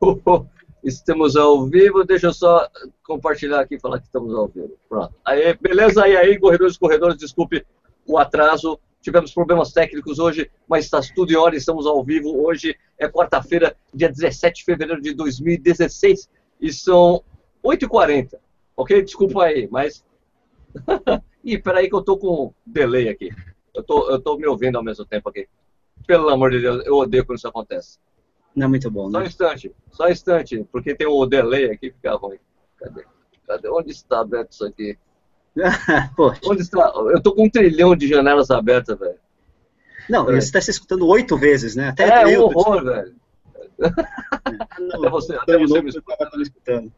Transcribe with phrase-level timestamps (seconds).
[0.82, 2.68] Estamos ao vivo, deixa eu só
[3.02, 4.72] compartilhar aqui e falar que estamos ao vivo.
[4.88, 5.12] Pronto.
[5.24, 6.06] Aí, beleza?
[6.06, 7.66] E aí, corredores e corredores, desculpe
[8.06, 8.78] o atraso.
[9.00, 12.44] Tivemos problemas técnicos hoje, mas está tudo em ordem, estamos ao vivo.
[12.44, 16.28] Hoje é quarta-feira, dia 17 de fevereiro de 2016,
[16.60, 17.22] e são
[17.64, 18.34] 8h40.
[18.76, 19.02] Ok?
[19.02, 20.04] Desculpa aí, mas.
[21.44, 23.30] Ih, peraí que eu tô com delay aqui.
[23.74, 25.48] Eu tô, eu tô me ouvindo ao mesmo tempo aqui.
[26.06, 27.98] Pelo amor de Deus, eu odeio quando isso acontece.
[28.58, 29.12] Não é muito bom, né?
[29.12, 32.38] Só um instante, só um instante, porque tem o um delay aqui, fica ruim.
[32.76, 33.04] Cadê?
[33.46, 33.68] Cadê?
[33.68, 34.98] Onde está aberto isso aqui?
[36.44, 36.92] Onde está?
[36.96, 39.14] Eu tô com um trilhão de janelas abertas, velho.
[40.10, 41.90] Não, você está se escutando oito vezes, né?
[41.90, 43.14] Até é um horror, velho.
[43.78, 46.42] até você, até você me escuta.
[46.42, 46.92] escutando.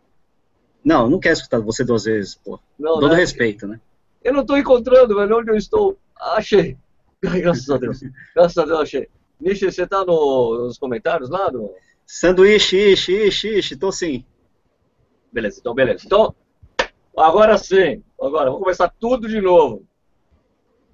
[0.82, 2.58] Não, não quero escutar você duas vezes, pô.
[2.78, 3.16] Não, Todo né?
[3.16, 3.78] respeito, né?
[4.24, 5.98] Eu não estou encontrando, velho, onde eu estou.
[6.18, 6.78] Achei.
[7.22, 8.00] Graças a Deus.
[8.34, 9.10] Graças a Deus, achei.
[9.40, 11.50] Nishi, você tá no, nos comentários lá?
[11.50, 11.72] No...
[12.06, 14.24] Sanduíche, ishi, ishi, ishi, tô sim.
[15.32, 16.02] Beleza, então beleza.
[16.04, 16.34] Então,
[17.16, 18.02] agora sim.
[18.20, 19.86] Agora, vamos começar tudo de novo.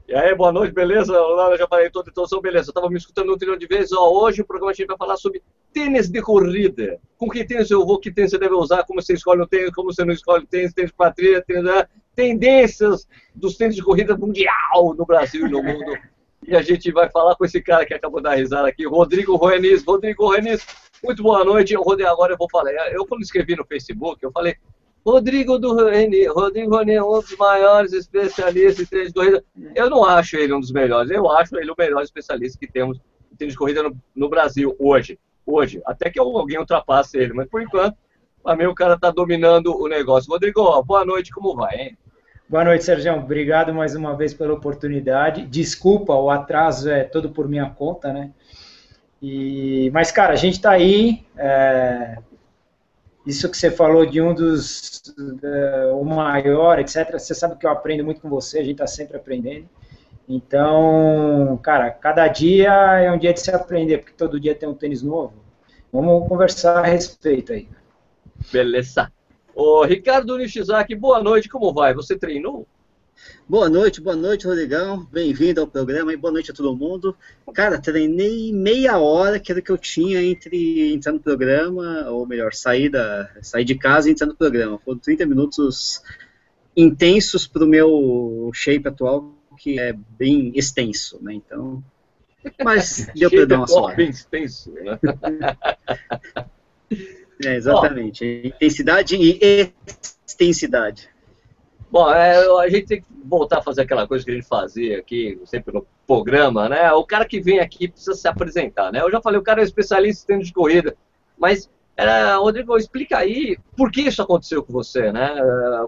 [0.08, 1.20] E aí, boa noite, beleza?
[1.20, 2.70] Olá, eu já falei toda a introdução, beleza.
[2.70, 3.92] Eu tava me escutando um trilhão de vezes.
[3.92, 7.00] Ó, hoje o programa a gente vai falar sobre tênis de corrida.
[7.18, 9.74] Com que tênis eu vou, que tênis você deve usar, como você escolhe o tênis,
[9.74, 11.88] como você não escolhe o tênis, tênis para trilha, tênis, né?
[12.14, 15.98] tendências dos tênis de corrida mundial no Brasil e no mundo.
[16.46, 19.36] E a gente vai falar com esse cara que acabou de dar risada aqui, Rodrigo
[19.36, 19.84] Roenis.
[19.84, 20.66] Rodrigo Roenis,
[21.02, 21.74] muito boa noite.
[21.74, 22.72] Rodrigo, agora eu vou falar.
[22.92, 24.56] Eu, quando escrevi no Facebook, eu falei,
[25.06, 29.44] Rodrigo do Roenis, Rodrigo Roenis é um dos maiores especialistas em tênis de corrida.
[29.74, 32.98] Eu não acho ele um dos melhores, eu acho ele o melhor especialista que temos
[33.32, 35.16] em tênis de corrida no, no Brasil hoje.
[35.46, 35.80] Hoje.
[35.86, 37.96] Até que alguém ultrapasse ele, mas por enquanto,
[38.42, 40.28] para mim o cara está dominando o negócio.
[40.28, 41.98] Rodrigo, boa noite, como vai, hein?
[42.48, 43.12] Boa noite, Sérgio.
[43.12, 45.44] Obrigado mais uma vez pela oportunidade.
[45.46, 48.30] Desculpa, o atraso é todo por minha conta, né?
[49.20, 51.26] E, mas, cara, a gente está aí.
[51.36, 52.18] É,
[53.26, 55.02] isso que você falou de um dos.
[55.42, 57.10] É, o maior, etc.
[57.14, 59.68] Você sabe que eu aprendo muito com você, a gente está sempre aprendendo.
[60.28, 62.70] Então, cara, cada dia
[63.00, 65.34] é um dia de se aprender, porque todo dia tem um tênis novo.
[65.92, 67.68] Vamos conversar a respeito aí.
[68.52, 69.10] Beleza.
[69.56, 71.94] Ô, Ricardo Nishizaki, boa noite, como vai?
[71.94, 72.68] Você treinou?
[73.48, 75.08] Boa noite, boa noite, Rodrigão.
[75.10, 77.16] Bem-vindo ao programa e boa noite a todo mundo.
[77.54, 82.26] Cara, treinei meia hora, que era o que eu tinha entre entrar no programa, ou
[82.26, 84.78] melhor, sair, da, sair de casa e entrar no programa.
[84.84, 86.02] Foram 30 minutos
[86.76, 91.32] intensos para o meu shape atual, que é bem extenso, né?
[91.32, 91.82] Então,
[92.62, 93.96] mas deu para dar uma sorte.
[93.96, 94.98] bem extenso, né?
[97.44, 98.42] É, exatamente.
[98.42, 99.72] Bom, Intensidade e
[100.26, 101.08] extensidade.
[101.90, 104.98] Bom, é, a gente tem que voltar a fazer aquela coisa que a gente fazia
[104.98, 106.92] aqui, sempre no programa, né?
[106.92, 109.00] O cara que vem aqui precisa se apresentar, né?
[109.00, 110.96] Eu já falei, o cara é especialista em tênis de corrida,
[111.38, 115.30] mas, é, Rodrigo, explica aí por que isso aconteceu com você, né?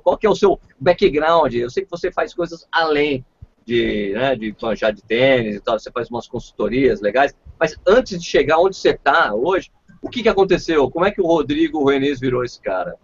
[0.03, 1.55] Qual que é o seu background?
[1.55, 3.25] Eu sei que você faz coisas além
[3.67, 8.19] de, né, de manjar de tênis e tal, você faz umas consultorias legais, mas antes
[8.19, 9.71] de chegar onde você está hoje,
[10.01, 10.91] o que, que aconteceu?
[10.91, 12.95] Como é que o Rodrigo Renes virou esse cara?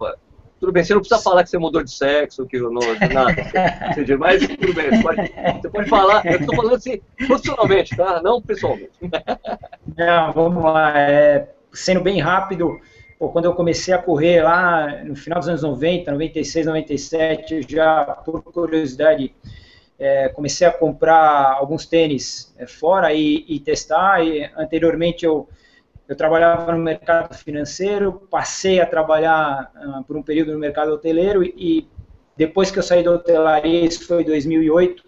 [0.60, 2.70] Tudo bem, você não precisa falar que você mudou de sexo, que não,
[3.12, 3.34] nada.
[4.18, 6.24] mas tudo bem, você pode, você pode falar.
[6.24, 8.22] Eu estou falando assim, profissionalmente, tá?
[8.22, 8.92] Não pessoalmente.
[9.96, 10.98] Não, vamos lá.
[10.98, 12.80] É, sendo bem rápido,
[13.18, 17.62] pô, quando eu comecei a correr lá no final dos anos 90, 96, 97, eu
[17.68, 19.34] já, por curiosidade,
[19.98, 24.24] é, comecei a comprar alguns tênis é, fora e, e testar.
[24.24, 25.48] E anteriormente eu
[26.08, 31.42] eu trabalhava no mercado financeiro, passei a trabalhar uh, por um período no mercado hoteleiro
[31.42, 31.88] e
[32.36, 35.04] depois que eu saí da hotelaria, isso foi em 2008,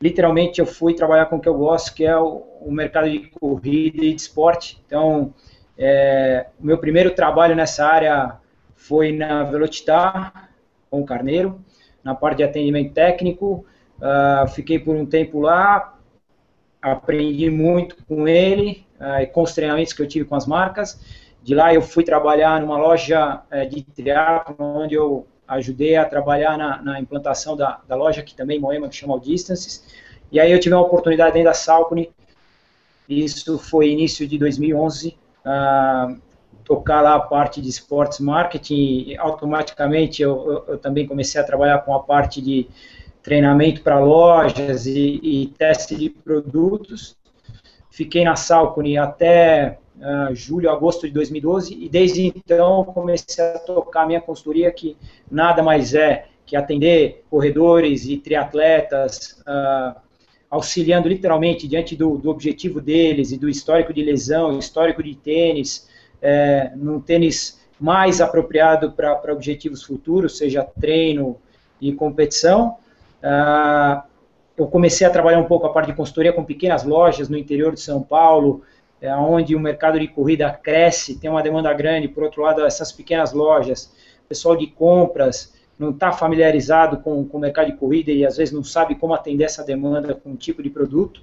[0.00, 3.30] literalmente eu fui trabalhar com o que eu gosto, que é o, o mercado de
[3.30, 4.82] corrida e de esporte.
[4.86, 5.32] Então,
[5.76, 8.38] é, o meu primeiro trabalho nessa área
[8.74, 10.50] foi na Velocitar,
[10.90, 11.60] com o Carneiro,
[12.02, 13.64] na parte de atendimento técnico.
[13.98, 15.96] Uh, fiquei por um tempo lá,
[16.82, 21.00] aprendi muito com ele, uh, com os treinamentos que eu tive com as marcas.
[21.42, 26.56] De lá eu fui trabalhar numa loja uh, de triatlo, onde eu ajudei a trabalhar
[26.56, 29.84] na, na implantação da, da, loja aqui também em Moema, que chama Distances.
[30.32, 32.10] E aí eu tive uma oportunidade dentro da Salcone,
[33.08, 35.14] isso foi início de 2011, uh,
[35.44, 36.16] ah,
[36.64, 41.80] tocar lá a parte de sports marketing automaticamente eu, eu, eu, também comecei a trabalhar
[41.80, 42.66] com a parte de
[43.22, 47.16] treinamento para lojas e, e teste de produtos.
[47.94, 54.04] Fiquei na Salcone até uh, julho, agosto de 2012 e desde então comecei a tocar
[54.04, 54.96] minha consultoria que
[55.30, 59.96] nada mais é que atender corredores e triatletas, uh,
[60.50, 65.88] auxiliando literalmente diante do, do, objetivo deles e do histórico de lesão, histórico de tênis,
[66.20, 71.36] é, num tênis mais apropriado para objetivos futuros, seja treino
[71.80, 72.76] e competição.
[73.22, 74.13] Uh,
[74.56, 77.72] eu comecei a trabalhar um pouco a parte de consultoria com pequenas lojas no interior
[77.74, 78.62] de São Paulo,
[79.00, 82.08] é, onde o mercado de corrida cresce, tem uma demanda grande.
[82.08, 83.92] Por outro lado, essas pequenas lojas,
[84.28, 88.54] pessoal de compras, não está familiarizado com, com o mercado de corrida e às vezes
[88.54, 91.20] não sabe como atender essa demanda com um tipo de produto.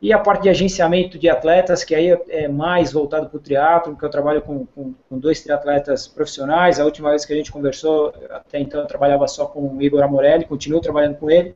[0.00, 3.96] E a parte de agenciamento de atletas, que aí é mais voltado para o triatlo,
[3.96, 6.80] que eu trabalho com, com, com, dois triatletas profissionais.
[6.80, 10.02] A última vez que a gente conversou, até então eu trabalhava só com o Igor
[10.02, 11.54] Amorelli, continuo trabalhando com ele.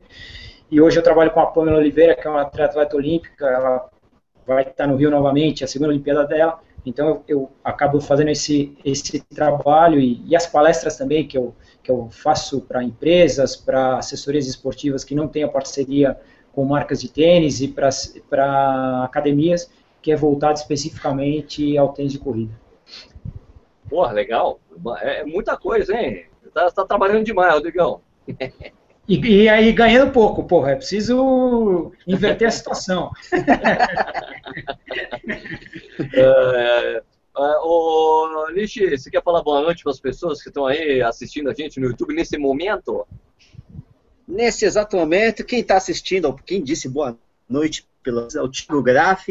[0.69, 3.89] E hoje eu trabalho com a Pamela Oliveira, que é uma triatleta olímpica, ela
[4.45, 6.59] vai estar no Rio novamente, a segunda Olimpíada dela.
[6.85, 11.55] Então eu, eu acabo fazendo esse, esse trabalho e, e as palestras também que eu,
[11.81, 16.17] que eu faço para empresas, para assessorias esportivas que não a parceria
[16.51, 19.69] com marcas de tênis e para academias,
[20.01, 22.53] que é voltado especificamente ao tênis de corrida.
[23.89, 24.59] Porra, legal.
[25.01, 26.25] É muita coisa, hein?
[26.53, 28.01] Tá, tá trabalhando demais, Rodrigão.
[29.07, 33.11] E, e, aí ganhando pouco, porra, é preciso inverter a situação.
[36.13, 37.01] é,
[37.37, 41.49] é, ô, Nishi, você quer falar boa noite para as pessoas que estão aí assistindo
[41.49, 43.07] a gente no YouTube nesse momento?
[44.27, 47.17] Nesse exato momento, quem está assistindo, ou quem disse boa
[47.47, 49.29] noite pelo é o Tigo Graf,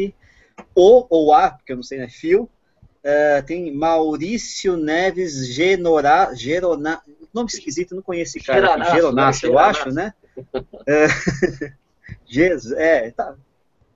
[0.73, 7.01] o ou a, porque eu não sei, né, Fio, uh, tem Maurício Neves Genora, Gerona,
[7.37, 10.13] nome esquisito, não conheço esse cara, Geronasso, Geronasso eu acho, né?
[10.53, 11.73] Uh,
[12.25, 13.35] Jesus, é, tá.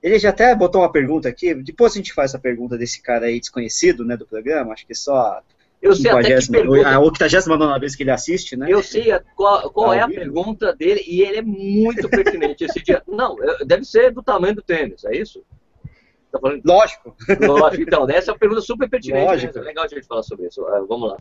[0.02, 3.26] Ele já até botou uma pergunta aqui, depois a gente faz essa pergunta desse cara
[3.26, 5.40] aí desconhecido, né, do programa, acho que só
[5.82, 6.88] eu sei até que pergunta...
[6.88, 8.66] A 89 vez que ele assiste, né?
[8.70, 12.80] Eu sei qual, qual ah, é a pergunta dele e ele é muito pertinente esse
[12.80, 13.02] dia.
[13.08, 13.36] Não,
[13.66, 15.44] deve ser do tamanho do tênis, é isso?
[16.30, 16.62] Tá falando...
[16.64, 17.16] Lógico.
[17.40, 19.26] Lógico, então, essa é uma pergunta super pertinente.
[19.26, 19.58] Lógico.
[19.58, 20.64] É legal a gente falar sobre isso.
[20.66, 21.18] Ah, vamos lá.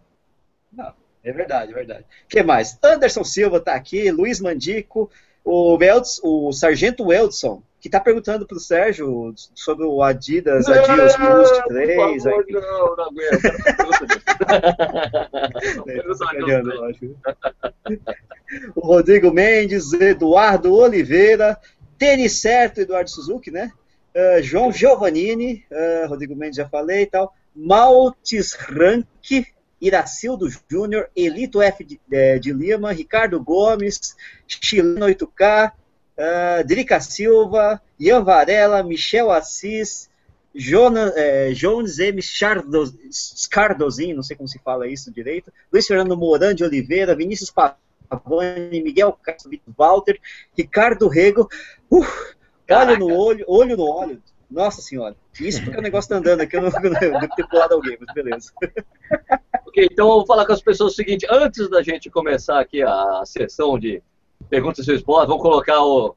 [0.72, 2.06] Não, é verdade, é verdade.
[2.26, 2.78] O que mais?
[2.84, 5.10] Anderson Silva está aqui, Luiz Mandico,
[5.44, 11.16] o, Welds, o Sargento Weldson, que está perguntando para o Sérgio sobre o Adidas Adios
[11.16, 12.24] Boost 3.
[12.24, 13.42] Favor, não, não aguento.
[18.76, 21.58] o Rodrigo Mendes, Eduardo Oliveira,
[21.98, 23.72] Tênis Certo, Eduardo Suzuki, né?
[24.16, 27.34] Uh, João Giovannini, uh, Rodrigo Mendes já falei e tal.
[27.56, 29.46] Maltes Rank,
[29.82, 34.16] Iracildo Júnior, Elito F de, de, de, Lima, Ricardo Gomes,
[34.48, 40.10] Chileno 8K, uh, Drica Silva, Ian Varela, Michel Assis,
[40.54, 42.22] Jonas, é, Jones M.
[42.22, 48.82] Scardozinho, não sei como se fala isso direito, Luiz Fernando Moran de Oliveira, Vinícius Pavani,
[48.84, 50.20] Miguel Castro, Walter,
[50.56, 51.50] Ricardo Rego,
[51.90, 52.06] uh,
[52.70, 56.58] olho no olho, olho no olho, nossa senhora, isso porque o negócio tá andando aqui,
[56.58, 56.70] eu não,
[57.00, 58.52] devo ter pulado alguém, mas beleza.
[59.66, 62.84] Ok, então eu vou falar com as pessoas o seguinte, antes da gente começar aqui
[62.84, 64.04] a sessão de
[64.50, 66.16] perguntas do esporte, vamos colocar o,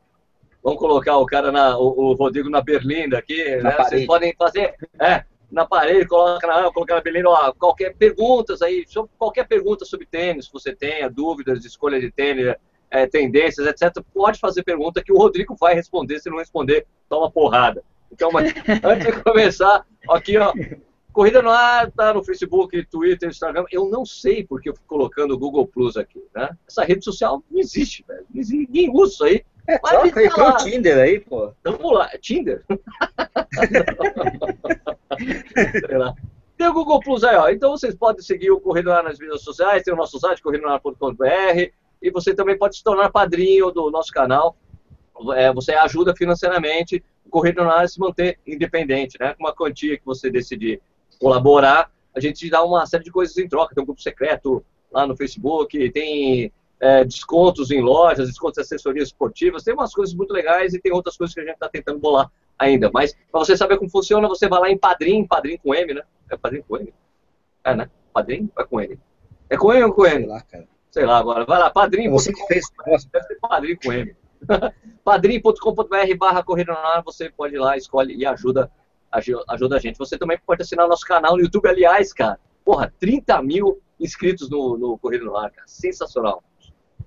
[0.63, 3.77] vamos colocar o cara na, o, o Rodrigo na berlinda aqui, na né?
[3.79, 8.85] Vocês podem fazer, é, na parede, coloca na, colocar na berlinda, ó, qualquer perguntas aí,
[8.89, 12.57] sobre, qualquer pergunta sobre tênis, se você tenha dúvidas de escolha de tênis,
[12.91, 17.31] é, tendências, etc., pode fazer pergunta que o Rodrigo vai responder, se não responder, toma
[17.31, 17.83] porrada.
[18.15, 20.53] Então, mas, antes de começar, aqui, ó,
[21.15, 23.65] Corrida no ar, tá no Facebook, Twitter, Instagram.
[23.71, 26.51] Eu não sei porque eu fico colocando o Google Plus aqui, né?
[26.69, 28.27] Essa rede social não existe, velho.
[28.35, 29.44] Ninguém usa isso aí.
[29.69, 31.53] É, troca aí tá o Tinder aí, pô.
[31.63, 32.65] Vamos lá, Tinder?
[36.59, 37.49] tem o Google Plus aí, ó.
[37.49, 40.43] Então vocês podem seguir o Corrida no Ar nas mídias sociais, tem o nosso site,
[40.43, 41.71] corridonar.com.br,
[42.03, 44.56] e você também pode se tornar padrinho do nosso canal.
[45.37, 49.34] É, você ajuda financeiramente o Corrida no Ar a se manter independente, né?
[49.34, 50.81] Com uma quantia que você decidir
[51.19, 53.74] colaborar, a gente dá uma série de coisas em troca.
[53.74, 59.08] Tem um grupo secreto lá no Facebook, tem é, descontos em lojas, descontos em assessorias
[59.08, 61.98] esportivas, tem umas coisas muito legais e tem outras coisas que a gente está tentando
[61.98, 62.91] bolar ainda.
[62.93, 66.03] Mas para você saber como funciona, você vai lá em Padrim, Padrim com M, né?
[66.31, 66.94] É Padrim com M?
[67.64, 67.91] É, né?
[68.12, 68.98] Padrim é com M.
[69.50, 70.20] É com M ou com M?
[70.20, 70.69] Sei lá, cara.
[70.91, 71.44] Sei lá agora.
[71.44, 72.08] Vai lá, Padrim.
[72.10, 72.64] Você que fez.
[73.12, 74.14] Deve ser Padrim com M.
[75.05, 78.70] padrim.com.br barra Corrida na você pode ir lá, escolhe e ajuda
[79.48, 79.98] ajuda a gente.
[79.98, 82.39] Você também pode assinar nosso canal no YouTube, aliás, cara.
[82.65, 85.67] Porra, 30 mil inscritos no, no Corrida no Ar, cara.
[85.67, 86.43] Sensacional.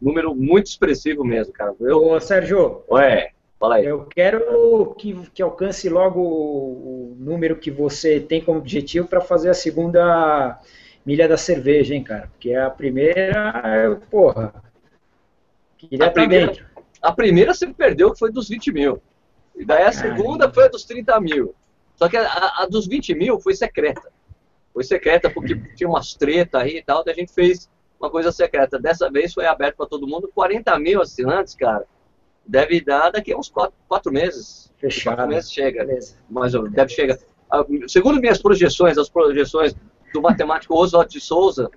[0.01, 1.75] Número muito expressivo mesmo, cara.
[1.79, 2.05] Eu...
[2.05, 2.83] Ô, Sérgio.
[2.89, 3.85] Ué, fala aí.
[3.85, 9.49] Eu quero que, que alcance logo o, número que você tem como objetivo para fazer
[9.49, 10.59] a segunda
[11.05, 12.27] milha da cerveja, hein, cara?
[12.27, 14.53] Porque a primeira, porra.
[15.77, 16.65] Queria a primeira, dentro.
[17.01, 19.01] A primeira você perdeu, que foi dos 20 mil.
[19.55, 21.55] E daí a segunda foi a dos 30 mil.
[21.95, 24.11] Só que a, a, dos 20 mil foi secreta.
[24.73, 28.31] Foi secreta porque tinha umas treta aí e tal, daí a gente fez uma coisa
[28.31, 28.79] secreta.
[28.79, 31.85] Dessa vez foi aberto para todo mundo, 40 mil assinantes, cara.
[32.45, 34.71] Deve dar daqui a uns quatro, quatro meses.
[34.77, 35.17] Fechado.
[35.17, 35.83] Quatro meses chega.
[35.83, 36.15] Beleza.
[36.29, 37.17] Mais ou menos, deve chegar.
[37.51, 39.75] Ah, segundo minhas projeções, as projeções
[40.13, 41.69] do matemático Oswald de Souza,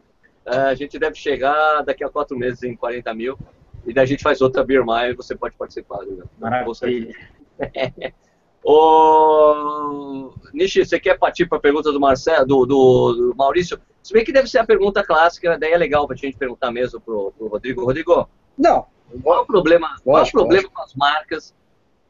[0.46, 3.38] eh, a gente deve chegar daqui a quatro meses em 40 mil.
[3.86, 6.04] E daí a gente faz outra Beer e você pode participar.
[6.04, 6.24] Né?
[6.38, 7.14] Maravilha.
[8.62, 13.80] Ô, Nishi, você quer partir para a pergunta do, Marcelo, do, do, do, Maurício?
[14.02, 16.70] Se bem que deve ser a pergunta clássica, daí é legal para a gente perguntar
[16.70, 17.84] mesmo para o Rodrigo.
[17.84, 18.86] Rodrigo, não.
[19.22, 21.54] qual é o problema, qual é o problema com as marcas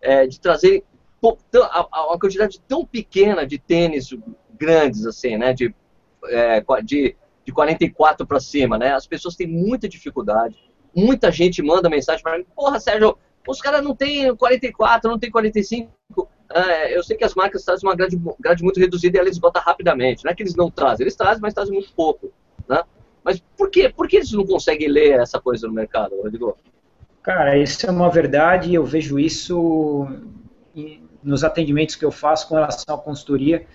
[0.00, 0.84] é, de trazer
[1.22, 4.12] uma quantidade tão pequena de tênis
[4.58, 5.52] grandes, assim, né?
[5.52, 5.72] De,
[6.24, 8.92] é, de, de 44 para cima, né?
[8.92, 10.69] As pessoas têm muita dificuldade.
[10.94, 13.16] Muita gente manda mensagem para mim, porra, Sérgio,
[13.46, 15.90] os caras não têm 44, não tem 45
[16.52, 19.60] é, eu sei que as marcas trazem uma grade, grade muito reduzida e ela esgota
[19.60, 20.24] rapidamente.
[20.24, 22.32] Não é que eles não trazem, eles trazem, mas trazem muito pouco.
[22.68, 22.82] Né?
[23.22, 23.88] Mas por, quê?
[23.88, 26.58] por que eles não conseguem ler essa coisa no mercado, Rodrigo?
[27.22, 30.08] Cara, isso é uma verdade, eu vejo isso
[31.22, 33.66] nos atendimentos que eu faço com relação à consultoria.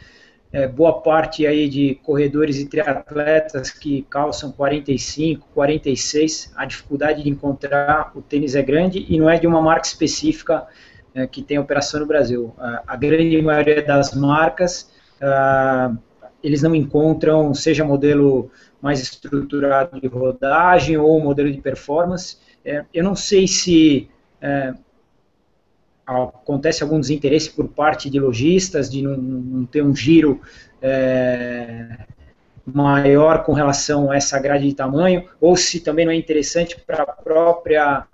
[0.55, 7.29] É, boa parte aí de corredores e triatletas que calçam 45, 46, a dificuldade de
[7.29, 10.65] encontrar o tênis é grande e não é de uma marca específica
[11.13, 12.53] é, que tem operação no Brasil.
[12.57, 14.89] A, a grande maioria das marcas,
[15.21, 15.97] uh,
[16.41, 18.49] eles não encontram, seja modelo
[18.81, 22.37] mais estruturado de rodagem ou modelo de performance.
[22.63, 24.09] É, eu não sei se
[24.39, 24.73] é,
[26.05, 30.39] acontece algum desinteresse por parte de lojistas, de não, não ter um giro
[30.81, 32.05] é,
[32.65, 37.03] maior com relação a essa grade de tamanho, ou se também não é interessante para
[37.03, 38.05] a própria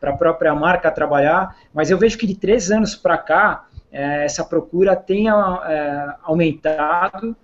[0.00, 4.24] para a própria marca trabalhar, mas eu vejo que de três anos para cá, é,
[4.24, 7.36] essa procura tem é, aumentado.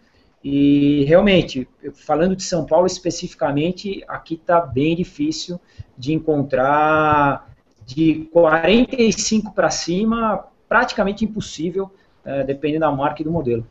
[0.43, 5.61] E realmente, falando de São Paulo especificamente, aqui está bem difícil
[5.99, 7.56] de encontrar
[7.87, 11.91] de 45 para cima, praticamente impossível,
[12.25, 13.67] é, dependendo da marca e do modelo.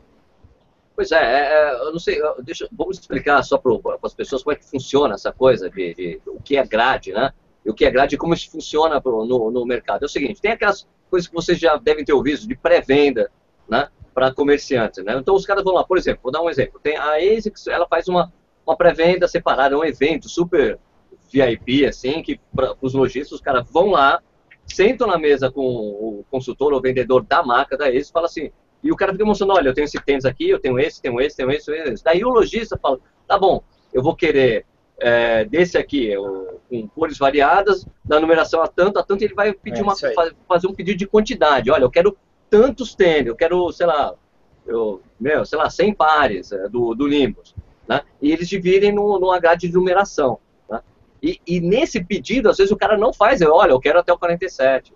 [0.96, 4.54] Pois é, é, é eu não sei, deixa, vamos explicar só para as pessoas como
[4.54, 7.32] é que funciona essa coisa de, de o que é grade, né?
[7.66, 10.04] e o que é grade e como isso funciona no, no mercado.
[10.04, 13.28] É o seguinte, tem aquelas coisas que vocês já devem ter ouvido de pré-venda,
[13.68, 15.16] né, para comerciantes, né?
[15.18, 16.80] Então os caras vão lá, por exemplo, vou dar um exemplo.
[16.80, 18.32] Tem a ASICS, ela faz uma,
[18.64, 20.78] uma pré-venda separada, um evento super
[21.30, 24.20] VIP, assim, que para os lojistas, os caras vão lá,
[24.66, 28.50] sentam na mesa com o consultor ou vendedor da marca da ASICS e fala assim,
[28.82, 31.20] e o cara fica mostrando, olha, eu tenho esse tênis aqui, eu tenho esse, tenho
[31.20, 32.04] esse, tenho esse, tenho esse.
[32.04, 34.64] Daí o lojista fala, tá bom, eu vou querer
[34.98, 36.12] é, desse aqui,
[36.68, 39.94] com cores variadas, da numeração a tanto, a tanto, ele vai pedir é, uma,
[40.48, 41.70] fazer um pedido de quantidade.
[41.70, 42.16] Olha, eu quero
[42.48, 44.14] tantos tênis, eu quero, sei lá,
[44.66, 47.54] eu, meu, sei lá, 100 pares é, do, do Limbus.
[47.88, 48.00] Né?
[48.20, 50.38] E eles dividem no, numa grade de numeração.
[51.22, 54.18] E, e, nesse pedido, às vezes o cara não faz, olha, eu quero até o
[54.18, 54.92] 47,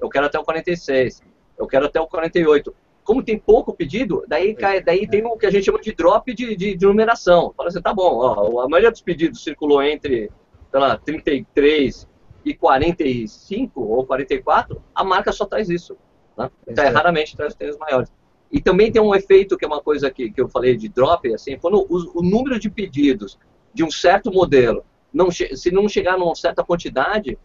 [0.00, 1.22] eu quero até o 46,
[1.58, 2.74] eu quero até o 48
[3.04, 6.32] como tem pouco pedido, daí, cai, daí tem o que a gente chama de drop
[6.32, 7.52] de, de, de numeração.
[7.56, 10.30] Fala assim, tá bom, ó, a maioria dos pedidos circulou entre,
[10.70, 12.08] sei lá, 33
[12.44, 15.96] e 45 ou 44, a marca só traz isso.
[16.36, 16.50] Né?
[16.66, 18.12] Então, é, raramente traz tênis maiores.
[18.50, 21.32] E também tem um efeito, que é uma coisa que, que eu falei de drop,
[21.34, 23.38] assim, quando o, o número de pedidos
[23.74, 27.38] de um certo modelo, não se não chegar numa certa quantidade,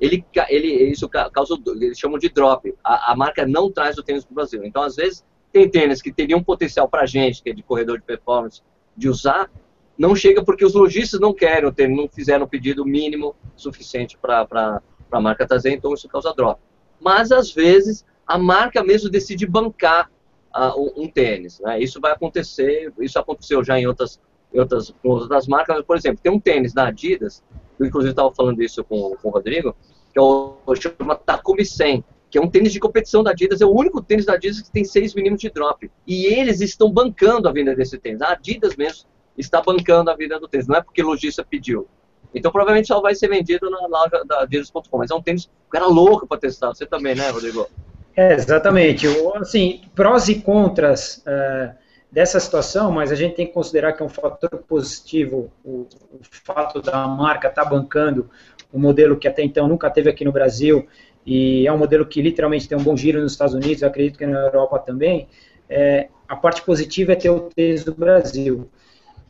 [0.00, 2.74] ele, ele, isso causa, eles chamam de drop.
[2.82, 4.64] A, a marca não traz o tênis para o Brasil.
[4.64, 7.98] Então, às vezes, tem tênis que teriam potencial para a gente, que é de corredor
[7.98, 8.60] de performance,
[8.96, 9.50] de usar,
[9.96, 14.18] não chega porque os lojistas não querem o tênis, não fizeram o pedido mínimo suficiente
[14.18, 16.60] para a marca trazer, então isso causa drop.
[17.00, 20.10] Mas, às vezes, a marca mesmo decide bancar
[20.54, 21.60] uh, um, um, tênis.
[21.60, 21.80] Né?
[21.80, 24.20] Isso vai acontecer, isso aconteceu já em outras,
[24.60, 25.82] outras, outras marcas.
[25.84, 27.42] Por exemplo, tem um tênis da Adidas
[27.78, 29.74] eu inclusive estava falando isso com, com o Rodrigo,
[30.12, 33.66] que é o, chama Takumi 100, que é um tênis de competição da Adidas, é
[33.66, 35.90] o único tênis da Adidas que tem 6 milímetros de drop.
[36.06, 38.22] E eles estão bancando a venda desse tênis.
[38.22, 41.86] A Adidas mesmo está bancando a venda do tênis, não é porque o lojista pediu.
[42.34, 45.76] Então provavelmente só vai ser vendido na loja da Adidas.com, mas é um tênis que
[45.76, 46.68] era louco para testar.
[46.68, 47.68] Você também, né, Rodrigo?
[48.16, 49.06] É, exatamente.
[49.34, 51.22] Assim, prós e contras.
[51.26, 51.83] Uh
[52.14, 56.20] dessa situação, mas a gente tem que considerar que é um fator positivo o, o
[56.22, 58.30] fato da marca estar tá bancando
[58.72, 60.86] um modelo que até então nunca teve aqui no Brasil
[61.26, 64.26] e é um modelo que literalmente tem um bom giro nos Estados Unidos, acredito que
[64.26, 65.26] na Europa também.
[65.68, 68.70] É, a parte positiva é ter o tênis do Brasil.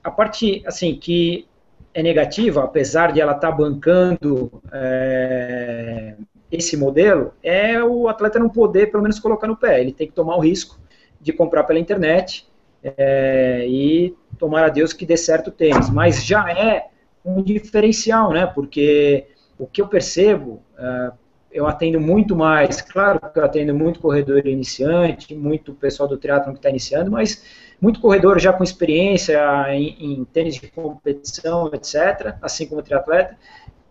[0.03, 1.49] A parte assim que
[1.95, 6.17] é negativa, apesar de ela estar tá bancando é,
[6.53, 9.81] esse modelo, é o atleta não poder pelo menos colocar no pé.
[9.81, 10.79] Ele tem que tomar o risco
[11.19, 12.47] de comprar pela internet
[12.85, 15.89] é, e tomara a Deus que dê certo o tênis.
[15.89, 16.89] Mas já é
[17.25, 18.47] um diferencial, né?
[18.47, 19.27] Porque
[19.59, 21.17] o que eu percebo, uh,
[21.51, 26.53] eu atendo muito mais, claro que eu atendo muito corredor iniciante, muito pessoal do triatlon
[26.53, 27.43] que está iniciando, mas
[27.81, 33.37] muito corredor já com experiência em, em, tênis de competição, etc., assim como triatleta,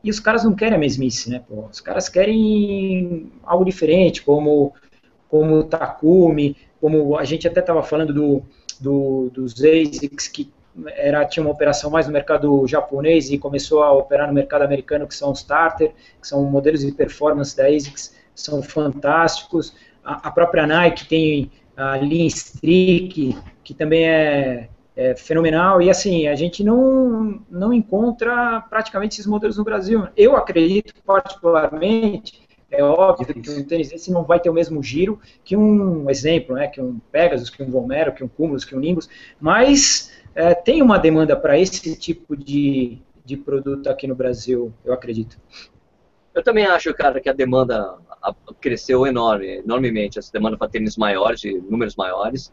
[0.03, 1.41] e os caras não querem a mesmice, né?
[1.47, 1.65] Pô?
[1.71, 4.73] Os caras querem algo diferente, como
[5.33, 8.43] como o Takumi, como a gente até estava falando do,
[8.84, 10.52] do, dos ASICs que
[10.96, 15.08] era, tinha uma operação mais no mercado japonês e começou a operar no mercado americano,
[15.08, 19.75] que são os Starter, que são modelos de performance da ASICS, são fantásticos.
[20.04, 26.28] A, a própria Nike tem a Lean Streak, que também é, é, fenomenal, e assim,
[26.28, 30.08] a gente não, não encontra praticamente esses modelos no Brasil.
[30.18, 32.42] Eu acredito particularmente
[32.74, 36.56] é óbvio que um tênis desse não vai ter o mesmo giro que um exemplo,
[36.56, 39.08] né, que um Pegasus, que um Vomero, que um Cumulus, que um Nimbus,
[39.39, 44.94] mas é, tem uma demanda para esse tipo de, de produto aqui no Brasil, eu
[44.94, 45.38] acredito.
[46.34, 47.96] Eu também acho, cara, que a demanda
[48.60, 52.51] cresceu enorme, enormemente, essa demanda para tênis maiores, de números maiores.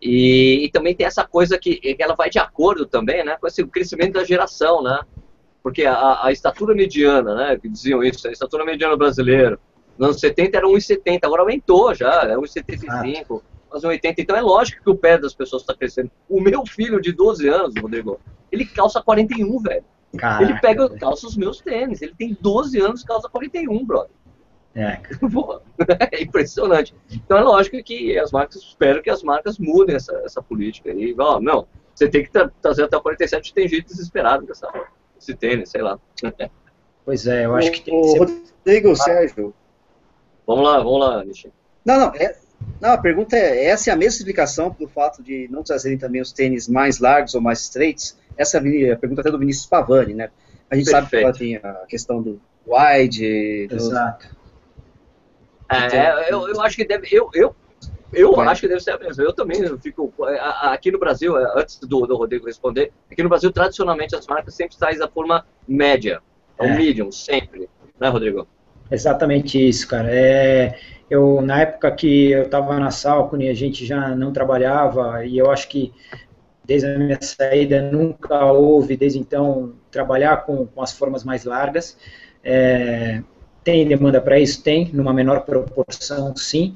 [0.00, 3.46] E, e, também tem essa coisa que, que ela vai de acordo também, né, com
[3.46, 5.00] esse crescimento da geração, né?
[5.66, 9.58] Porque a, a estatura mediana, né, que diziam isso, a estatura mediana brasileira,
[9.98, 14.20] nos anos 70 era 1,70, agora aumentou já, é 1,75 fazer 80.
[14.20, 16.08] Então é lógico que o pé das pessoas está crescendo.
[16.28, 18.20] O meu filho de 12 anos, Rodrigo,
[18.52, 19.84] ele calça 41, velho.
[20.16, 22.00] Caraca, ele pega, calça os meus tênis.
[22.00, 24.10] Ele tem 12 anos, calça 41, brother.
[24.72, 25.00] É.
[26.16, 26.94] é impressionante.
[27.10, 31.12] Então é lógico que as marcas, espero que as marcas mudem essa, essa política aí.
[31.18, 34.70] Ó, não, você tem que tra trazer até o 47, tem gente desesperado dessa,
[35.18, 35.98] esse tênis, sei lá.
[37.04, 38.18] Pois é, eu acho que tem que ser...
[38.18, 39.54] Rodrigo, Sérgio.
[40.46, 41.52] Vamos lá, vamos lá, Nishi.
[41.84, 42.36] Não, não, é,
[42.80, 46.20] não, a pergunta é, essa é a mesma explicação pelo fato de não trazerem também
[46.20, 48.16] os tênis mais largos ou mais estreitos?
[48.36, 50.30] Essa é a pergunta até do Vinícius Pavani, né?
[50.70, 50.90] A gente Perfeito.
[50.90, 53.68] sabe que ela tem a questão do wide.
[53.70, 54.28] Exato.
[54.28, 54.36] Do...
[55.68, 57.08] É, eu, eu acho que deve.
[57.10, 57.54] Eu, eu,
[58.12, 59.22] eu acho que deve ser a mesma.
[59.22, 60.12] Eu também fico.
[60.62, 64.76] Aqui no Brasil, antes do, do Rodrigo responder, aqui no Brasil, tradicionalmente, as marcas sempre
[64.76, 66.20] saem da forma média.
[66.58, 66.76] É um é.
[66.76, 67.68] medium, sempre.
[67.98, 68.46] Né, Rodrigo?
[68.90, 70.08] Exatamente isso, cara.
[70.10, 70.78] É,
[71.10, 75.50] eu, na época que eu estava na Salcone, a gente já não trabalhava, e eu
[75.50, 75.92] acho que
[76.64, 81.96] desde a minha saída nunca houve, desde então, trabalhar com, com as formas mais largas.
[82.42, 83.22] É,
[83.62, 84.62] tem demanda para isso?
[84.62, 86.74] Tem, numa menor proporção, sim.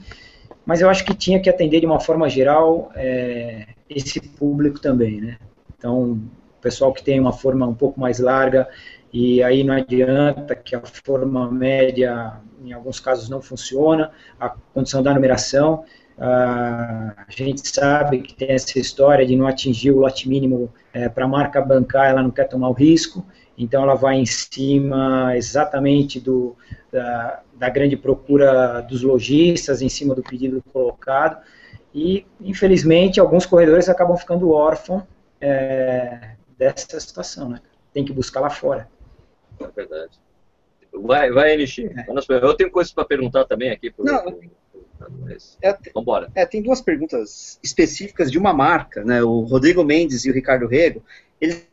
[0.65, 5.21] Mas eu acho que tinha que atender de uma forma geral é, esse público também,
[5.21, 5.39] né?
[5.77, 6.21] Então,
[6.61, 8.69] pessoal que tem uma forma um pouco mais larga,
[9.13, 15.03] e aí não adianta que a forma média, em alguns casos, não funciona, a condição
[15.03, 15.85] da numeração,
[16.19, 21.25] a gente sabe que tem essa história de não atingir o lote mínimo é, para
[21.25, 23.25] a marca bancar, ela não quer tomar o risco,
[23.63, 26.57] então ela vai em cima exatamente do,
[26.91, 31.45] da, da grande procura dos lojistas, em cima do pedido colocado,
[31.95, 35.03] e infelizmente alguns corredores acabam ficando órfãos
[35.39, 37.61] é, dessa situação, né?
[37.93, 38.89] Tem que buscar lá fora.
[39.61, 40.19] É verdade.
[40.93, 41.79] Vai, vai, NX.
[41.81, 42.07] É.
[42.43, 43.91] Eu tenho coisas para perguntar também aqui.
[43.91, 44.39] Pro, Não,
[45.21, 46.31] mas, é, vambora.
[46.35, 49.23] É, tem duas perguntas específicas de uma marca, né?
[49.23, 51.03] O Rodrigo Mendes e o Ricardo Rego,
[51.41, 51.70] eles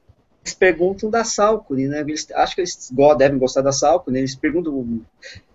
[0.54, 2.02] perguntam da Salcone, né?
[2.02, 5.02] Eles, acho que eles devem gostar da Salcone, eles perguntam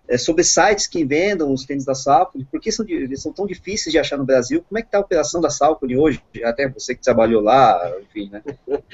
[0.09, 2.85] é, sobre sites que vendam os tênis da Salcone, por que são,
[3.17, 4.65] são tão difíceis de achar no Brasil?
[4.69, 6.23] Como é que está a operação da Salcone hoje?
[6.45, 8.43] Até você que trabalhou lá, enfim, né?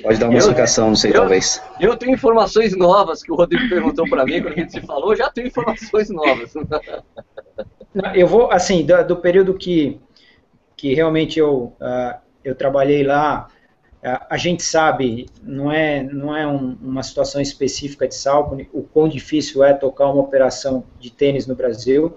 [0.03, 1.63] Pode dar uma eu, explicação, não sei, eu, talvez.
[1.81, 5.17] Eu tenho informações novas que o Rodrigo perguntou para mim quando a gente se falou,
[5.17, 6.53] já tenho informações novas.
[8.15, 9.99] Eu vou, assim, do, do período que,
[10.77, 13.49] que realmente eu, uh, eu trabalhei lá,
[14.03, 19.09] a gente sabe, não é, não é um, uma situação específica de Salcone, o quão
[19.09, 22.17] difícil é tocar uma operação de tênis no Brasil,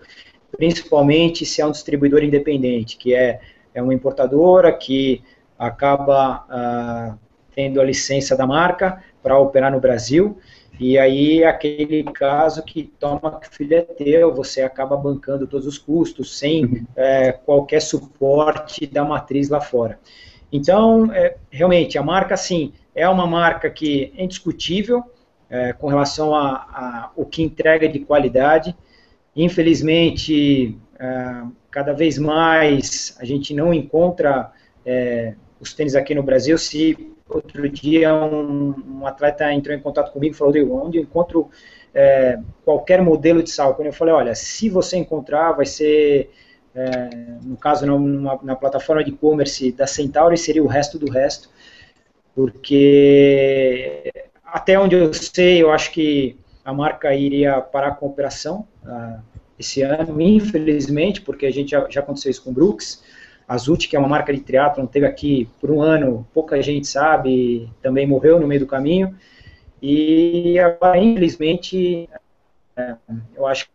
[0.52, 3.41] principalmente se é um distribuidor independente, que é,
[3.74, 5.24] é uma importadora que
[5.58, 7.17] acaba ah,
[7.56, 10.38] tendo a licença da marca para operar no Brasil,
[10.80, 15.65] e aí aquele caso que toma que o filho é teu, você acaba bancando todos
[15.65, 20.00] os custos, sem é, qualquer suporte da matriz lá fora.
[20.51, 25.03] Então, é, realmente, a marca, sim, é uma marca que é indiscutível
[25.49, 28.75] é, com relação a, a, o que entrega de qualidade.
[29.35, 34.51] Infelizmente, é, cada vez mais a gente não encontra
[34.85, 36.57] é, os tênis aqui no Brasil.
[36.57, 41.49] Se outro dia um, um, atleta entrou em contato comigo e falou, onde eu encontro
[41.93, 43.81] é, qualquer modelo de salto?
[43.81, 46.29] Eu falei, olha, se você encontrar, vai ser
[46.73, 47.10] é,
[47.43, 51.49] no caso numa, na plataforma de e-commerce da Centauri seria o resto do resto,
[52.34, 54.12] porque
[54.45, 59.21] até onde eu sei, eu acho que a marca iria parar com a operação uh,
[59.60, 63.03] esse ano, infelizmente, porque a gente já, já aconteceu isso com o Brooks,
[63.47, 66.88] a Zut, que é uma marca de triatlon, teve aqui por um ano, pouca gente
[66.88, 69.15] sabe, também morreu no meio do caminho,
[69.81, 72.07] e agora, infelizmente,
[72.77, 72.95] é,
[73.36, 73.71] eu acho que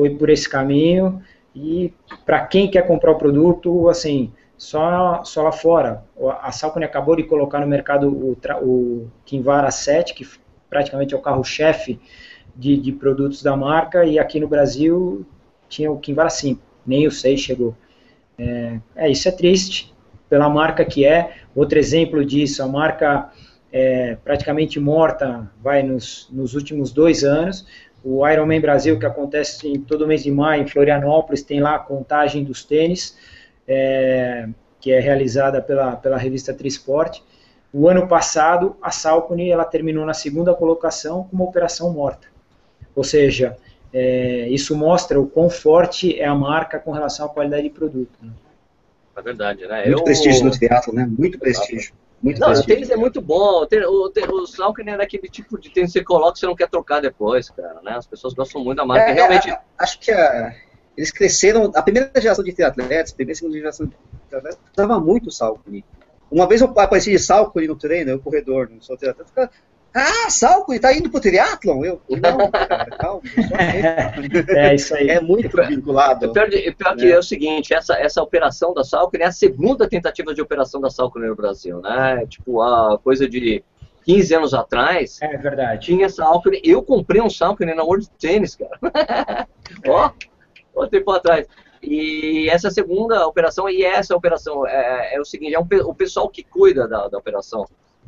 [0.00, 1.22] foi por esse caminho
[1.54, 1.92] e
[2.24, 6.02] para quem quer comprar o produto, assim, só, só lá fora.
[6.40, 10.26] A Salcone acabou de colocar no mercado o, o Kinvara 7, que
[10.70, 12.00] praticamente é o carro-chefe
[12.56, 15.26] de, de, produtos da marca, e aqui no Brasil
[15.68, 17.76] tinha o Kinvara 5, nem o 6 chegou.
[18.38, 19.94] É, é, isso é triste,
[20.30, 21.34] pela marca que é.
[21.54, 23.30] Outro exemplo disso, a marca
[23.70, 27.66] é praticamente morta, vai nos, nos últimos dois anos,
[28.02, 31.78] o Ironman Brasil, que acontece em todo mês de maio em Florianópolis, tem lá a
[31.78, 33.16] contagem dos tênis,
[33.68, 34.48] é,
[34.80, 37.20] que é realizada pela, pela revista Trisport.
[37.72, 42.26] O ano passado, a Salcone ela terminou na segunda colocação com uma operação morta.
[42.96, 43.56] Ou seja,
[43.92, 48.18] é, isso mostra o quão forte é a marca com relação à qualidade de produto.
[48.22, 48.30] Né?
[49.16, 49.84] É verdade, né?
[49.84, 50.04] Muito Eu...
[50.04, 51.06] prestígio no teatro, né?
[51.06, 51.92] Muito prestígio.
[52.22, 53.62] Muito não, o tênis é muito bom.
[53.62, 56.54] O, tênis, o, o é daquele tipo de tênis que você coloca e você não
[56.54, 57.92] quer trocar depois, cara, né?
[57.92, 59.10] As pessoas gostam muito da marca.
[59.10, 59.56] É, realmente.
[59.78, 60.54] acho que a,
[60.96, 61.72] eles cresceram.
[61.74, 63.94] A primeira geração de triatletas, a primeira e segunda geração de
[64.28, 65.82] triatletas, usava muito o Salkin.
[66.30, 69.50] Uma vez eu apareci de Salkin no treino, eu corredor, não sou triatleta,
[69.94, 71.84] ah, Salco, tá indo pro triatlon?
[71.84, 73.22] Eu, não, cara, calma.
[74.48, 75.08] é isso aí.
[75.10, 76.32] É muito vinculado.
[76.32, 77.10] Pior, de, pior que é.
[77.10, 80.90] é o seguinte, essa, essa operação da Salco é a segunda tentativa de operação da
[80.90, 82.24] Salco no Brasil, né?
[82.26, 83.64] Tipo, a coisa de
[84.04, 85.18] 15 anos atrás.
[85.20, 85.86] É verdade.
[85.86, 86.60] Tinha essa Alckmin.
[86.64, 88.78] Eu comprei um Salcone na World Tennis, cara.
[89.86, 90.10] Ó,
[90.74, 91.46] ó, tempo atrás.
[91.82, 96.28] E essa segunda operação, e essa operação é, é o seguinte, é um, o pessoal
[96.28, 97.64] que cuida da, da operação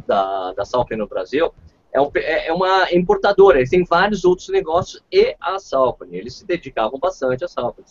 [0.06, 1.52] da, da Salcone no Brasil,
[1.92, 6.34] é, um, é, é uma importadora, eles têm vários outros negócios e a Salcone, eles
[6.34, 7.86] se dedicavam bastante à Salcone.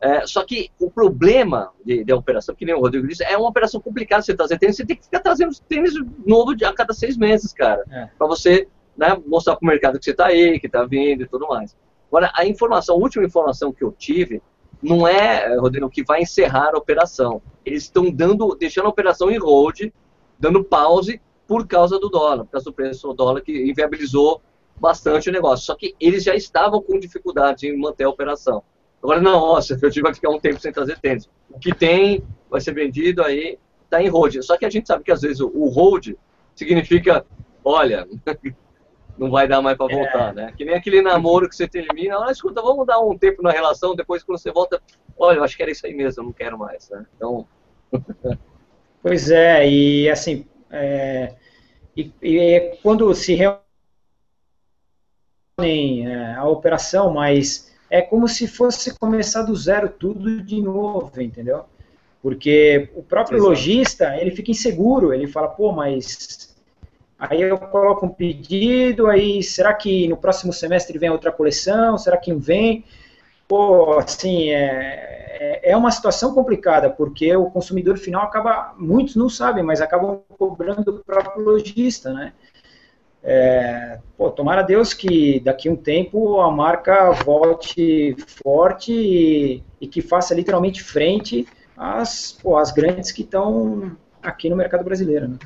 [0.00, 3.48] É, só que o problema de, de operação, que nem o Rodrigo disse, é uma
[3.48, 5.92] operação complicada você trazer tênis, você tem que ficar trazendo tênis
[6.26, 8.08] novo a cada seis meses, cara, é.
[8.18, 11.28] para você né, mostrar para o mercado que você está aí, que está vindo e
[11.28, 11.76] tudo mais.
[12.08, 14.42] Agora, a informação, a última informação que eu tive,
[14.82, 17.40] não é, Rodrigo, que vai encerrar a operação.
[17.64, 19.92] Eles estão dando, deixando a operação em hold,
[20.38, 21.20] dando pause
[21.52, 24.40] por causa do dólar, por causa do preço do dólar que inviabilizou
[24.80, 25.66] bastante o negócio.
[25.66, 28.62] Só que eles já estavam com dificuldade em manter a operação.
[29.02, 31.28] Agora, não, nossa, eu tive que ficar um tempo sem trazer tênis.
[31.50, 34.40] O que tem vai ser vendido aí, está em hold.
[34.40, 36.14] Só que a gente sabe que às vezes o hold
[36.54, 37.22] significa,
[37.62, 38.08] olha,
[39.18, 40.32] não vai dar mais para voltar, é.
[40.32, 40.54] né?
[40.56, 43.94] Que nem aquele namoro que você termina, olha, escuta, vamos dar um tempo na relação,
[43.94, 44.80] depois quando você volta,
[45.18, 47.04] olha, eu acho que era isso aí mesmo, eu não quero mais, né?
[47.14, 47.46] Então...
[49.02, 51.34] pois é, e assim, é,
[51.96, 53.60] e, e, quando se reúnem
[56.06, 61.66] é, a operação, mas é como se fosse começar do zero tudo de novo, entendeu?
[62.22, 66.56] Porque o próprio lojista, ele fica inseguro, ele fala, pô, mas
[67.18, 71.98] aí eu coloco um pedido, aí será que no próximo semestre vem outra coleção?
[71.98, 72.84] Será que não vem?
[73.52, 79.28] Pô, assim, é, é, é uma situação complicada, porque o consumidor final acaba, muitos não
[79.28, 82.32] sabem, mas acabam cobrando o próprio lojista, né?
[83.22, 89.86] É, pô, tomara Deus que daqui a um tempo a marca volte forte e, e
[89.86, 95.28] que faça literalmente frente às, pô, às grandes que estão aqui no mercado brasileiro.
[95.28, 95.38] Né?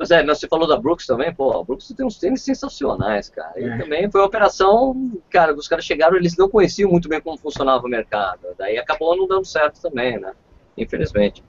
[0.00, 3.52] Pois é, você falou da Brooks também, pô, a Brooks tem uns tênis sensacionais, cara.
[3.60, 3.76] E é.
[3.76, 7.84] também foi uma operação, cara, os caras chegaram, eles não conheciam muito bem como funcionava
[7.84, 8.46] o mercado.
[8.56, 10.32] Daí acabou não dando certo também, né?
[10.74, 11.44] Infelizmente.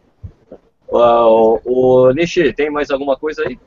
[0.85, 3.57] O, o Nishi, tem mais alguma coisa aí?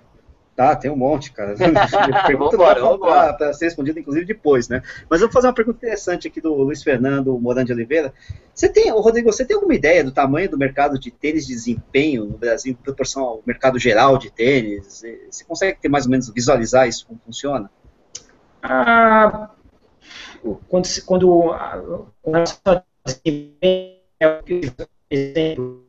[0.57, 1.57] Tá, tem um monte, cara.
[2.27, 4.83] pergunta para ser respondida, inclusive, depois, né?
[5.11, 8.15] Mas eu vou fazer uma pergunta interessante aqui do Luiz Fernando Morando de Oliveira.
[8.55, 12.25] Você tem, Rodrigo, você tem alguma ideia do tamanho do mercado de tênis de desempenho
[12.25, 15.03] no Brasil em proporção ao mercado geral de tênis?
[15.29, 17.69] Você consegue ter mais ou menos visualizar isso como funciona?
[18.63, 19.51] Ah,
[20.69, 21.53] quando, quando,
[25.11, 25.85] exemplo,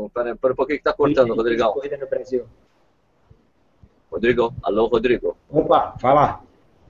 [0.00, 1.72] ou então, para, para um pouquinho que está cortando, Rodrigão.
[1.72, 2.46] Corrida no Brasil.
[4.10, 5.36] Rodrigo, alô, Rodrigo.
[5.48, 6.40] Opa, fala.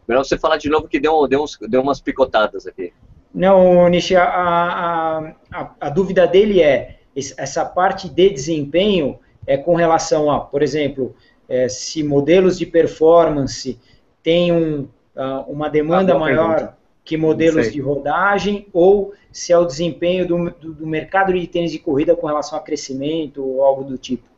[0.08, 2.92] Melhor você falar de novo que deu, deu, uns, deu umas picotadas aqui.
[3.32, 6.98] Não, Nishi, a, a, a, a, dúvida dele é
[7.36, 11.14] essa parte de desempenho é com relação a, por exemplo,
[11.48, 13.78] é, se modelos de performance
[14.22, 16.79] têm um, uh, uma demanda maior pergunta.
[17.04, 21.72] Que modelos de rodagem, ou se é o desempenho do, do, do mercado de tênis
[21.72, 24.28] de corrida com relação a crescimento ou algo do tipo.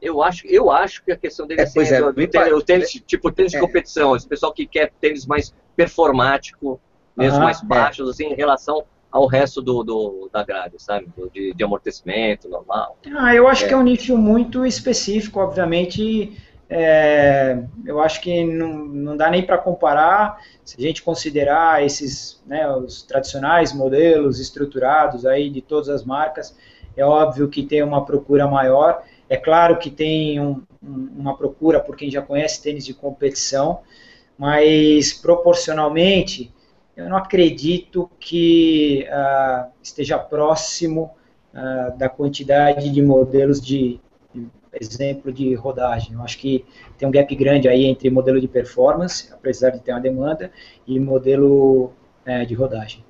[0.00, 2.62] Eu acho, eu acho que a questão dele é, assim, é, do, do tênis, o
[2.62, 3.56] tênis, tipo tênis é.
[3.56, 6.80] de competição, esse pessoal que quer tênis mais performático,
[7.16, 7.66] mesmo mais é.
[7.66, 11.06] baixos, assim, em relação ao resto do, do da grade, sabe?
[11.32, 12.98] De, de, amortecimento normal.
[13.16, 13.68] Ah, eu acho é.
[13.68, 16.36] que é um nicho muito específico, obviamente.
[16.76, 22.42] É, eu acho que não, não dá nem para comparar se a gente considerar esses,
[22.46, 26.56] né, os tradicionais modelos estruturados aí de todas as marcas.
[26.96, 31.96] É óbvio que tem uma procura maior é claro que tem um, uma procura por
[31.96, 33.80] quem já conhece tênis de competição,
[34.38, 36.52] mas proporcionalmente
[36.96, 41.10] eu não acredito que uh, esteja próximo
[41.52, 44.03] uh, da quantidade de modelos de, de,
[44.80, 46.14] exemplo de rodagem.
[46.14, 46.64] Eu acho que
[46.96, 50.50] tem um gap grande aí entre modelo de performance, apesar de ter uma demanda,
[50.86, 51.92] e modelo
[52.26, 53.04] uh, de rodagem.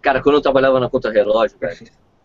[0.00, 1.56] Cara, quando eu trabalhava na conta relógio,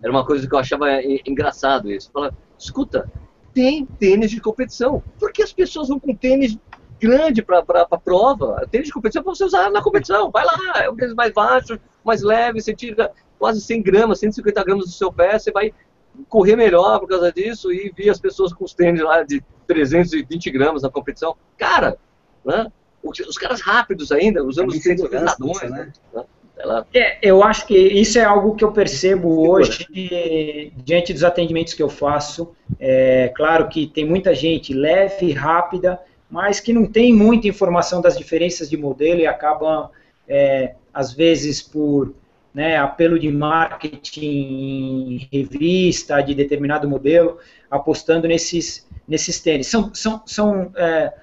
[0.02, 0.88] era uma coisa que eu achava
[1.26, 2.12] engraçado isso.
[2.12, 3.10] Falava, escuta,
[3.54, 5.04] tem tênis de competição.
[5.20, 6.58] Por que as pessoas vão com tênis
[7.00, 8.68] grande para a prova?
[8.70, 10.32] Tênis de competição é para você usar na competição.
[10.32, 14.64] Vai lá, é um tênis mais baixo, mais leve, você tira quase 100 gramas, 150
[14.64, 15.74] gramas do seu pé, você vai
[16.30, 20.52] correr melhor por causa disso e vi as pessoas com os tênis lá de 320
[20.52, 21.36] gramas na competição.
[21.58, 21.98] Cara,
[22.44, 22.72] né?
[23.04, 25.92] os caras rápidos ainda, usando os tênis pesadões, né?
[26.14, 26.24] né?
[26.94, 29.88] É, eu acho que isso é algo que eu percebo hoje
[30.78, 32.52] diante dos atendimentos que eu faço.
[32.80, 36.00] É claro que tem muita gente leve, rápida,
[36.30, 39.90] mas que não tem muita informação das diferenças de modelo e acabam,
[40.28, 42.14] é, às vezes, por
[42.58, 47.38] né, apelo de marketing revista de determinado modelo,
[47.70, 49.68] apostando nesses, nesses tênis.
[49.68, 51.14] São, são, são é,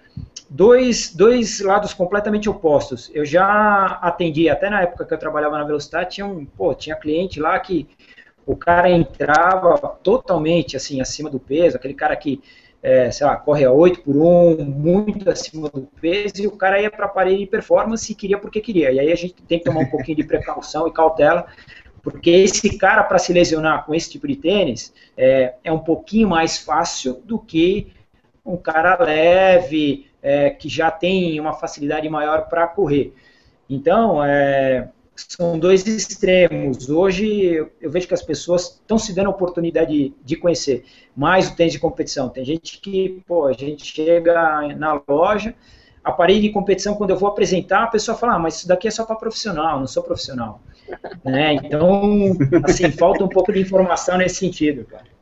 [0.49, 3.11] dois, dois lados completamente opostos.
[3.13, 6.95] Eu já atendi, até na época que eu trabalhava na Velocidade, tinha um, pô, tinha
[6.95, 7.89] cliente lá que
[8.47, 12.41] o cara entrava totalmente assim acima do peso, aquele cara que
[12.85, 16.79] é, sei lá, corre a 8 por 1, muito acima do peso, e o cara
[16.79, 18.93] ia para a parede de performance e queria porque queria.
[18.93, 21.47] E aí a gente tem que tomar um pouquinho de precaução e cautela,
[22.03, 26.29] porque esse cara, para se lesionar com esse tipo de tênis, é, é um pouquinho
[26.29, 27.91] mais fácil do que
[28.45, 33.15] um cara leve, é, que já tem uma facilidade maior para correr.
[33.69, 36.89] Então, é, são dois extremos.
[36.89, 40.85] Hoje eu vejo que as pessoas estão se dando a oportunidade de, conhecer
[41.17, 42.29] mais o tênis de competição.
[42.29, 45.55] Tem gente que, pô, a gente chega na loja,
[46.03, 48.91] aparelho de competição, quando eu vou apresentar, a pessoa fala, ah, mas isso daqui é
[48.91, 50.61] só para profissional, não sou profissional.
[51.25, 51.55] né?
[51.55, 55.15] Então, assim, falta um pouco de informação nesse sentido, cara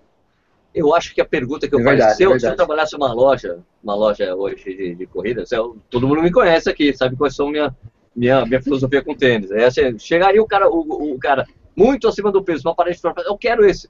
[0.74, 2.57] eu acho que a pergunta que eu é faço, verdade, se, eu, é se eu
[2.57, 6.96] trabalhasse uma loja, uma loja hoje de, de corridas, eu, todo mundo me conhece aqui,
[6.96, 7.74] sabe quais são minha
[8.14, 9.51] minha, minha filosofia com tênis.
[9.51, 11.46] É assim, chegaria o cara, o, o cara
[11.77, 13.88] muito acima do peso, uma parede de eu quero esse.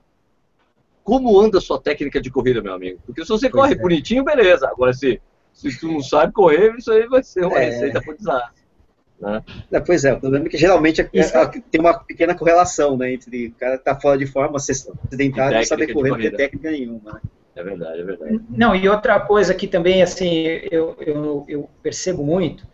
[1.03, 3.01] Como anda a sua técnica de corrida, meu amigo?
[3.05, 3.79] Porque se você pois corre é.
[3.79, 4.69] bonitinho, beleza.
[4.69, 5.21] Agora, se,
[5.53, 7.65] se tu não sabe correr, isso aí vai ser uma é.
[7.65, 8.63] receita pro desastre.
[9.23, 9.43] Né?
[9.71, 13.13] É, pois é, o problema é que geralmente é, é, tem uma pequena correlação né,
[13.13, 16.71] entre o cara tá fora de forma, sedentário e não saber correr, não ter técnica
[16.73, 17.13] nenhuma.
[17.13, 17.21] Né?
[17.55, 18.41] É verdade, é verdade.
[18.51, 22.67] Não, e outra coisa que também assim eu, eu, eu percebo muito,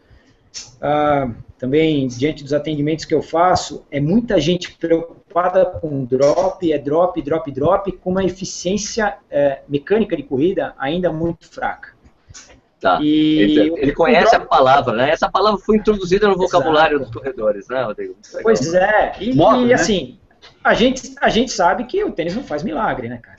[0.80, 6.78] ah, também diante dos atendimentos que eu faço, é muita gente preocupada com drop, é
[6.78, 11.96] drop, drop, drop, com uma eficiência é, mecânica de corrida ainda muito fraca.
[12.80, 13.00] Tá.
[13.02, 15.10] E ele, ele conhece a palavra, né?
[15.10, 17.10] Essa palavra foi introduzida no vocabulário Exato.
[17.10, 18.16] dos corredores, né, Rodrigo?
[18.40, 19.16] Pois é.
[19.18, 19.74] E, Modo, e né?
[19.74, 20.20] assim,
[20.62, 23.38] a gente, a gente sabe que o tênis não faz milagre, né, cara?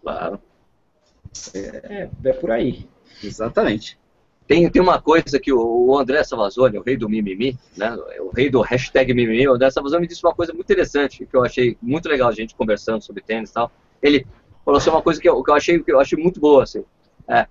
[0.00, 0.40] Claro.
[1.54, 2.88] É, é por aí.
[3.22, 3.98] Exatamente.
[4.52, 8.50] Tem, tem uma coisa que o André Savazoli, o rei do mimimi, né, o rei
[8.50, 11.78] do hashtag mimimi, o André Savazoli me disse uma coisa muito interessante, que eu achei
[11.80, 13.72] muito legal a gente conversando sobre tênis e tal.
[14.02, 14.26] Ele
[14.62, 16.84] falou assim, uma coisa que eu, que eu, achei, que eu achei muito boa, assim.
[17.26, 17.46] É,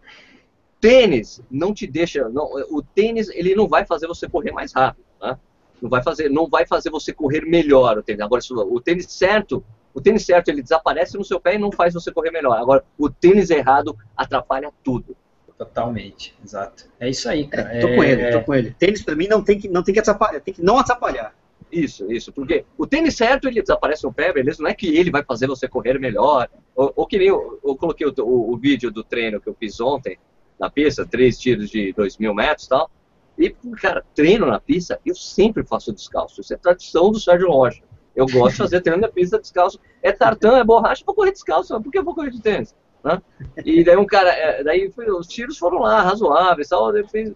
[0.79, 5.03] tênis não te deixa, não, o tênis ele não vai fazer você correr mais rápido,
[5.19, 5.39] né?
[5.81, 8.21] Não vai fazer, não vai fazer você correr melhor o tênis.
[8.21, 11.95] Agora, o tênis certo, o tênis certo ele desaparece no seu pé e não faz
[11.95, 12.59] você correr melhor.
[12.59, 15.17] Agora, o tênis errado atrapalha tudo.
[15.61, 16.89] Totalmente, exato.
[16.99, 17.71] É isso aí, cara.
[17.71, 18.41] É, tô com ele, tô é.
[18.41, 18.75] com ele.
[18.79, 21.35] Tênis para mim não tem que não tem que atrapalhar, tem que não atrapalhar.
[21.71, 24.63] Isso, isso, porque o tênis certo ele desaparece no pé, beleza?
[24.63, 26.49] Não é que ele vai fazer você correr melhor.
[26.75, 29.53] Ou, ou que nem eu, eu coloquei o, o, o vídeo do treino que eu
[29.53, 30.17] fiz ontem,
[30.59, 32.89] na pista, três tiros de dois mil metros e tal.
[33.37, 36.41] E, cara, treino na pista, eu sempre faço descalço.
[36.41, 37.83] Isso é tradição do Sérgio Rocha.
[38.15, 39.79] Eu gosto de fazer treino na pista descalço.
[40.01, 41.79] É tartan, é borracha, vou correr descalço.
[41.79, 42.75] Por que eu vou correr de tênis?
[43.03, 43.21] Né?
[43.65, 47.33] E daí um cara, é, daí os tiros foram lá, razoáveis, tal, daí fez,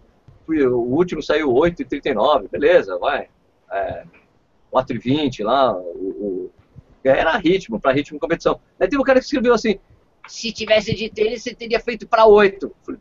[0.48, 3.28] o último saiu 8,39, beleza, vai.
[3.70, 4.04] É,
[4.72, 6.50] 4,20 lá, o, o,
[7.04, 8.60] era ritmo, para ritmo competição.
[8.78, 9.78] Daí teve um cara que escreveu assim,
[10.28, 12.72] se tivesse de tênis, você teria feito para 8.
[12.84, 13.00] Falei,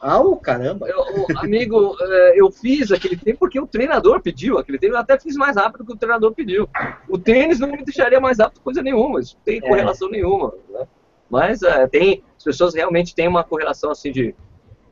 [0.00, 0.88] ah, oh, caramba!
[0.88, 1.04] Eu,
[1.36, 4.58] amigo, é, eu fiz aquele tempo porque o treinador pediu.
[4.58, 6.68] Aquele tempo eu até fiz mais rápido que o treinador pediu.
[7.08, 9.60] O tênis não me deixaria mais rápido coisa nenhuma, isso não tem é.
[9.60, 10.52] correlação nenhuma.
[10.70, 10.86] Né?
[11.32, 14.34] Mas é, tem, as pessoas realmente têm uma correlação assim de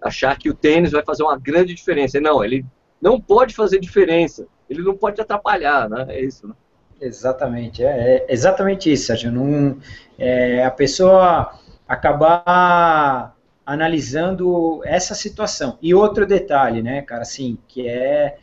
[0.00, 2.18] achar que o tênis vai fazer uma grande diferença.
[2.18, 2.64] Não, ele
[2.98, 4.46] não pode fazer diferença.
[4.68, 6.06] Ele não pode atrapalhar, né?
[6.08, 6.54] É isso, né?
[6.98, 9.30] Exatamente, é, é exatamente isso, Sérgio.
[9.30, 9.76] Não,
[10.18, 11.52] é, a pessoa
[11.86, 15.76] acabar analisando essa situação.
[15.82, 18.38] E outro detalhe, né, cara, assim, que é.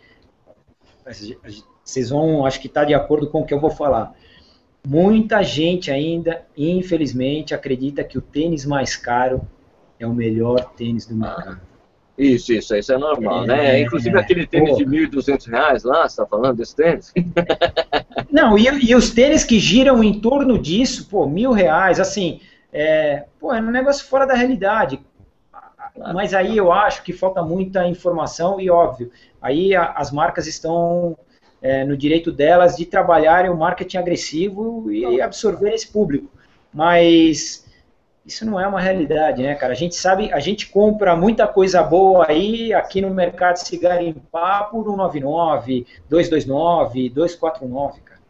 [1.83, 4.13] Vocês vão, acho que está de acordo com o que eu vou falar.
[4.89, 9.41] Muita gente ainda, infelizmente, acredita que o tênis mais caro
[9.99, 11.59] é o melhor tênis do mercado.
[12.17, 13.81] Isso, isso, isso é normal, é, né?
[13.81, 14.77] Inclusive aquele tênis pô.
[14.77, 17.13] de 1.200 reais lá, você está falando desse tênis?
[18.31, 22.39] Não, e, e, os tênis que giram em torno disso, pô, mil reais, assim,
[22.71, 25.01] é, pô, é um negócio fora da realidade.
[26.13, 31.17] Mas aí eu acho que falta muita informação e, óbvio, aí a, as marcas estão
[31.67, 36.31] é, no direito delas de trabalharem o marketing agressivo e absorver esse público.
[36.73, 37.67] Mas
[38.25, 39.73] isso não é uma realidade, né, cara?
[39.73, 44.69] A gente sabe, a gente compra muita coisa boa aí aqui no mercado se garimpar
[44.69, 48.21] por 199, 229, 249, cara.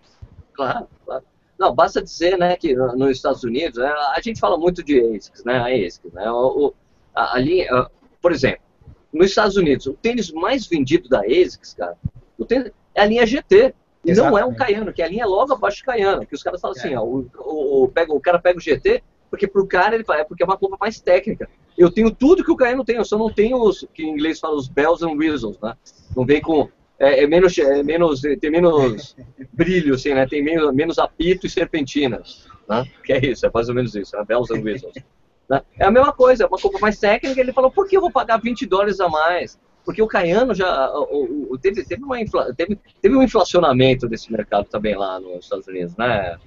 [0.54, 1.24] Claro, claro.
[1.60, 5.44] Não, basta dizer, né, que nos Estados Unidos, né, a gente fala muito de ASICS,
[5.44, 6.74] né, a ASICS, né, o,
[7.16, 7.68] a, a linha,
[8.22, 8.62] por exemplo,
[9.12, 11.98] nos Estados Unidos, o tênis mais vendido da ASICS, cara,
[12.38, 15.26] o tênis, é a linha GT, e não é um Caiano, que é a linha
[15.26, 17.00] logo abaixo do Caiano, que os caras falam assim, é.
[17.00, 20.22] ó, o, o, o, pega, o cara pega o GT, porque pro cara ele fala,
[20.22, 21.48] é porque é uma compra mais técnica.
[21.78, 24.40] Eu tenho tudo que o Caiano tem, eu só não tenho os, que em inglês
[24.40, 25.76] fala os bells and whistles, né?
[26.16, 29.16] Não vem com é, é, menos, é menos, tem menos
[29.54, 30.26] brilho, assim, né?
[30.26, 32.84] Tem menos, menos apito e serpentinas, né?
[33.04, 34.24] Que é isso, é mais ou menos isso, né?
[34.26, 34.96] Bells and whistles.
[35.48, 35.62] Né?
[35.78, 37.40] É a mesma coisa, é uma compra mais técnica.
[37.40, 39.60] Ele falou, por que eu vou pagar 20 dólares a mais?
[39.88, 44.30] Porque o Caiano já o, o, teve, teve, uma infla, teve, teve um inflacionamento desse
[44.30, 46.38] mercado também lá nos Estados Unidos, né?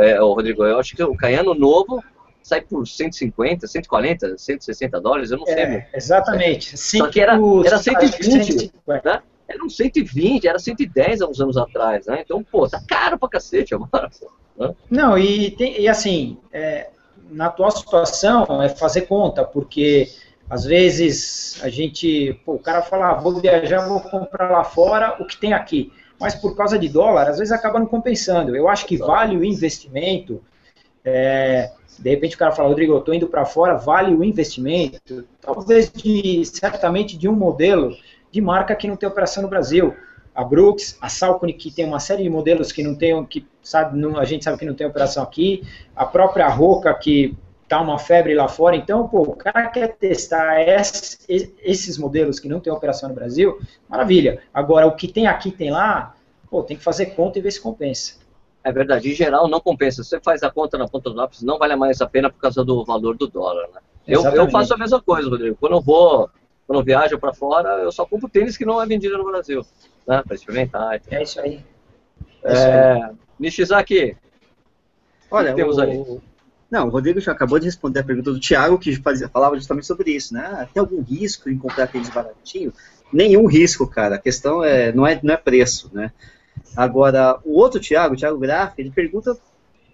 [0.00, 2.00] É, o Rodrigo, eu acho que o Caiano novo
[2.44, 5.56] sai por 150, 140, 160 dólares, eu não sei.
[5.56, 6.78] É, exatamente.
[6.78, 7.32] Só que era,
[7.66, 9.22] era 120, né?
[9.48, 12.20] Era um 120, era 110 há uns anos atrás, né?
[12.24, 14.08] Então, pô, tá caro pra cacete agora.
[14.56, 14.72] Né?
[14.88, 16.90] Não, e, tem, e assim, é,
[17.32, 20.08] na atual situação é fazer conta, porque
[20.50, 25.16] às vezes a gente, pô, o cara fala, ah, vou viajar, vou comprar lá fora
[25.20, 25.92] o que tem aqui.
[26.18, 28.54] Mas por causa de dólar, às vezes acaba não compensando.
[28.56, 30.42] Eu acho que vale o investimento.
[31.04, 35.24] É, de repente o cara fala, Rodrigo, eu estou indo para fora, vale o investimento?
[35.40, 37.96] Talvez de, certamente de um modelo
[38.32, 39.94] de marca que não tem operação no Brasil.
[40.34, 43.96] A Brooks, a Salcone, que tem uma série de modelos que não tem, que sabe,
[43.96, 45.62] não, a gente sabe que não tem operação aqui.
[45.94, 47.36] A própria Roca, que
[47.70, 48.74] tá uma febre lá fora.
[48.74, 50.56] Então, pô, o cara quer testar
[51.28, 54.42] esses modelos que não tem operação no Brasil, maravilha.
[54.52, 56.16] Agora, o que tem aqui, tem lá,
[56.50, 58.18] pô, tem que fazer conta e ver se compensa.
[58.64, 60.02] É verdade, em geral não compensa.
[60.02, 62.64] Você faz a conta na ponta do lápis, não vale mais a pena por causa
[62.64, 63.80] do valor do dólar, né?
[64.04, 65.56] Eu, eu, faço a mesma coisa, Rodrigo.
[65.60, 66.28] Quando eu vou,
[66.66, 69.64] quando eu viajo para fora, eu só compro tênis que não é vendido no Brasil,
[70.06, 70.24] né?
[70.26, 71.00] Para experimentar.
[71.08, 71.64] É isso aí.
[72.42, 74.16] É, é Nishizaki,
[75.30, 76.20] Olha, temos o, aí?
[76.70, 79.86] Não, o Rodrigo já acabou de responder a pergunta do Thiago, que fazia, falava justamente
[79.86, 80.68] sobre isso, né?
[80.72, 82.72] Tem algum risco em comprar tênis baratinho?
[83.12, 84.14] Nenhum risco, cara.
[84.14, 86.12] A questão é não é, não é preço, né?
[86.76, 89.36] Agora, o outro Thiago, o Thiago Graff, ele pergunta.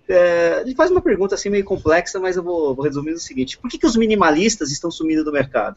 [0.08, 3.56] É, ele faz uma pergunta assim meio complexa, mas eu vou, vou resumir o seguinte:
[3.56, 5.76] por que, que os minimalistas estão sumindo do mercado?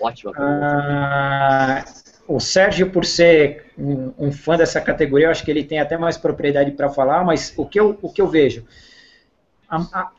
[0.00, 0.66] Ótima pergunta.
[0.66, 1.84] Ah,
[2.26, 5.96] o Sérgio, por ser um, um, fã dessa categoria, eu acho que ele tem até
[5.96, 8.64] mais propriedade para falar, mas o que eu, o que eu vejo?
[9.72, 10.10] A, a,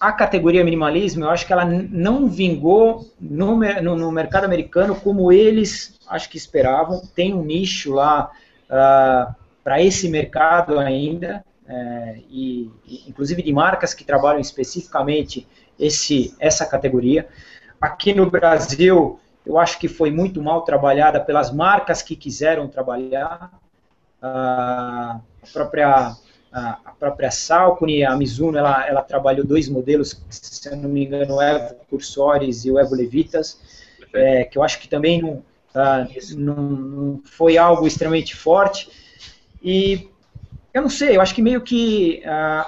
[0.00, 5.32] a, categoria minimalismo, eu acho que ela não vingou no, no, no mercado americano como
[5.32, 7.02] eles acho que esperavam.
[7.14, 8.30] Tem um nicho lá
[8.70, 12.70] uh, ah, para esse mercado ainda, é, e,
[13.08, 15.46] inclusive de marcas que trabalham especificamente
[15.78, 17.28] esse, essa categoria.
[17.80, 23.50] Aqui no Brasil, eu acho que foi muito mal trabalhada pelas marcas que quiseram trabalhar.
[24.22, 25.20] Uh, a
[25.52, 26.16] própria
[26.58, 31.36] a, própria Salcone, a Mizuno, ela, ela trabalhou dois modelos, se eu não me engano,
[31.36, 33.60] o Evo Cursores e o Evo Levitas,
[34.14, 35.42] é, que eu acho que também não,
[35.76, 36.08] Tá?
[36.34, 38.88] Não, não foi algo extremamente forte.
[39.62, 40.08] E
[40.72, 42.22] eu não sei, eu acho que meio que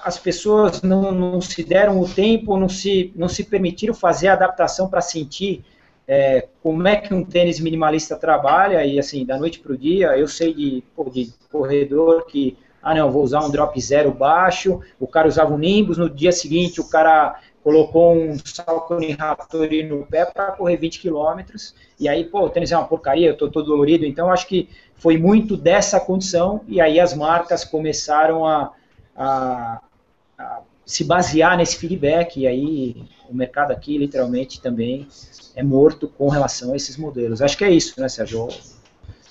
[0.05, 4.35] as pessoas não, não, se deram o tempo, não se, não se permitiram fazer a
[4.35, 5.65] adaptação para sentir
[6.07, 10.09] é, como é que um tênis minimalista trabalha, e assim, da noite para o dia,
[10.09, 14.81] eu sei de, pô, de corredor que, ah não, vou usar um drop zero baixo,
[14.99, 20.07] o cara usava um Nimbus, no dia seguinte o cara colocou um Salcone Raptori no
[20.07, 21.43] pé para correr 20 km,
[22.01, 24.69] e aí, pô, o tênis é uma porcaria, eu tô todo dolorido, então acho que
[24.97, 28.73] foi muito dessa condição, e aí as marcas começaram a,
[29.17, 29.81] a,
[30.39, 35.07] a se basear nesse feedback, e aí o mercado aqui, literalmente, também
[35.55, 37.43] é morto com relação a esses modelos.
[37.43, 38.49] Acho que é isso, né, Sérgio?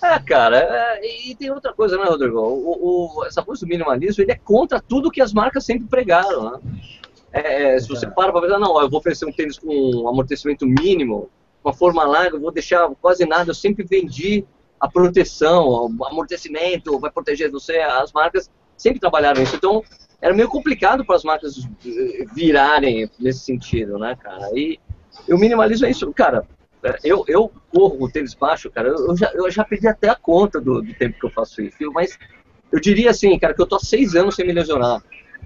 [0.02, 2.40] É, cara, é, e tem outra coisa, né, Rodrigo?
[2.40, 6.52] O, o, essa coisa do minimalismo, ele é contra tudo que as marcas sempre pregaram,
[6.52, 6.60] né?
[7.34, 10.08] É, é se você para para pensar, não, eu vou oferecer um tênis com um
[10.08, 11.30] amortecimento mínimo,
[11.64, 14.46] uma forma larga, eu vou deixar quase nada, eu sempre vendi
[14.80, 19.84] a proteção, o amortecimento, vai proteger você, as marcas sempre trabalharam isso, então
[20.22, 21.68] era meio complicado para as marcas
[22.34, 24.50] virarem nesse sentido, né, cara?
[24.54, 24.80] E,
[25.28, 26.48] e o minimalismo é isso, cara.
[27.04, 28.90] Eu, eu corro o tênis baixo, cara.
[28.90, 31.78] Eu já, eu já perdi até a conta do, do tempo que eu faço isso.
[31.94, 32.18] Mas
[32.72, 35.04] eu diria assim, cara, que eu tô há seis anos sem me lesionar.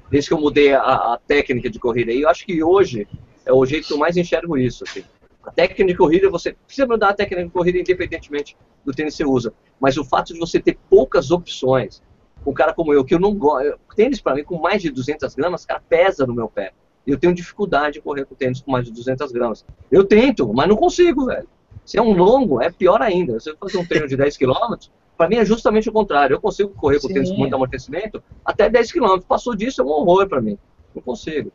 [0.10, 2.12] Desde que eu mudei a, a técnica de corrida.
[2.12, 3.08] E eu acho que hoje
[3.46, 4.84] é o jeito que eu mais enxergo isso.
[4.84, 5.04] Assim.
[5.44, 9.24] A técnica de corrida, você precisa mudar a técnica de corrida independentemente do tênis que
[9.24, 9.54] você usa.
[9.80, 12.02] Mas o fato de você ter poucas opções,
[12.46, 13.80] um cara como eu, que eu não gosto.
[13.96, 16.74] Tênis para mim com mais de 200 gramas, cara, pesa no meu pé.
[17.06, 19.66] Eu tenho dificuldade de correr com tênis com mais de 200 gramas.
[19.92, 21.48] Eu tento, mas não consigo, velho.
[21.84, 23.40] Se é um longo, é pior ainda.
[23.40, 24.76] Se eu fazer um treino de 10 km,
[25.18, 26.36] para mim é justamente o contrário.
[26.36, 27.14] Eu consigo correr com Sim.
[27.16, 29.20] tênis com muito amortecimento até 10 km.
[29.28, 30.58] Passou disso é um horror para mim.
[30.94, 31.52] Não consigo.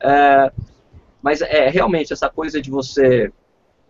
[0.00, 0.52] É,
[1.22, 3.32] mas é realmente essa coisa de você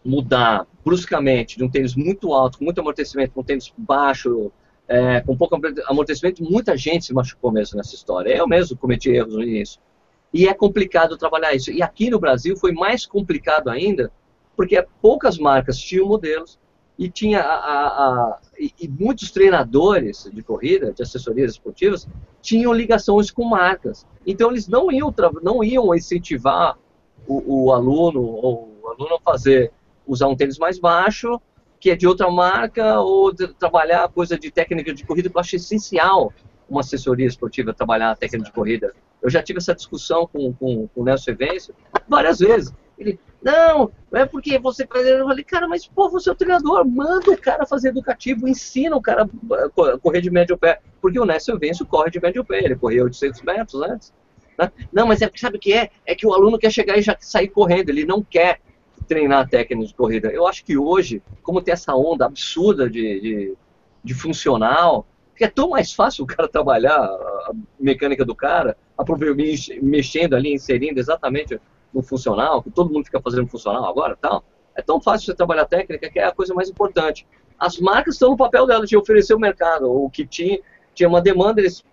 [0.04, 4.50] mudar bruscamente de um tênis muito alto, com muito amortecimento, com um tênis baixo,
[4.86, 8.34] é, com pouco amortecimento, muita gente se machucou mesmo nessa história.
[8.34, 9.80] Eu mesmo cometi erros início.
[10.33, 11.70] E é complicado trabalhar isso.
[11.70, 14.12] E aqui no Brasil foi mais complicado ainda,
[14.57, 16.59] porque poucas marcas tinham modelos
[16.99, 22.09] e tinha a, a, a e, muitos treinadores de corrida, de assessorias esportivas,
[22.43, 24.05] tinham ligações com marcas.
[24.26, 26.76] Então eles não iam não iam incentivar
[27.26, 29.72] o, o aluno ou o aluno a fazer
[30.07, 31.41] usar um tênis mais baixo,
[31.79, 35.41] que é de outra marca, ou de, trabalhar coisa de técnica de corrida, que eu
[35.41, 36.33] acho essencial
[36.69, 38.95] uma assessoria esportiva trabalhar a técnica de corrida.
[39.23, 41.75] Eu já tive essa discussão com, com, com o Nelson Evêncio
[42.09, 42.73] várias vezes.
[42.99, 45.07] Ele, não, não é porque você faz.
[45.07, 48.97] Eu falei, cara, mas pô, você é o treinador, manda o cara fazer educativo, ensina
[48.97, 50.81] o cara a correr de médio pé.
[51.01, 54.12] Porque o Nelson Evêncio corre de médio pé, ele correu 800 metros antes.
[54.59, 54.71] Né?
[54.93, 55.91] Não, mas é, sabe o que é?
[56.05, 58.61] É que o aluno quer chegar e já sair correndo, ele não quer
[59.07, 60.29] treinar a técnica de corrida.
[60.31, 63.55] Eu acho que hoje, como tem essa onda absurda de, de,
[64.03, 65.07] de funcional,
[65.39, 68.76] porque é tão mais fácil o cara trabalhar a mecânica do cara,
[69.80, 71.61] mexendo ali, inserindo exatamente
[71.95, 74.43] no funcional, que todo mundo fica fazendo funcional agora tal.
[74.74, 77.24] É tão fácil você trabalhar técnica que é a coisa mais importante.
[77.57, 79.89] As marcas estão no papel delas de oferecer o mercado.
[79.89, 80.59] O que tinha,
[80.93, 81.84] tinha uma demanda, eles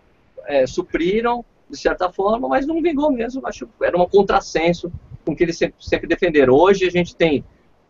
[0.48, 3.46] é, supriram de certa forma, mas não vingou mesmo.
[3.46, 4.92] Acho que era um contrassenso
[5.24, 6.56] com que eles sempre, sempre defenderam.
[6.56, 7.46] Hoje a gente tem,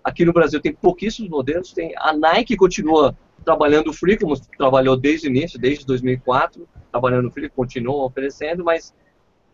[0.06, 1.74] aqui no Brasil, tem pouquíssimos modelos.
[1.74, 7.50] Tem a Nike continua trabalhando Free, como trabalhou desde o início, desde 2004, trabalhando Free,
[7.50, 8.94] continua oferecendo, mas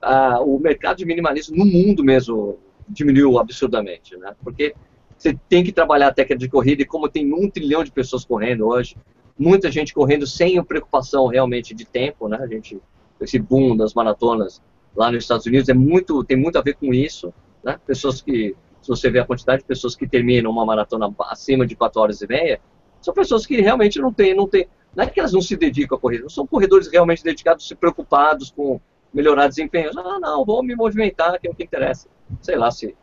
[0.02, 4.36] ah, o mercado de minimalismo no mundo mesmo diminuiu absurdamente, né?
[4.44, 4.76] Porque
[5.18, 8.26] você tem que trabalhar a técnica de corrida e como tem um trilhão de pessoas
[8.26, 8.98] correndo hoje,
[9.38, 12.38] muita gente correndo sem preocupação realmente de tempo, né?
[12.42, 12.78] A gente,
[13.22, 14.62] esse boom das maratonas
[14.96, 17.34] lá nos Estados Unidos é muito, tem muito a ver com isso,
[17.64, 17.80] né?
[17.86, 21.76] Pessoas que, se você vê a quantidade de pessoas que terminam uma maratona acima de
[21.76, 22.60] 4 horas e meia,
[23.02, 25.98] são pessoas que realmente não têm, não tem, não é que elas não se dedicam
[25.98, 28.80] à corrida, são corredores realmente dedicados, se preocupados com
[29.14, 29.92] melhorar desempenho.
[29.98, 32.08] Ah, não, vou me movimentar, que é o que interessa.
[32.42, 32.96] Sei lá se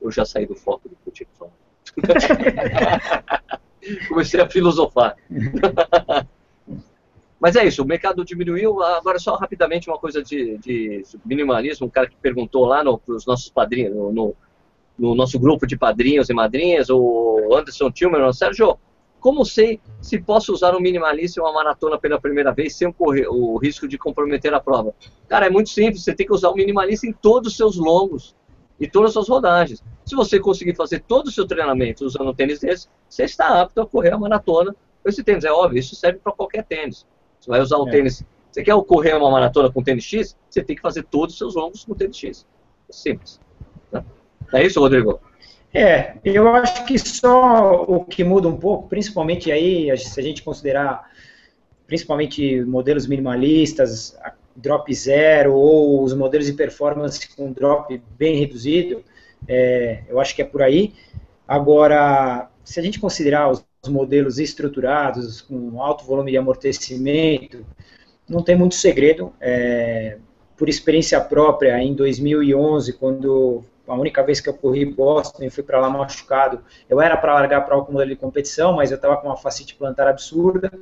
[0.00, 1.50] eu já saí do foco do que eu.
[4.08, 5.16] Comecei a filosofar.
[7.38, 8.82] Mas é isso, o mercado diminuiu.
[8.82, 11.86] Agora, só rapidamente uma coisa de, de minimalismo.
[11.86, 14.34] Um cara que perguntou lá para os nossos padrinhos, no, no,
[14.98, 18.78] no, nosso grupo de padrinhos e madrinhas, o Anderson Tilman, Sérgio,
[19.24, 23.26] como sei se posso usar um minimalista em uma maratona pela primeira vez sem correr
[23.26, 24.94] o risco de comprometer a prova?
[25.26, 26.04] Cara, é muito simples.
[26.04, 28.36] Você tem que usar o minimalista em todos os seus longos
[28.78, 29.82] e todas as suas rodagens.
[30.04, 33.80] Se você conseguir fazer todo o seu treinamento usando um tênis desse, você está apto
[33.80, 35.44] a correr a maratona com esse tênis.
[35.44, 37.06] É óbvio, isso serve para qualquer tênis.
[37.40, 37.92] Você vai usar o é.
[37.92, 38.22] tênis.
[38.52, 40.36] Você quer correr uma maratona com tênis X?
[40.50, 42.46] Você tem que fazer todos os seus longos com tênis X.
[42.90, 43.40] É simples.
[44.50, 44.60] Tá?
[44.60, 45.20] É isso, Rodrigo?
[45.72, 50.42] É, eu acho que só o que muda um pouco, principalmente aí, se a gente
[50.42, 51.10] considerar
[51.86, 54.16] principalmente modelos minimalistas,
[54.54, 59.02] drop zero ou os modelos de performance com drop bem reduzido,
[59.48, 60.94] é, eu acho que é por aí.
[61.46, 67.66] Agora, se a gente considerar os, os modelos estruturados, com alto volume de amortecimento,
[68.28, 69.32] não tem muito segredo.
[69.40, 70.18] É,
[70.56, 75.62] por experiência própria, em 2011, quando a única vez que eu corri Boston e fui
[75.62, 79.16] para lá machucado, eu era para largar para algum modelo de competição, mas eu estava
[79.16, 80.72] com uma facite plantar absurda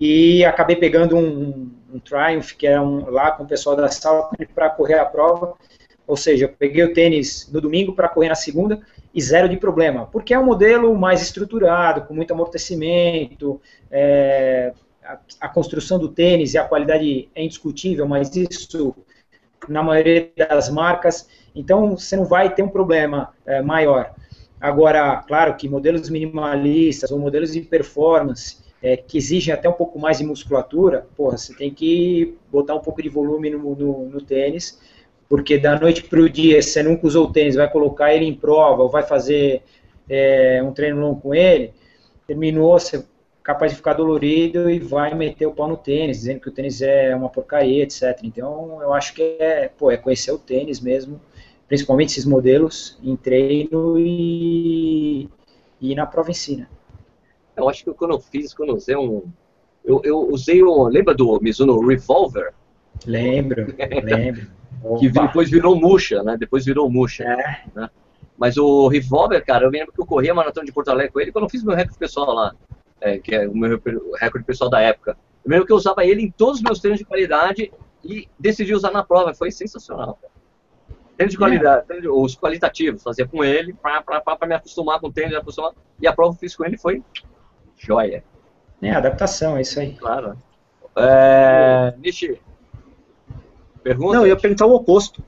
[0.00, 4.30] e acabei pegando um, um Triumph, que era um, lá com o pessoal da sala
[4.54, 5.54] para correr a prova.
[6.06, 8.80] Ou seja, eu peguei o tênis no domingo para correr na segunda
[9.12, 13.60] e zero de problema, porque é um modelo mais estruturado, com muito amortecimento,
[13.90, 14.72] é,
[15.04, 18.94] a, a, construção do tênis e a qualidade é indiscutível, mas isso
[19.68, 21.28] na maioria das marcas,
[21.58, 24.14] então você não vai ter um problema é, maior.
[24.60, 29.98] Agora, claro que modelos minimalistas ou modelos de performance é, que exigem até um pouco
[29.98, 34.20] mais de musculatura, porra, você tem que botar um pouco de volume no, no, no
[34.20, 34.80] tênis,
[35.28, 38.34] porque da noite para o dia, você nunca usou o tênis, vai colocar ele em
[38.34, 39.62] prova ou vai fazer
[40.08, 41.72] é, um treino longo com ele,
[42.26, 43.02] terminou, você é
[43.42, 46.82] capaz de ficar dolorido e vai meter o pau no tênis, dizendo que o tênis
[46.82, 48.18] é uma porcaria, etc.
[48.22, 51.20] Então, eu acho que é, pô, é conhecer o tênis mesmo,
[51.68, 55.28] principalmente esses modelos em treino e,
[55.80, 56.66] e na prova em si, né?
[57.54, 59.24] Eu acho que quando eu fiz, quando eu usei um.
[59.84, 60.84] Eu, eu usei um.
[60.84, 62.54] Lembra do Mizuno Revolver?
[63.04, 64.46] Lembro, lembro.
[64.98, 66.36] que depois virou murcha, né?
[66.38, 67.24] Depois virou murcha.
[67.24, 67.64] É.
[67.74, 67.90] Né?
[68.36, 71.20] Mas o Revolver, cara, eu lembro que eu corri a maratona de Porto Alegre com
[71.20, 72.54] ele quando eu fiz meu recorde pessoal lá,
[73.00, 73.80] é, que é o meu
[74.20, 75.18] recorde pessoal da época.
[75.44, 77.72] Eu lembro que eu usava ele em todos os meus treinos de qualidade
[78.04, 79.34] e decidi usar na prova.
[79.34, 80.18] Foi sensacional.
[81.18, 81.40] Tênis de é.
[81.40, 82.08] qualidade, é.
[82.08, 86.32] os qualitativos, fazia com ele para me acostumar com o tênis, acostumar, e a prova
[86.34, 87.02] que fiz com ele foi
[87.76, 88.22] Joia.
[88.80, 89.94] É, adaptação, é isso aí.
[89.94, 90.38] Claro.
[90.96, 92.40] É, Nishi,
[93.82, 94.14] pergunta?
[94.14, 95.22] Não, eu ia perguntar o oposto.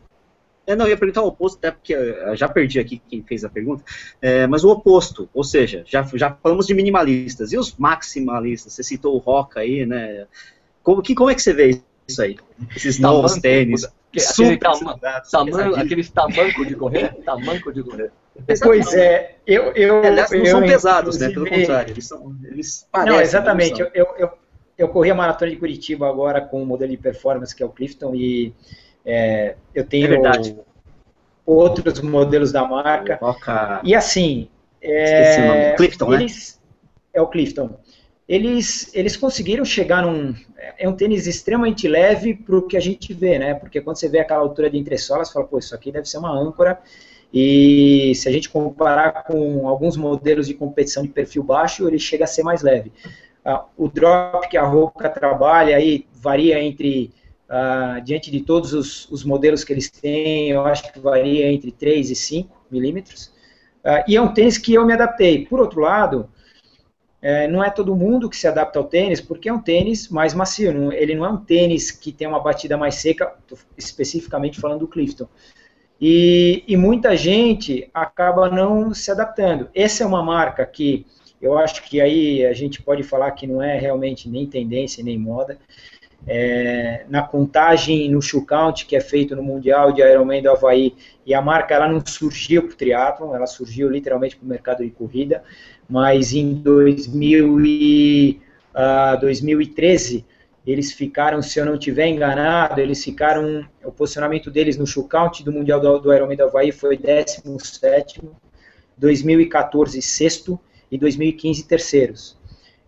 [0.64, 3.44] É, não, eu ia perguntar o oposto, até porque eu já perdi aqui quem fez
[3.44, 3.82] a pergunta,
[4.22, 8.74] é, mas o oposto, ou seja, já, já falamos de minimalistas, e os maximalistas?
[8.74, 10.28] Você citou o Roca aí, né?
[10.84, 12.36] Como, que, como é que você vê isso aí?
[12.74, 18.10] Esses novos tênis, Aquele tamanho, aqueles tamancos de correr, tamanco de correr.
[18.60, 19.72] Pois é, eu.
[19.72, 21.28] eu Aliás, não eu, são pesados, né?
[21.28, 22.36] Pelo contrário, eles são.
[22.44, 23.80] Eles parecem, não, exatamente.
[23.80, 24.30] Eu, eu,
[24.76, 27.66] eu, corri a maratona de Curitiba agora com o um modelo de performance que é
[27.66, 28.52] o Clifton e
[29.06, 30.54] é, eu tenho é
[31.46, 33.16] outros modelos da marca.
[33.20, 33.80] Oca.
[33.84, 34.48] E assim.
[34.82, 35.76] É, Esqueci o nome.
[35.76, 36.60] Clifton, eles, né?
[37.12, 37.78] É o Clifton
[38.30, 40.32] eles, eles conseguiram chegar num.
[40.78, 43.54] É um tênis extremamente leve para o que a gente vê, né?
[43.54, 46.18] Porque quando você vê aquela altura de entressola, você fala, pô, isso aqui deve ser
[46.18, 46.78] uma âncora.
[47.34, 52.22] E se a gente comparar com alguns modelos de competição de perfil baixo, ele chega
[52.22, 52.92] a ser mais leve.
[53.44, 57.12] Uh, o drop que a Roca trabalha aí varia entre,
[57.48, 61.72] uh, diante de todos os, os, modelos que eles têm, eu acho que varia entre
[61.72, 63.32] 3 e 5 milímetros.
[63.84, 65.46] Uh, e é um tênis que eu me adaptei.
[65.46, 66.28] Por outro lado,
[67.22, 70.32] é, não é todo mundo que se adapta ao tênis, porque é um tênis mais
[70.32, 70.72] macio.
[70.72, 73.34] Não, ele não é um tênis que tem uma batida mais seca,
[73.76, 75.28] especificamente falando do Clifton.
[76.00, 79.68] E, e, muita gente acaba não se adaptando.
[79.74, 81.06] Essa é uma marca que
[81.42, 85.18] eu acho que aí a gente pode falar que não é realmente nem tendência nem
[85.18, 85.58] moda.
[86.26, 90.94] É, na contagem no shoe count que é feito no Mundial de Ironman do Havaí,
[91.24, 94.84] e a marca ela não surgiu para o triatlon, ela surgiu literalmente para o mercado
[94.84, 95.42] de corrida,
[95.88, 98.40] mas em 2000 e,
[98.74, 100.24] uh, 2013
[100.66, 105.42] eles ficaram, se eu não estiver enganado, eles ficaram, o posicionamento deles no shoe count
[105.42, 108.20] do Mundial do, do Ironman do Havaí foi 17
[108.96, 110.60] 2014 sexto
[110.90, 112.39] e 2015 terceiros.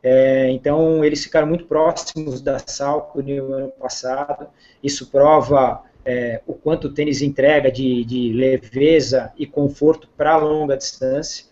[0.02, 4.48] É, então eles ficaram muito próximos da Salco no ano passado,
[4.82, 10.76] isso prova é, o quanto o tênis entrega de, de leveza e conforto para longa
[10.76, 11.46] distância.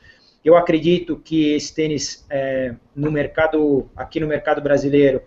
[0.44, 5.22] Eu acredito que esse tênis é, no mercado, aqui no mercado brasileiro,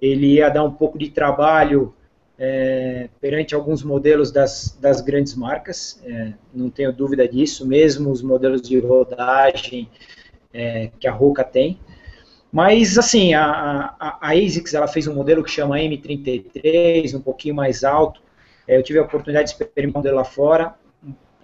[0.00, 1.94] ele ia dar um pouco de trabalho
[2.38, 8.22] é, perante alguns modelos das, das grandes marcas, é, não tenho dúvida disso, mesmo os
[8.22, 9.88] modelos de rodagem
[10.52, 11.78] é, que a Roca tem.
[12.52, 17.54] Mas, assim, a, a, a ASICS ela fez um modelo que chama M33, um pouquinho
[17.54, 18.20] mais alto.
[18.68, 20.74] É, eu tive a oportunidade de experimentar um modelo lá fora,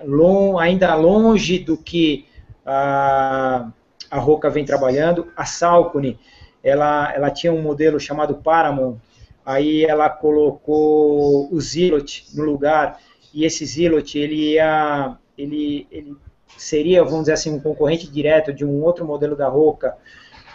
[0.04, 2.26] long, ainda longe do que
[2.64, 3.70] a,
[4.10, 5.32] a Roca vem trabalhando.
[5.34, 6.18] A Salcone,
[6.62, 8.98] ela, ela tinha um modelo chamado Paramount,
[9.46, 13.00] aí ela colocou o Zilot no lugar,
[13.32, 16.14] e esse Zilot, ele, ia, ele, ele
[16.56, 19.96] seria, vamos dizer assim, um concorrente direto de um outro modelo da Roca,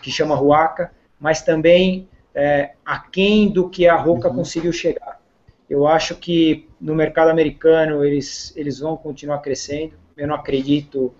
[0.04, 4.36] que chama Ruaca, mas também é, aquém do que a Roca uhum.
[4.36, 5.20] conseguiu chegar.
[5.70, 9.94] Eu acho que no mercado americano eles, eles vão continuar crescendo.
[10.16, 11.14] Eu não acredito.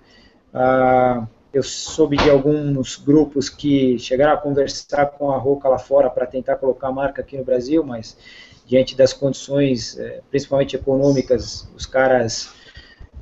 [0.54, 6.10] Uh, eu soube de alguns grupos que chegaram a conversar com a Roca lá fora
[6.10, 8.18] para tentar colocar a marca aqui no Brasil, mas
[8.66, 12.52] diante das condições, eh, principalmente econômicas, os caras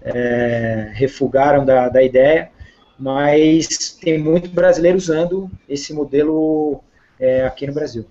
[0.02, 2.52] é, refugaram da, da ideia.
[3.02, 6.84] Mas tem muito brasileiro usando esse modelo
[7.20, 8.06] é, aqui no Brasil.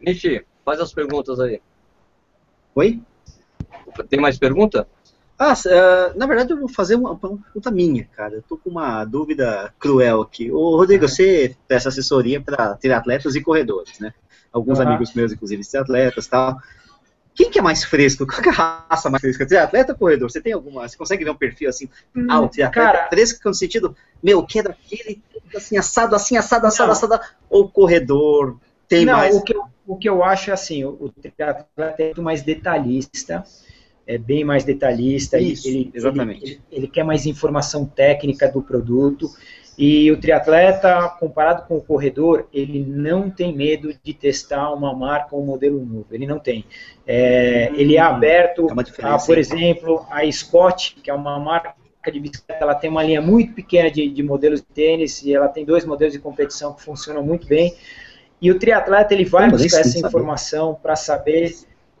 [0.00, 1.60] Nishi, faz as perguntas aí.
[2.74, 3.02] Oi?
[4.08, 4.88] Tem mais pergunta?
[5.38, 8.36] Ah, uh, na verdade eu vou fazer uma, pergunta minha, cara.
[8.36, 10.50] Eu tô com uma dúvida cruel aqui.
[10.50, 14.14] Ô, Rodrigo, você presta assessoria para triatletas e corredores, né?
[14.50, 14.86] Alguns uhum.
[14.86, 16.56] amigos meus, inclusive, triatletas e tal.
[17.36, 18.24] Quem que é mais fresco?
[18.26, 19.46] Qual que é a raça mais fresca?
[19.46, 20.30] Triatleta ou corredor?
[20.30, 20.88] Você tem alguma?
[20.88, 21.88] Você consegue ver um perfil assim?
[22.16, 25.22] Hum, ah, o triatleta cara, fresco no sentido, meu, que é daquele
[25.54, 26.92] assim, assado, assim, assado, assado, não.
[26.92, 27.20] assado,
[27.50, 28.58] ou corredor?
[28.88, 29.36] Tem não, mais.
[29.36, 32.42] O que, eu, o que eu acho é assim, o, o triatleta é muito mais
[32.42, 33.44] detalhista,
[34.06, 36.42] é bem mais detalhista, Isso, ele, exatamente.
[36.42, 39.28] Ele, ele, ele, quer mais informação técnica do produto.
[39.78, 45.36] E o triatleta, comparado com o corredor, ele não tem medo de testar uma marca
[45.36, 46.06] ou um modelo novo.
[46.10, 46.64] Ele não tem.
[47.06, 51.74] É, ele é hum, aberto é a, por exemplo, a Scott, que é uma marca
[52.10, 55.48] de bicicleta, ela tem uma linha muito pequena de, de modelos de tênis e ela
[55.48, 57.74] tem dois modelos de competição que funcionam muito bem.
[58.40, 61.54] E o triatleta ele vai buscar essa informação para saber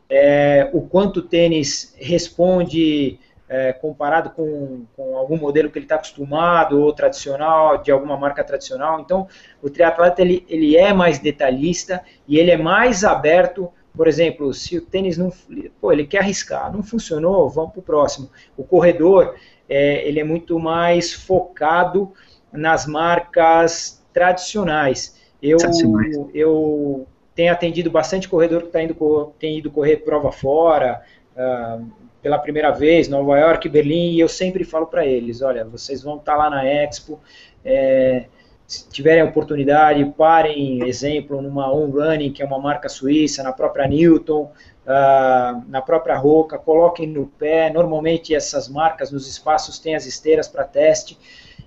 [0.08, 3.18] é, o quanto o tênis responde
[3.48, 8.42] é, comparado com, com, algum modelo que ele está acostumado ou tradicional, de alguma marca
[8.42, 9.00] tradicional.
[9.00, 9.28] Então,
[9.62, 13.70] o triatleta ele, ele é mais detalhista e ele é mais aberto.
[13.94, 15.32] Por exemplo, se o tênis não,
[15.80, 18.30] pô, ele quer arriscar, não funcionou, vamos para o próximo.
[18.56, 19.36] O corredor,
[19.68, 22.12] é, ele é muito mais focado
[22.52, 25.16] nas marcas tradicionais.
[25.42, 25.58] Eu,
[26.34, 31.02] eu tenho atendido bastante corredor que tá indo, tem ido correr prova fora,
[31.36, 31.86] uh,
[32.22, 36.16] pela primeira vez, Nova York, Berlim, e eu sempre falo para eles, olha, vocês vão
[36.16, 37.20] estar tá lá na Expo,
[37.64, 38.26] é,
[38.66, 43.86] se tiverem oportunidade, parem, exemplo, numa On Running, que é uma marca suíça, na própria
[43.86, 44.50] Newton,
[44.84, 50.48] uh, na própria Roca, coloquem no pé, normalmente essas marcas nos espaços têm as esteiras
[50.48, 51.16] para teste,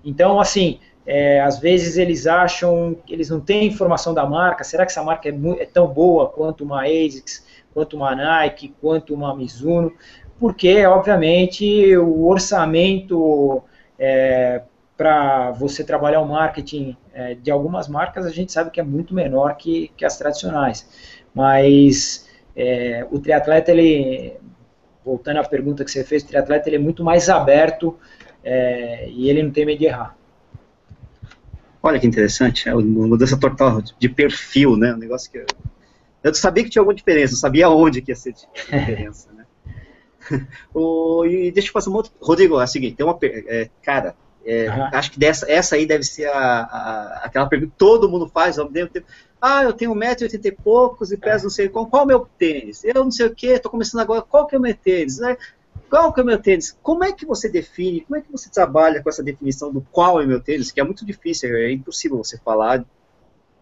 [0.04, 4.86] então, assim, é, às vezes eles acham que eles não têm informação da marca, será
[4.86, 9.36] que essa marca é, é tão boa quanto uma ASICS, quanto uma Nike, quanto uma
[9.36, 9.94] Mizuno?
[10.40, 13.62] Porque, obviamente, o orçamento
[13.98, 14.62] é,
[14.96, 19.14] para você trabalhar o marketing é, de algumas marcas, a gente sabe que é muito
[19.14, 20.88] menor que, que as tradicionais.
[21.34, 24.34] Mas é, o triatleta, ele,
[25.04, 27.98] voltando à pergunta que você fez, o triatleta ele é muito mais aberto
[28.44, 30.18] é, e ele não tem medo de errar.
[31.82, 34.94] Olha que interessante, é uma mudança total de perfil, né?
[34.94, 35.46] Um negócio que eu,
[36.24, 38.34] eu sabia que tinha alguma diferença, eu sabia onde que ia ser
[38.68, 39.39] diferença, né?
[40.74, 42.12] o, e deixa eu fazer uma outra.
[42.22, 43.18] Rodrigo, é o seguinte: tem uma.
[43.22, 44.16] É, cara,
[44.46, 44.90] é, uhum.
[44.94, 48.58] acho que dessa, essa aí deve ser a, a, aquela pergunta que todo mundo faz
[48.58, 49.08] ao mesmo tempo.
[49.42, 51.86] Ah, eu tenho 1,80m e poucos e peso não sei qual.
[51.88, 52.84] Qual é o meu tênis?
[52.84, 54.22] Eu não sei o que, estou começando agora.
[54.22, 55.20] Qual que é o meu tênis?
[55.20, 55.38] Né?
[55.90, 56.78] Qual que é o meu tênis?
[56.84, 60.22] Como é que você define, como é que você trabalha com essa definição do qual
[60.22, 60.72] é o meu tênis?
[60.72, 62.86] Que é muito difícil, é impossível você falar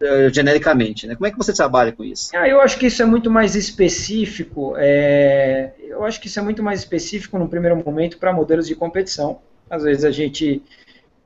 [0.00, 1.14] uh, genericamente, né?
[1.14, 2.30] Como é que você trabalha com isso?
[2.36, 4.74] Ah, eu acho que isso é muito mais específico.
[4.76, 5.72] É...
[5.80, 9.40] Eu acho que isso é muito mais específico no primeiro momento para modelos de competição.
[9.68, 10.62] Às vezes a gente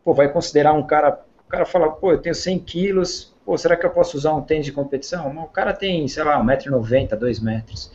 [0.05, 3.77] pô, vai considerar um cara, o cara fala, pô, eu tenho 100 quilos, pô, será
[3.77, 5.31] que eu posso usar um tênis de competição?
[5.37, 7.93] o cara tem, sei lá, 1,90m, 2 metros.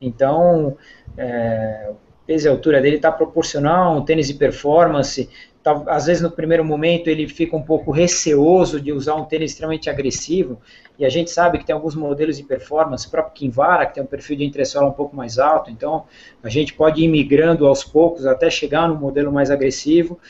[0.00, 0.76] Então,
[1.16, 1.90] é,
[2.26, 5.30] peso e a altura dele está proporcional, um tênis de performance,
[5.66, 9.50] Tá, às vezes no primeiro momento ele fica um pouco receoso de usar um tênis
[9.50, 10.60] extremamente agressivo,
[10.96, 14.00] e a gente sabe que tem alguns modelos de performance, o próprio Kinvara, que tem
[14.00, 16.04] um perfil de entressola um pouco mais alto, então
[16.40, 20.20] a gente pode ir migrando aos poucos até chegar no modelo mais agressivo.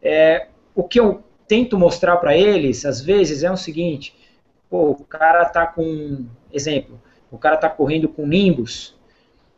[0.00, 4.14] É, o que eu tento mostrar para eles, às vezes, é o seguinte,
[4.70, 8.96] pô, o cara está com, exemplo, o cara está correndo com Nimbus,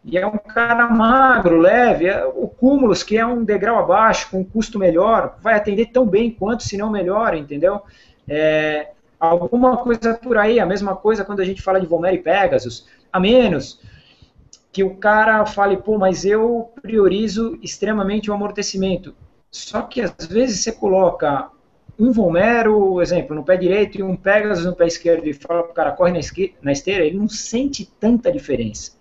[0.07, 2.07] e é um cara magro, leve.
[2.07, 6.07] É, o Cúmulos, que é um degrau abaixo, com um custo melhor, vai atender tão
[6.07, 7.83] bem quanto, se não melhor, entendeu?
[8.29, 12.23] É, alguma coisa por aí, a mesma coisa quando a gente fala de Vomero e
[12.23, 13.81] Pegasus, a menos
[14.73, 19.13] que o cara fale, pô, mas eu priorizo extremamente o amortecimento.
[19.51, 21.51] Só que às vezes você coloca
[21.99, 25.75] um Vomero, exemplo, no pé direito e um Pegasus no pé esquerdo e fala pro
[25.75, 26.13] cara, corre
[26.63, 28.96] na esteira, ele não sente tanta diferença.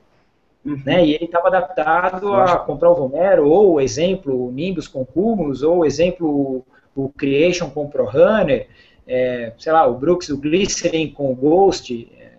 [0.66, 0.82] Uhum.
[0.84, 1.06] Né?
[1.06, 5.86] E ele estava adaptado a comprar o Vomero, ou exemplo, o Nimbus com Cumulus, ou
[5.86, 8.68] exemplo, o Creation com ProRunner,
[9.08, 12.12] é, sei lá, o Brooks, o Glycerin com o Ghost.
[12.20, 12.32] É,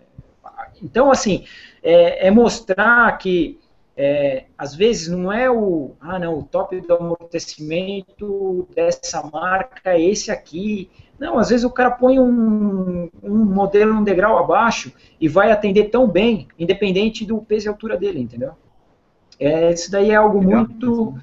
[0.83, 1.45] então, assim,
[1.83, 3.61] é, é mostrar que
[3.97, 10.03] é, às vezes não é o, ah não, o top do amortecimento dessa marca é
[10.03, 10.91] esse aqui.
[11.19, 15.85] Não, às vezes o cara põe um, um modelo um degrau abaixo e vai atender
[15.85, 18.53] tão bem, independente do peso e altura dele, entendeu?
[19.39, 20.61] É, isso daí é algo Legal.
[20.61, 21.15] muito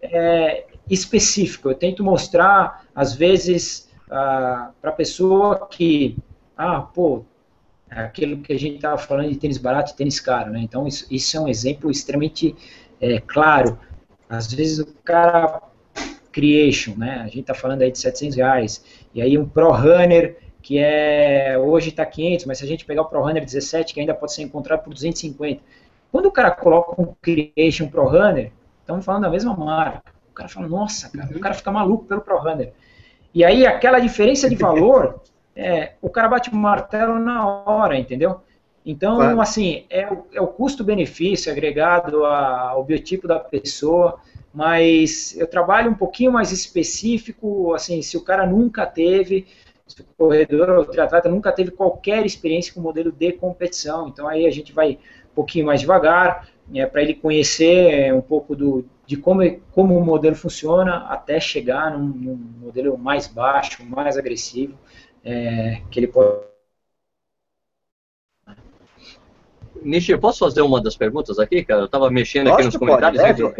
[0.00, 1.68] é, específico.
[1.68, 6.16] Eu tento mostrar, às vezes, ah, para a pessoa que,
[6.56, 7.24] ah, pô,
[7.90, 10.60] é aquilo que a gente estava falando de tênis barato e tênis caro, né?
[10.60, 12.56] Então, isso, isso é um exemplo extremamente
[13.00, 13.78] é, claro.
[14.28, 15.60] Às vezes o cara
[16.32, 17.20] creation, né?
[17.20, 18.84] A gente está falando aí de 700 reais.
[19.14, 23.02] E aí um Pro Runner que é hoje está 500, mas se a gente pegar
[23.02, 25.60] o Pro Runner 17, que ainda pode ser encontrado por 250.
[26.10, 30.12] Quando o cara coloca um Creation Pro Runner, estamos falando da mesma marca.
[30.30, 32.72] O cara fala, nossa, cara, o cara fica maluco pelo Pro Runner.
[33.34, 35.20] E aí aquela diferença de valor
[35.56, 38.40] é, o cara bate o martelo na hora, entendeu?
[38.84, 39.40] Então, claro.
[39.40, 44.18] assim, é, é o custo-benefício agregado ao biotipo da pessoa,
[44.52, 49.46] mas eu trabalho um pouquinho mais específico, assim, se o cara nunca teve,
[49.86, 54.28] se o corredor ou o triatleta nunca teve qualquer experiência com modelo de competição, então
[54.28, 54.98] aí a gente vai
[55.30, 59.42] um pouquinho mais devagar, é, para ele conhecer um pouco do, de como,
[59.72, 64.78] como o modelo funciona até chegar num, num modelo mais baixo, mais agressivo,
[65.24, 66.52] é, que ele pode.
[69.82, 71.80] Nishi, posso fazer uma das perguntas aqui, cara?
[71.80, 73.20] Eu estava mexendo aqui nos comentários.
[73.20, 73.54] Pode, entrou,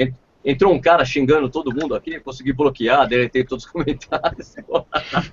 [0.45, 4.55] entrou, um cara xingando todo mundo aqui, consegui bloquear, deletei todos os comentários.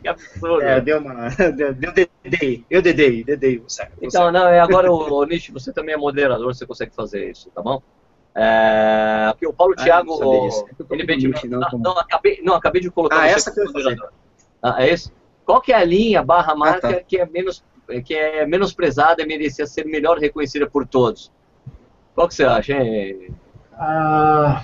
[0.02, 0.62] que absurdo.
[0.62, 1.30] É, deu uma.
[1.30, 1.94] Deu, deu
[2.24, 2.66] dedei.
[2.70, 3.60] Eu dedei, dedei.
[3.60, 7.32] Você, então, não, é agora, o, o Nishi, você também é moderador, você consegue fazer
[7.32, 7.82] isso, tá bom?
[8.36, 10.20] É, aqui o Paulo ah, Thiago.
[10.92, 11.32] Ele pediu.
[11.46, 14.12] Não, não, não, acabei, não, acabei de colocar ah, essa que eu moderador.
[14.62, 15.12] Ah, é esse?
[15.46, 17.00] Qual que é a linha barra marca ah, tá.
[17.02, 17.64] que é menos
[18.06, 21.32] que é menosprezada e merecia ser melhor reconhecida por todos?
[22.14, 23.34] Qual que você acha, hein?
[23.74, 24.64] Ah,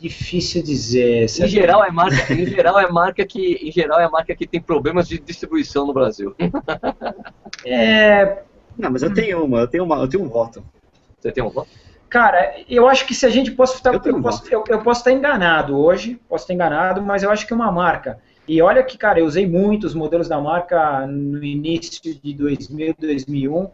[0.00, 1.24] difícil dizer.
[1.24, 4.60] Em geral é marca, em geral é marca que, em geral é marca que tem
[4.60, 6.34] problemas de distribuição no Brasil.
[7.64, 8.42] É.
[8.78, 10.64] Não, mas eu tenho uma, eu tenho uma, eu tenho um voto.
[11.18, 11.68] Você tem um voto?
[12.08, 15.00] Cara, eu acho que se a gente possa estar, eu, eu, posso, eu, eu posso
[15.00, 18.18] estar enganado hoje, posso estar enganado, mas eu acho que uma marca
[18.50, 23.70] e olha que, cara, eu usei muitos modelos da marca no início de 2000, 2001,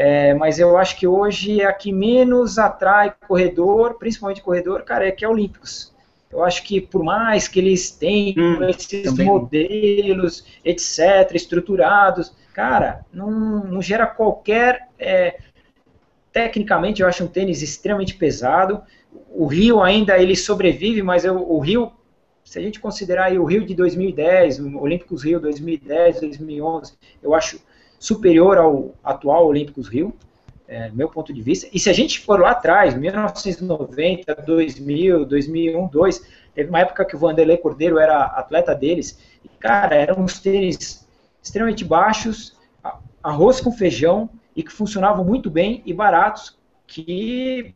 [0.00, 5.08] é, mas eu acho que hoje é a que menos atrai corredor, principalmente corredor, cara,
[5.08, 5.92] é que é Olímpicos.
[6.30, 9.26] Eu acho que por mais que eles tenham hum, esses também.
[9.26, 14.86] modelos, etc., estruturados, cara, não, não gera qualquer.
[15.00, 15.40] É,
[16.32, 18.80] tecnicamente, eu acho um tênis extremamente pesado.
[19.30, 21.90] O Rio ainda ele sobrevive, mas eu, o Rio
[22.44, 27.60] se a gente considerar o Rio de 2010, o Olímpicos Rio 2010, 2011, eu acho
[27.98, 30.14] superior ao atual Olímpicos Rio,
[30.66, 31.66] é, meu ponto de vista.
[31.72, 37.16] E se a gente for lá atrás, 1990, 2000, 2001, 2002, teve uma época que
[37.16, 41.06] o Vanderlei Cordeiro era atleta deles, e, cara, eram uns tênis
[41.42, 42.56] extremamente baixos,
[43.22, 47.74] arroz com feijão, e que funcionavam muito bem e baratos, que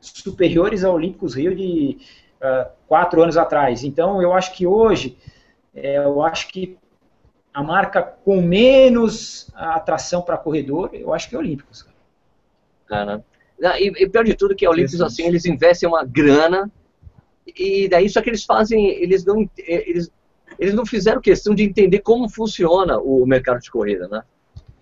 [0.00, 1.98] superiores ao Olímpicos Rio de
[2.40, 3.84] uh, quatro anos atrás.
[3.84, 5.18] Então, eu acho que hoje,
[5.74, 6.78] é, eu acho que
[7.52, 11.86] a marca com menos atração para corredor, eu acho que é Olímpicos.
[12.86, 13.24] Cara.
[13.78, 16.70] E, e pior de tudo que a Olímpicos, assim, eles investem uma grana
[17.46, 20.10] e daí só que eles fazem, eles não, eles,
[20.58, 24.22] eles não fizeram questão de entender como funciona o mercado de corrida, né?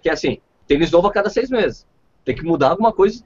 [0.02, 1.86] Que é assim, tênis novo a cada seis meses.
[2.24, 3.22] Tem que mudar alguma coisa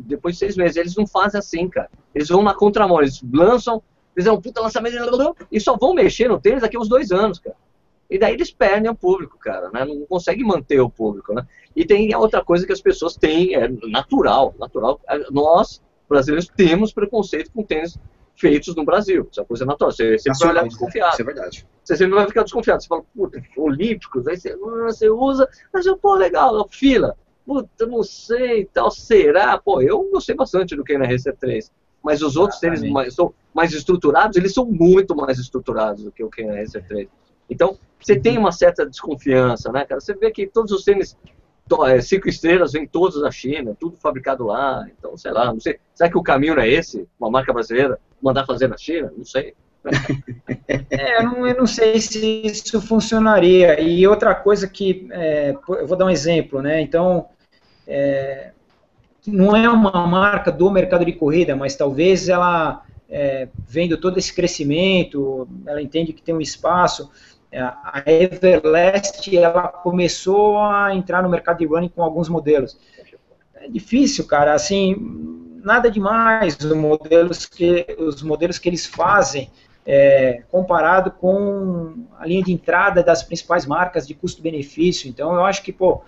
[0.00, 0.76] depois de seis meses.
[0.76, 1.88] Eles não fazem assim, cara.
[2.14, 3.82] Eles vão na contramão, eles lançam,
[4.14, 4.96] fizeram um puta lançamento
[5.50, 7.56] e só vão mexer no tênis daqui uns dois anos, cara.
[8.12, 9.84] E daí eles perdem o público, cara, né?
[9.84, 11.46] Não conseguem manter o público, né?
[11.74, 15.00] E tem outra coisa que as pessoas têm, é natural, natural.
[15.30, 17.98] Nós, brasileiros, temos preconceito com tênis
[18.36, 19.26] feitos no Brasil.
[19.30, 19.92] Isso é uma coisa natural.
[19.92, 21.12] Você sempre vai olhar desconfiado.
[21.12, 21.66] Isso é verdade.
[21.82, 22.82] Você sempre vai ficar desconfiado.
[22.82, 28.02] Você fala, puta, olímpicos, aí você, você usa, mas eu, pô, legal, fila puta, não
[28.02, 29.58] sei e tal, será?
[29.58, 31.70] Pô, eu gostei bastante do Kena RC3.
[32.02, 36.24] Mas os outros tênis mais, são mais estruturados, eles são muito mais estruturados do que
[36.24, 37.08] o Kena RC3.
[37.52, 40.00] Então, você tem uma certa desconfiança, né, cara?
[40.00, 41.16] Você vê que todos os tênis
[41.86, 44.86] é, cinco estrelas vêm todos da China, tudo fabricado lá.
[44.98, 45.78] Então, sei lá, não sei.
[45.94, 47.08] Será que o caminho não é esse?
[47.18, 49.12] Uma marca brasileira mandar fazer na China?
[49.16, 49.54] Não sei.
[50.90, 53.80] É, eu não, eu não, sei se isso funcionaria.
[53.80, 56.80] E outra coisa que, é, eu vou dar um exemplo, né?
[56.80, 57.26] Então,
[57.86, 58.52] é,
[59.26, 64.32] não é uma marca do mercado de corrida, mas talvez ela, é, vendo todo esse
[64.32, 67.10] crescimento, ela entende que tem um espaço.
[67.52, 72.78] É, a Everlast, ela começou a entrar no mercado de running com alguns modelos.
[73.56, 74.54] é difícil, cara.
[74.54, 74.96] Assim,
[75.62, 79.50] nada demais os modelos que, os modelos que eles fazem
[79.84, 85.08] é, comparado com a linha de entrada das principais marcas de custo-benefício.
[85.10, 86.00] Então, eu acho que, pô,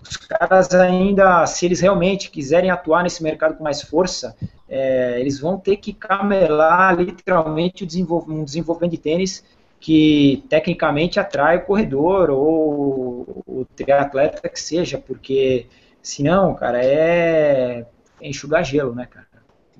[0.00, 4.36] os caras ainda, se eles realmente quiserem atuar nesse mercado com mais força,
[4.68, 7.86] é, eles vão ter que camelar literalmente o
[8.28, 9.44] um desenvolvimento de tênis
[9.82, 15.66] que tecnicamente atrai o corredor ou o triatleta que seja, porque
[16.00, 17.84] senão, cara, é,
[18.20, 19.26] enxugar gelo, né, cara?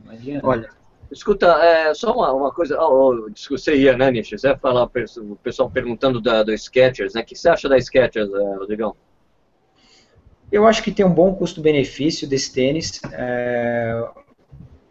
[0.04, 0.40] Imagina.
[0.42, 0.68] Olha,
[1.08, 4.30] escuta, é, só uma, uma coisa, oh, oh, você ia, né, Nish?
[4.30, 7.20] Você ia falar, o pessoal perguntando da, do Skechers, né?
[7.20, 8.96] O que você acha da Skechers, é, Rodrigão?
[10.50, 13.00] Eu acho que tem um bom custo-benefício desse tênis.
[13.12, 14.04] É,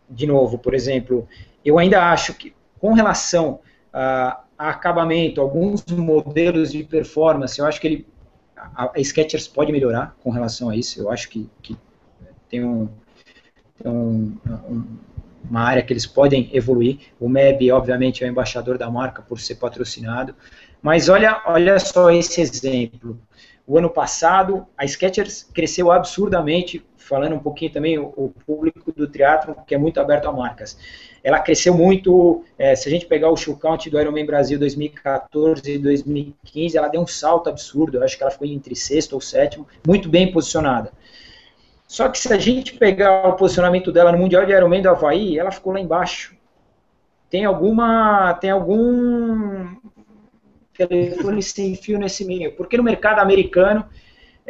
[0.09, 1.27] de novo, por exemplo,
[1.65, 3.59] eu ainda acho que, com relação
[3.91, 8.07] a, acabamento, alguns modelos de performance, eu acho que ele,
[8.55, 11.01] a, a Skechers pode melhorar com relação a isso.
[11.01, 11.75] Eu acho que, que
[12.47, 12.87] tem, um,
[13.81, 14.83] tem um, um,
[15.49, 16.99] uma área que eles podem evoluir.
[17.19, 20.35] O MEB, obviamente, é o embaixador da marca por ser patrocinado.
[20.81, 23.19] Mas olha, olha só esse exemplo.
[23.65, 29.07] O ano passado, a Skechers cresceu absurdamente, falando um pouquinho também o, o público do
[29.07, 30.77] triatlo que é muito aberto a marcas.
[31.23, 35.71] Ela cresceu muito, é, se a gente pegar o show count do Ironman Brasil 2014
[35.71, 39.21] e 2015, ela deu um salto absurdo, eu acho que ela ficou entre sexto ou
[39.21, 40.91] sétimo, muito bem posicionada.
[41.87, 45.37] Só que se a gente pegar o posicionamento dela no Mundial de Ironman do Havaí,
[45.37, 46.35] ela ficou lá embaixo.
[47.29, 49.75] Tem alguma, tem algum
[50.73, 53.85] telefone sem fio nesse meio, porque no mercado americano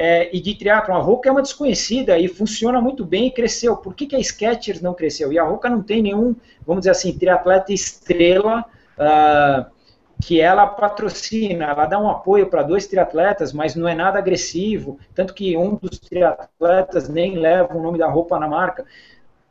[0.04, 3.78] é, e de triatlon, a Roca é uma desconhecida e funciona muito bem e cresceu.
[3.78, 5.32] Por que, que a Skechers não cresceu?
[5.32, 6.36] E a Roca não tem nenhum,
[6.66, 8.66] vamos dizer assim, triatleta estrela
[8.98, 9.70] uh,
[10.20, 11.66] que ela patrocina.
[11.66, 14.98] Ela dá um apoio para dois triatletas, mas não é nada agressivo.
[15.14, 18.84] Tanto que um dos triatletas nem leva o nome da roupa na marca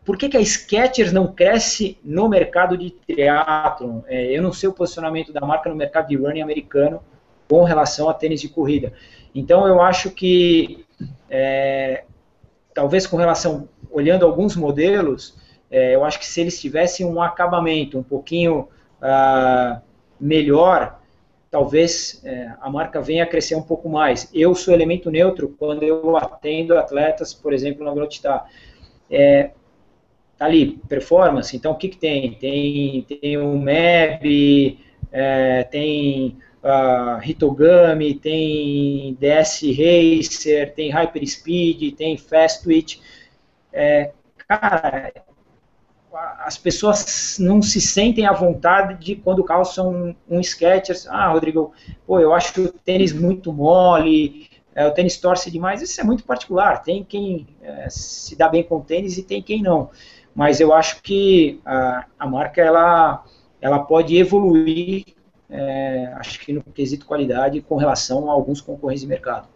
[0.04, 4.00] por que, que a Skechers não cresce no mercado de triatlon?
[4.08, 7.00] É, eu não sei o posicionamento da marca no mercado de running americano
[7.48, 8.92] com relação a tênis de corrida.
[9.34, 10.84] Então eu acho que
[11.28, 12.04] é,
[12.74, 15.36] talvez com relação, olhando alguns modelos,
[15.70, 18.68] é, eu acho que se eles tivessem um acabamento um pouquinho
[19.00, 19.80] uh,
[20.20, 20.98] melhor,
[21.50, 24.28] talvez é, a marca venha a crescer um pouco mais.
[24.34, 28.46] Eu sou elemento neutro quando eu atendo atletas, por exemplo, na Velocitar.
[29.10, 29.50] É,
[30.38, 32.34] tá ali, performance, então o que, que tem?
[32.34, 34.78] Tem, tem o MEB,
[35.12, 42.98] é, tem uh, Hitogami, tem DS Racer, tem Hyperspeed, tem Fast Twitch.
[43.72, 44.12] É,
[44.48, 45.12] cara,
[46.44, 50.40] as pessoas não se sentem à vontade de quando calçam um, um.
[51.08, 51.72] Ah, Rodrigo,
[52.06, 55.82] pô, eu acho o tênis muito mole, é, o tênis torce demais.
[55.82, 56.82] Isso é muito particular.
[56.82, 59.90] Tem quem é, se dá bem com o tênis e tem quem não
[60.34, 63.24] mas eu acho que a, a marca ela,
[63.60, 65.04] ela pode evoluir,
[65.50, 69.48] é, acho que no quesito qualidade, com relação a alguns concorrentes de mercado.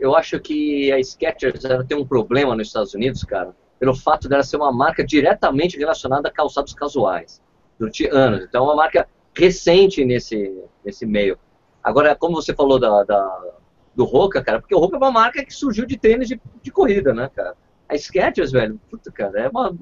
[0.00, 4.42] Eu acho que a Skechers tem um problema nos Estados Unidos, cara, pelo fato dela
[4.42, 7.42] ser uma marca diretamente relacionada a calçados casuais,
[7.78, 8.44] durante anos.
[8.44, 11.38] Então, é uma marca recente nesse, nesse meio.
[11.82, 13.54] Agora, como você falou da, da
[13.94, 16.70] do Roca, cara, porque o Roca é uma marca que surgiu de tênis de, de
[16.70, 17.56] corrida, né, cara?
[17.88, 19.74] A Skechers, velho, puta, cara, é uma,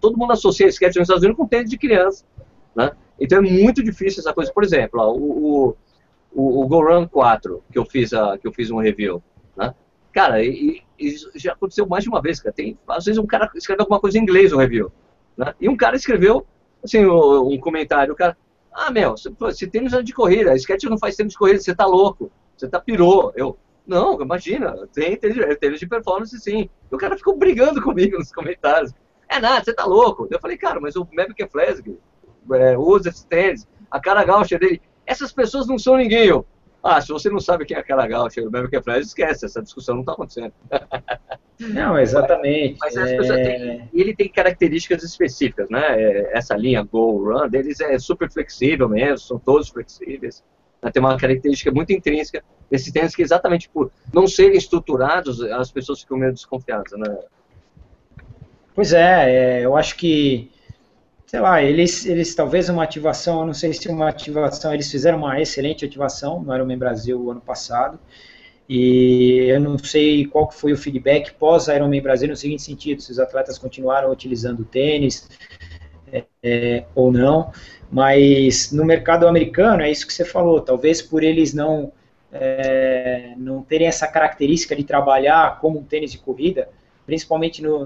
[0.00, 2.24] todo mundo associa a Skechers nos Estados Unidos com tênis de criança,
[2.74, 2.90] né?
[3.20, 4.52] Então é muito difícil essa coisa.
[4.52, 5.76] Por exemplo, ó, o,
[6.32, 9.22] o, o Go Run 4, que eu fiz, a, que eu fiz um review,
[9.56, 9.74] né?
[10.12, 12.54] Cara, e, e já aconteceu mais de uma vez, cara.
[12.54, 14.92] Tem, às vezes um cara escreve alguma coisa em inglês no review,
[15.36, 15.54] né?
[15.60, 16.46] E um cara escreveu,
[16.82, 18.36] assim, um comentário, o cara,
[18.72, 21.86] ah, meu, se tênis é de corrida, Skechers não faz tênis de corrida, você tá
[21.86, 23.32] louco, você tá pirou.
[23.34, 26.68] Eu, não, imagina, tem tênis de performance sim.
[26.90, 28.92] E o cara ficou brigando comigo nos comentários.
[29.28, 30.28] É nada, você tá louco.
[30.30, 31.98] Eu falei, cara, mas o Mavic Flasg
[32.54, 36.26] é, usa esse tênis, a cara gaúcha dele, essas pessoas não são ninguém.
[36.26, 36.46] Eu,
[36.82, 39.62] ah, se você não sabe quem é a cara gaúcha o Mavic Flasg, esquece, essa
[39.62, 40.52] discussão não tá acontecendo.
[41.60, 42.78] Não, exatamente.
[42.80, 43.42] Mas, mas é...
[43.42, 46.00] têm, ele tem características específicas, né?
[46.00, 50.44] É, essa linha Go Run deles é super flexível mesmo, são todos flexíveis.
[50.80, 50.90] Né?
[50.92, 56.00] Tem uma característica muito intrínseca desses tênis que exatamente por não serem estruturados, as pessoas
[56.00, 57.18] ficam meio desconfiadas, né?
[58.74, 60.52] Pois é, é, eu acho que,
[61.28, 65.18] sei lá, eles, eles talvez uma ativação, eu não sei se uma ativação, eles fizeram
[65.18, 67.98] uma excelente ativação no Ironman Brasil ano passado,
[68.66, 73.12] e eu não sei qual foi o feedback pós Ironman Brasil no seguinte sentido, se
[73.12, 75.28] os atletas continuaram utilizando tênis
[76.10, 77.52] é, é, ou não,
[77.92, 81.92] mas no mercado americano, é isso que você falou, talvez por eles não,
[82.32, 86.70] é, não terem essa característica de trabalhar como um tênis de corrida,
[87.04, 87.84] principalmente no,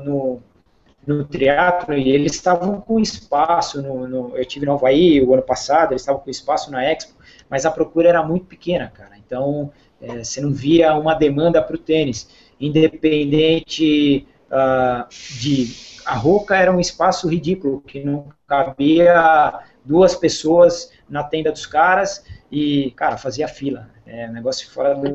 [1.06, 5.42] no triatlo, e eles estavam com espaço, no, no, eu tive no Havaí o ano
[5.42, 7.14] passado, eles estavam com espaço na Expo,
[7.50, 11.74] mas a procura era muito pequena, cara, então é, você não via uma demanda para
[11.74, 12.28] o tênis,
[12.60, 15.08] independente uh,
[15.40, 15.92] de...
[16.04, 22.24] A Roca era um espaço ridículo, que não cabia duas pessoas na tenda dos caras
[22.50, 23.88] e, cara, fazia fila.
[24.04, 25.08] É um negócio fora do,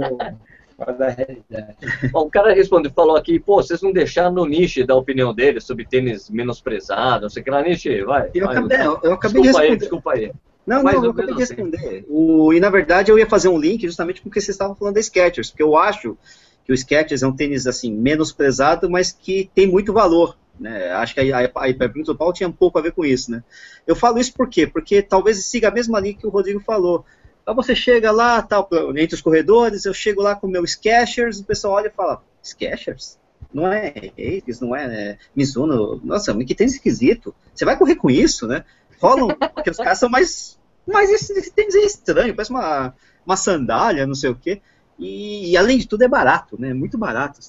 [0.77, 1.75] fora da realidade.
[2.13, 5.33] Bom, o cara respondeu, falou aqui, pô, vocês não deixaram no Niche dar a opinião
[5.33, 8.29] dele sobre tênis menosprezado, não sei o que lá, Niche, vai.
[8.33, 10.31] Eu vai, acabei, eu, eu acabei desculpa de aí, desculpa aí.
[10.67, 11.55] Não, Mas não, eu acabei de assim.
[11.55, 12.05] responder.
[12.09, 15.01] O, e na verdade eu ia fazer um link justamente porque vocês estavam falando da
[15.01, 16.17] Skechers, porque eu acho
[16.65, 20.37] que o Skechers é um tênis assim menosprezado, mas que tem muito valor.
[20.59, 20.91] Né?
[20.91, 23.31] Acho que a, a, a pergunta do Paulo tinha um pouco a ver com isso.
[23.31, 23.41] Né?
[23.85, 24.67] Eu falo isso por quê?
[24.67, 27.05] Porque talvez siga a mesma linha que o Rodrigo falou.
[27.47, 28.67] Então você chega lá, tal,
[28.97, 32.21] entre os corredores, eu chego lá com o meu Skechers, o pessoal olha e fala,
[32.43, 33.17] Skechers?
[33.53, 37.33] Não é eles, não é, é Mizuno, nossa, mas que tênis esquisito.
[37.55, 38.65] Você vai correr com isso, né?
[39.01, 42.93] Rolam, porque os caras são mais, mais esse, esse tênis é estranho, parece uma,
[43.25, 44.61] uma sandália, não sei o quê.
[44.99, 46.73] E, e, além de tudo é barato, né?
[46.73, 47.39] Muito barato.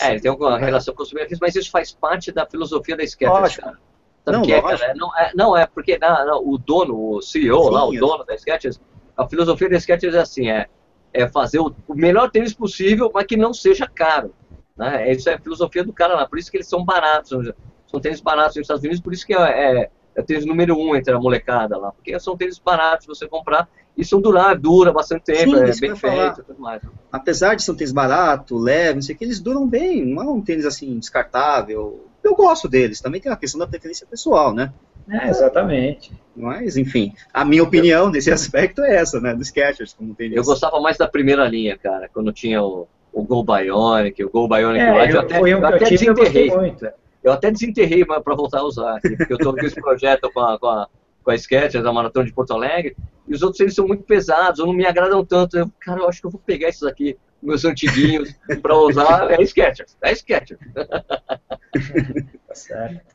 [0.00, 3.56] É, tem alguma relação com os benefícios, mas isso faz parte da filosofia da Skechers,
[3.56, 3.78] cara.
[4.26, 4.94] Não, que é, cara?
[4.94, 8.24] Não, é, não, é porque na- na- o dono, o CEO lá, o Sim, dono
[8.24, 8.78] da Skechers,
[9.16, 10.66] a filosofia da Skechers é assim, é,
[11.12, 14.34] é fazer o, o melhor tênis possível, mas que não seja caro.
[14.76, 15.12] Né?
[15.12, 17.54] Isso é a filosofia do cara lá, por isso que eles são baratos, são,
[17.86, 19.38] são tênis baratos nos Estados Unidos, por isso que é,
[19.82, 23.28] é, é o tênis número um entre a molecada lá, porque são tênis baratos você
[23.28, 26.34] comprar e são durar, dura bastante tempo, Sim, é bem falar.
[26.34, 26.82] feito e tudo mais.
[27.12, 30.04] Apesar de ser um tênis barato, leve, não sei o que, eles duram bem.
[30.04, 32.08] Não é um tênis assim descartável.
[32.24, 33.00] Eu gosto deles.
[33.00, 34.72] Também tem a questão da preferência pessoal, né?
[35.10, 36.10] É, exatamente.
[36.34, 39.34] Mas, enfim, a minha opinião nesse aspecto é essa, né?
[39.34, 40.36] Do Skechers como tênis.
[40.36, 44.48] Eu gostava mais da primeira linha, cara, quando tinha o, o Gol Bionic, o Gol
[44.48, 46.50] Bionic É, Light, eu eu- até, foi um eu até desenterrei.
[46.50, 46.88] muito.
[47.22, 50.40] Eu até desenterrei para voltar a usar, aqui, porque eu estou com esse projeto com
[50.40, 50.88] a, com a,
[51.22, 52.96] com a Skechers, da Maratona de Porto Alegre,
[53.28, 55.56] e os outros eles são muito pesados, ou não me agradam tanto.
[55.56, 59.30] Eu, cara, eu acho que eu vou pegar esses aqui, meus antiguinhos, para usar.
[59.30, 60.60] É Skechers, é Skechers.
[62.46, 63.14] Tá certo.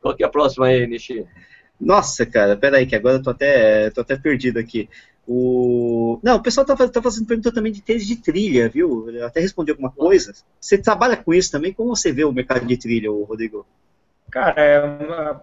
[0.00, 1.26] Qual que é a próxima aí, Nishi?
[1.80, 4.88] Nossa, cara, peraí, que agora eu tô até, tô até perdido aqui.
[5.26, 6.18] O...
[6.22, 9.08] Não, o pessoal tá, tá fazendo pergunta também de tênis de trilha, viu?
[9.10, 10.34] Eu até respondi alguma coisa.
[10.60, 11.72] Você trabalha com isso também?
[11.72, 13.66] Como você vê o mercado de trilha, Rodrigo?
[14.30, 15.42] Cara, é uma-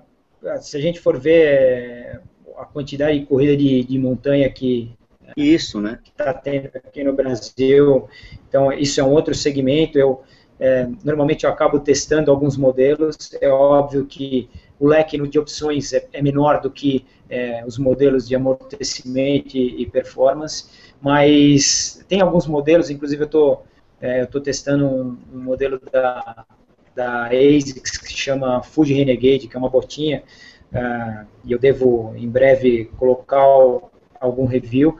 [0.61, 2.21] se a gente for ver
[2.57, 4.91] a quantidade de corrida de, de montanha que
[5.35, 5.99] Isso, né?
[6.05, 8.07] está tendo aqui no Brasil,
[8.47, 9.97] então isso é um outro segmento.
[9.97, 10.23] Eu
[10.59, 13.17] é, normalmente eu acabo testando alguns modelos.
[13.41, 14.47] É óbvio que
[14.79, 19.81] o leque de opções é, é menor do que é, os modelos de amortecimento e,
[19.81, 20.65] e performance,
[21.01, 23.65] mas tem alguns modelos, inclusive eu estou
[24.01, 26.45] eu tô testando um, um modelo da,
[26.95, 30.23] da ASICS que chama Fuji Renegade, que é uma botinha,
[30.73, 33.45] ah, e eu devo em breve colocar
[34.21, 34.97] algum review,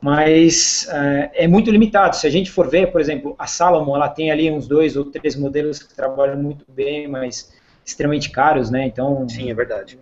[0.00, 2.16] mas ah, é muito limitado.
[2.16, 5.04] Se a gente for ver, por exemplo, a Salomon, ela tem ali uns dois ou
[5.06, 7.52] três modelos que trabalham muito bem, mas
[7.84, 8.86] extremamente caros, né?
[8.86, 9.98] Então, Sim, é verdade.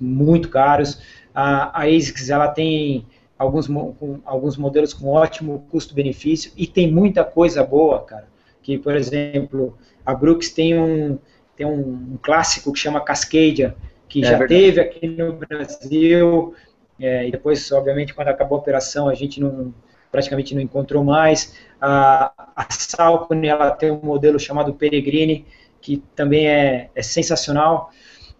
[0.00, 1.00] muito caros.
[1.34, 3.06] A, a ASICS ela tem
[3.38, 8.28] alguns, com, alguns modelos com ótimo custo-benefício e tem muita coisa boa, cara.
[8.62, 11.18] Que, por exemplo, a Brooks tem um,
[11.56, 13.76] tem um, um clássico que chama Cascadia,
[14.08, 14.60] que É já verdade.
[14.60, 16.54] teve aqui no Brasil,
[16.98, 19.74] é, e depois, obviamente, quando acabou a operação, a gente não,
[20.10, 21.54] praticamente não encontrou mais.
[21.80, 25.46] A, a Salcone, ela tem um modelo chamado Peregrine,
[25.80, 27.90] que também é, é sensacional.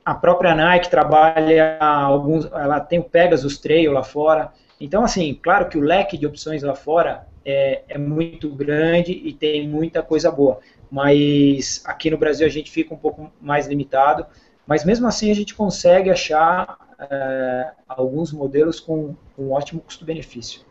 [0.04, 4.52] A própria Nike trabalha alguns, ela tem o Pegasus Trail lá fora.
[4.80, 9.32] Então, assim, claro que o leque de opções lá fora é, é muito grande e
[9.32, 10.60] tem muita coisa boa.
[10.90, 14.26] Mas aqui no Brasil a gente fica um pouco mais limitado.
[14.66, 20.62] Mas mesmo assim a gente consegue achar é, alguns modelos com um ótimo custo-benefício.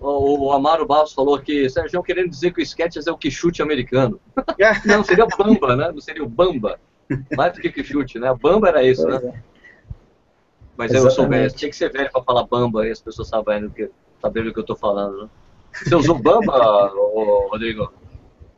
[0.00, 3.62] O, o Amaro Barros falou aqui, Sérgio, querendo dizer que o Skechers é o quichute
[3.62, 4.20] americano.
[4.84, 5.92] Não, seria o Bamba, né?
[5.92, 6.80] Não seria o Bamba.
[7.36, 8.34] Mais do que quichute, né?
[8.40, 9.18] Bamba era isso, né?
[9.18, 9.42] Pois é.
[10.76, 11.60] Mas eu sou velho, Exatamente.
[11.60, 14.58] tem que ser velho pra falar Bamba e as pessoas sabendo que, sabendo o que
[14.58, 15.28] eu tô falando, né?
[15.72, 16.90] Você usou Bamba,
[17.50, 17.92] Rodrigo?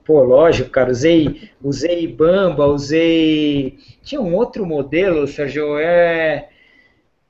[0.04, 3.78] Pô, lógico, cara, usei, usei Bamba, usei.
[4.02, 6.48] Tinha um outro modelo, Sérgio, é.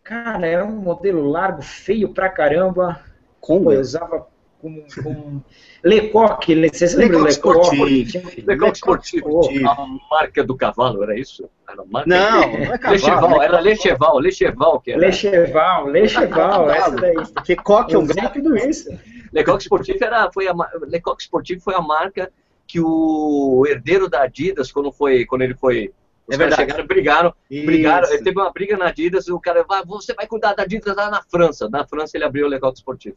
[0.02, 3.00] Cara, era um modelo largo, feio pra caramba.
[3.40, 3.64] Como?
[3.64, 4.26] Pô, eu usava
[4.60, 4.84] com.
[5.02, 5.40] com...
[5.84, 7.76] Lecoque, Le- vocês lembram do Lecoque Lecoque?
[7.76, 8.10] Sportif.
[8.12, 9.68] Tinha- Lecoq Sportivo, Sportivo.
[9.68, 11.48] a marca do cavalo, era isso?
[11.68, 13.42] Era a marca Não, não é Lecheval, cavalo.
[13.42, 15.00] era Lecheval, Lecheval que era.
[15.00, 17.14] Lecheval, Lecheval, essa daí.
[17.34, 18.32] Porque coque é um gato.
[18.42, 18.90] tudo isso.
[19.32, 22.32] Lecoq Sportif era, foi a, mar- Lecoq Sportif foi a marca
[22.74, 25.92] que o herdeiro da Adidas, quando, foi, quando ele foi
[26.26, 26.62] os É verdade.
[26.62, 27.66] chegaram, brigaram, Isso.
[27.66, 28.08] brigaram.
[28.08, 30.96] Ele teve uma briga na Adidas e o cara, vai, você vai cuidar da Adidas
[30.96, 31.68] lá na França.
[31.68, 33.14] Na França ele abriu o Legal Esportivo.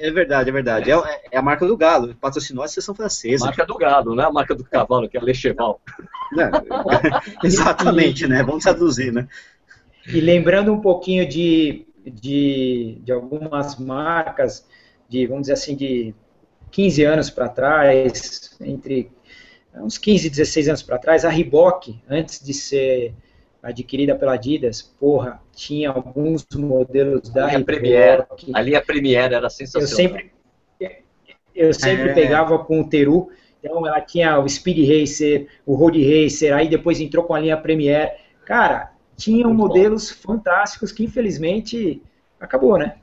[0.00, 0.90] É verdade, é verdade.
[0.90, 0.96] É,
[1.30, 3.44] é a marca do Galo, patrocinou a seleção francesa.
[3.44, 5.80] Marca do gado, não é a marca do cavalo, que é a Lecheval.
[6.32, 6.50] Né?
[7.44, 8.42] Exatamente, né?
[8.42, 9.28] Vamos traduzir, né?
[10.08, 14.66] E lembrando um pouquinho de, de, de algumas marcas,
[15.08, 16.14] de, vamos dizer assim, de
[16.70, 19.10] 15 anos para trás, entre
[19.74, 23.14] uns 15 e 16 anos para trás, a Reebok, antes de ser
[23.62, 28.16] adquirida pela Adidas, porra, tinha alguns modelos da A linha Premiere.
[28.22, 28.50] Reebok.
[28.54, 29.88] A linha Premiere era Eu sensacional.
[29.88, 30.32] sempre,
[31.54, 32.14] eu sempre É.
[32.14, 37.00] pegava com o Teru, então ela tinha o Speed Racer, o Road Racer, aí depois
[37.00, 38.12] entrou com a linha Premiere.
[38.44, 39.66] Cara, tinham Muito bom.
[39.68, 42.00] modelos fantásticos que infelizmente
[42.40, 42.96] acabou, né?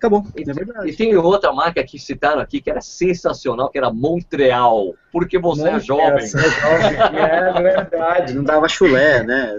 [0.00, 0.88] Acabou, E, é verdade.
[0.88, 4.94] e tem outra marca que citaram aqui que era sensacional, que era Montreal.
[5.12, 6.26] Porque você é jovem.
[6.26, 8.32] Você é jovem, é verdade.
[8.32, 9.52] Não dava chulé, né?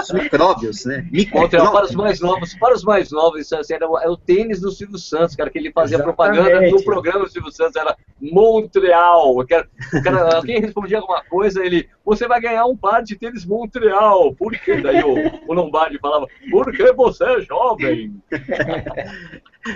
[0.00, 1.06] Os micróbios, né?
[1.34, 1.94] Montreal para os Micróbios.
[1.96, 4.98] mais novos, para os mais novos, isso assim, era o, é o tênis do Silvio
[4.98, 6.16] Santos, cara, que ele fazia Exatamente.
[6.16, 9.44] propaganda no programa do Silvio Santos, era Montreal.
[9.46, 9.68] Cara,
[10.02, 14.32] cara- alguém respondia alguma coisa, ele, você vai ganhar um par de tênis Montreal.
[14.34, 14.80] Por quê?
[14.80, 15.14] Daí o,
[15.46, 18.14] o Lombardi falava, porque você é jovem.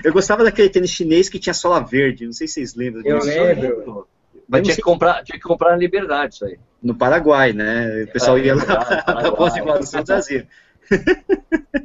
[0.04, 3.18] Eu gostava daquele tênis chinês que tinha sola verde, não sei se vocês lembram Eu
[3.18, 3.28] disso.
[3.28, 4.06] lembro.
[4.48, 6.58] Mas tinha que, comprar, tinha que comprar na Liberdade isso aí.
[6.82, 8.04] No Paraguai, né?
[8.08, 8.64] O pessoal É, ia lá
[9.04, 10.46] para pós de evolução trazia.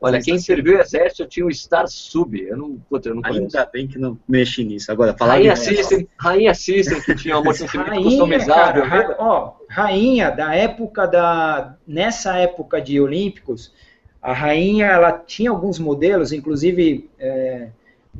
[0.00, 2.40] Olha, quem serviu o exército tinha o Star Sub.
[2.40, 3.56] Eu não, puta, eu não conheço.
[3.56, 4.92] Ainda bem que não mexe nisso.
[4.92, 8.82] Agora, falar Rainha System, Rainha System, que tinha um amortecimento customizável.
[8.84, 11.76] cara, ra- ó, rainha da época da.
[11.86, 13.72] Nessa época de Olímpicos,
[14.20, 17.68] a rainha ela tinha alguns modelos, inclusive é,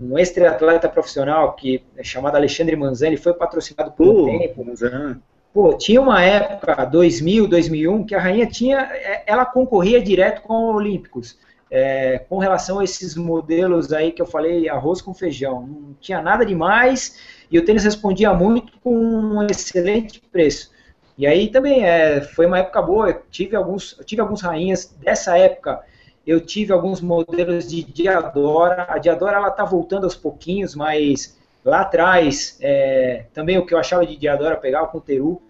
[0.00, 4.64] um ex-atleta profissional que é chamado Alexandre Manzani foi patrocinado por um Pô, tempo.
[4.64, 5.16] mas, ah,
[5.52, 10.70] Pô, tinha uma época, 2000, 2001, que a rainha tinha, é, ela concorria direto com
[10.70, 11.38] os Olímpicos.
[11.68, 16.22] É, com relação a esses modelos aí que eu falei, arroz com feijão, não tinha
[16.22, 17.18] nada demais
[17.50, 20.70] e o tênis respondia muito com um excelente preço.
[21.18, 23.10] E aí também é, foi uma época boa.
[23.10, 25.82] Eu tive alguns, eu tive alguns rainhas dessa época.
[26.26, 28.86] Eu tive alguns modelos de Diadora.
[28.88, 33.78] A Diadora ela tá voltando aos pouquinhos, mas lá atrás é, também o que eu
[33.78, 35.40] achava de Diadora pegava com o Teru.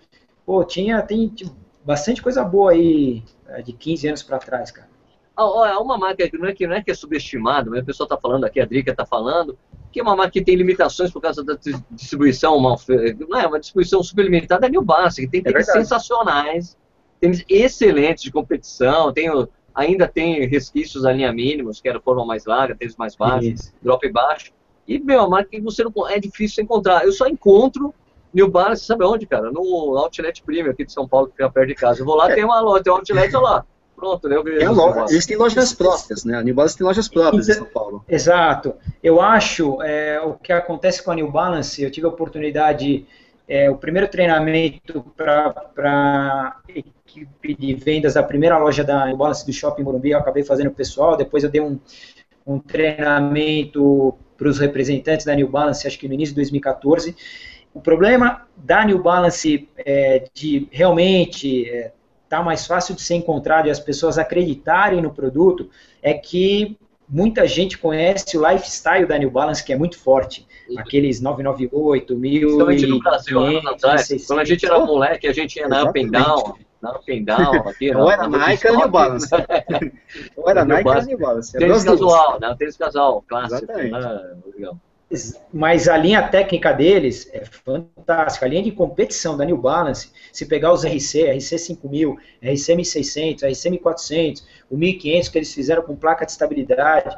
[0.44, 1.34] Pô, tinha tem
[1.84, 4.88] bastante coisa boa aí é, de 15 anos para trás, cara.
[5.38, 8.16] É uma marca que não é que, não é, que é subestimada, o pessoal está
[8.16, 9.58] falando aqui, a Drica está falando,
[9.96, 12.76] que é uma marca que tem limitações por causa da dis- distribuição, mal
[13.30, 15.78] não é uma distribuição super limitada, é New Balance, que tem tênis verdade.
[15.88, 16.76] sensacionais,
[17.18, 22.26] tênis excelentes de competição, tem, o- ainda tem resquícios da linha mínimos, que era forma
[22.26, 23.72] mais larga, tênis mais baixo, Isso.
[23.80, 24.52] drop baixo,
[24.86, 27.02] e, meu, a marca que você não, é difícil encontrar.
[27.06, 27.94] Eu só encontro
[28.34, 29.50] New Balance, sabe onde, cara?
[29.50, 32.02] No Outlet Premium aqui de São Paulo, que fica perto de casa.
[32.02, 32.34] Eu vou lá, É.
[32.34, 33.66] tem uma loja, tem um Outlet, olha lá.
[33.96, 34.36] Pronto, né?
[34.56, 36.36] Esse loja- têm lojas próprias, né?
[36.36, 38.04] A New Balance tem lojas próprias em Então- São Paulo.
[38.06, 38.74] Exato.
[39.02, 41.82] Eu acho é, o que acontece com a New Balance.
[41.82, 43.06] Eu tive a oportunidade,
[43.48, 49.52] é, o primeiro treinamento para equipe de vendas da primeira loja da New Balance do
[49.52, 50.10] Shopping Morumbi.
[50.10, 51.16] Eu acabei fazendo pessoal.
[51.16, 51.80] Depois eu dei um,
[52.46, 57.16] um treinamento para os representantes da New Balance, acho que no início de 2014.
[57.72, 61.92] O problema da New Balance é, de realmente é,
[62.28, 65.70] tá mais fácil de ser encontrado e as pessoas acreditarem no produto
[66.02, 66.76] é que
[67.08, 70.46] muita gente conhece o lifestyle da New Balance, que é muito forte.
[70.76, 74.26] Aqueles 998, 1000 Principalmente no Brasil, atrás.
[74.26, 76.10] Quando a gente era moleque, a gente ia na Up and.
[76.10, 78.76] Down, na Up and Down, aqui, Ou era Nike ou.
[78.78, 79.28] New Balance.
[80.36, 81.08] Ou era New Nike ou Balance.
[81.08, 81.56] New Balance.
[81.56, 82.56] Era Tênis casual, né?
[82.58, 83.62] Tênis casual, clássico.
[83.62, 83.92] Exatamente.
[83.92, 84.36] Né?
[84.56, 84.80] Legal.
[85.52, 88.44] Mas a linha técnica deles é fantástica.
[88.44, 93.44] A linha de competição da New Balance, se pegar os RC, RC 5000, RC 1600,
[93.44, 97.16] RC 1400, o 1500 que eles fizeram com placa de estabilidade,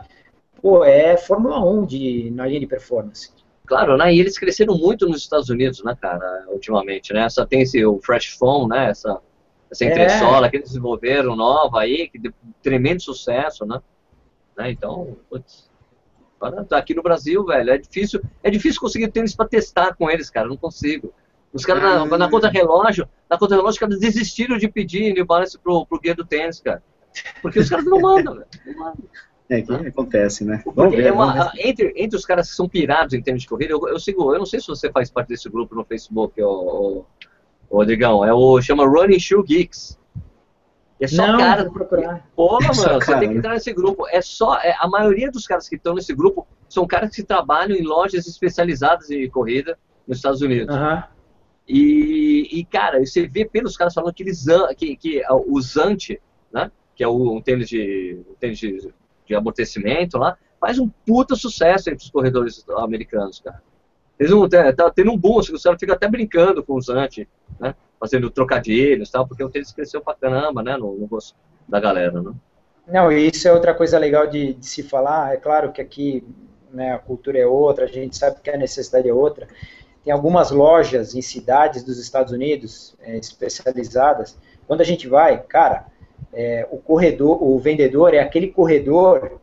[0.61, 3.31] pô, é Fórmula 1 de, na linha de performance.
[3.67, 4.13] Claro, né?
[4.15, 7.25] E eles cresceram muito nos Estados Unidos, né, cara, ultimamente, né?
[7.25, 8.91] Essa, tem esse, o Fresh Phone, né?
[8.91, 9.19] Essa,
[9.71, 9.89] essa É.
[9.89, 12.33] entressola que eles desenvolveram nova aí, que deu
[12.63, 13.81] tremendo sucesso, né?
[14.57, 15.68] Né, Então, putz.
[16.69, 20.31] Tá aqui no Brasil, velho, é difícil, é difícil conseguir tênis pra testar com eles,
[20.31, 21.13] cara, não consigo.
[21.53, 22.19] Os caras na, Ah.
[22.19, 25.99] na conta relógio, na conta relógio, os caras desistiram de pedir New Balance pro, pro
[25.99, 26.83] guia do tênis, cara.
[27.43, 28.47] Porque os caras não mandam, velho.
[28.67, 29.05] Não mandam.
[29.51, 30.63] É, que acontece, né?
[30.77, 31.07] Vamos ver.
[31.07, 31.67] é uma- vamos ver.
[31.67, 34.39] entre, entre os caras que são pirados em tênis de corrida, eu, eu sigo, eu
[34.39, 37.05] não sei se você faz parte desse grupo no Facebook, ô, ô,
[37.71, 39.98] ô Rodrigão, é o, chama Running Shoe Geeks.
[41.01, 42.29] E é só Não, cara, vou procurar.
[42.37, 43.39] É mano, só você tem que né?
[43.39, 44.07] entrar nesse grupo.
[44.09, 47.77] É só, é, a maioria dos caras que estão nesse grupo são caras que trabalham
[47.77, 50.75] em lojas especializadas em corrida, nos Estados Unidos.
[50.75, 51.05] Aham.
[51.69, 54.45] E, e, cara, você vê pelos caras falando que, eles,
[54.77, 56.21] que, que a- o Zante,
[56.53, 56.73] né?
[56.97, 58.91] Que é o, um tênis, de, um tênis de,
[59.27, 63.63] de amortecimento lá, faz um puta sucesso entre os corredores americanos, cara.
[64.19, 67.29] Eles não, tá, tá tendo um boom, os caras ficam até brincando com o Zante,
[67.61, 67.75] né?
[67.99, 70.77] Fazendo trocadilhos tal, porque o tênis cresceu pra caramba, né?
[70.77, 71.37] No, no gosto
[71.69, 72.33] da galera, né?
[72.87, 75.35] Não, isso é outra coisa legal de, de se falar.
[75.35, 76.25] É claro que aqui
[76.73, 79.47] né, a cultura é outra, a gente sabe que a necessidade é outra.
[80.03, 84.39] Tem algumas lojas em cidades dos Estados Unidos é, especializadas.
[84.67, 85.87] Quando a gente vai, cara,
[86.33, 89.39] é, o corredor, o vendedor é aquele corredor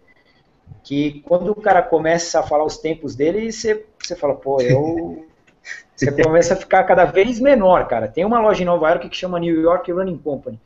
[0.84, 5.26] que quando o cara começa a falar os tempos dele, você, você fala, pô, eu.
[5.96, 8.08] Você começa a ficar cada vez menor, cara.
[8.08, 10.60] Tem uma loja em Nova York que chama New York Running Company.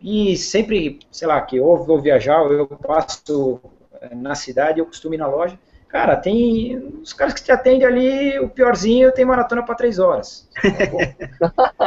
[0.00, 3.60] E sempre, sei lá, que ou vou viajar, eu passo
[4.00, 5.58] eh, na cidade, eu costumo ir na loja.
[5.88, 10.48] Cara, tem os caras que te atendem ali, o piorzinho tem maratona para três horas.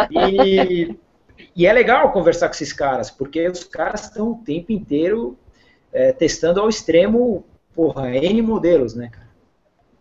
[0.09, 0.95] e,
[1.55, 5.37] e é legal conversar com esses caras, porque os caras estão o tempo inteiro
[5.91, 7.43] eh, testando ao extremo,
[7.75, 9.26] porra, N modelos, né, cara?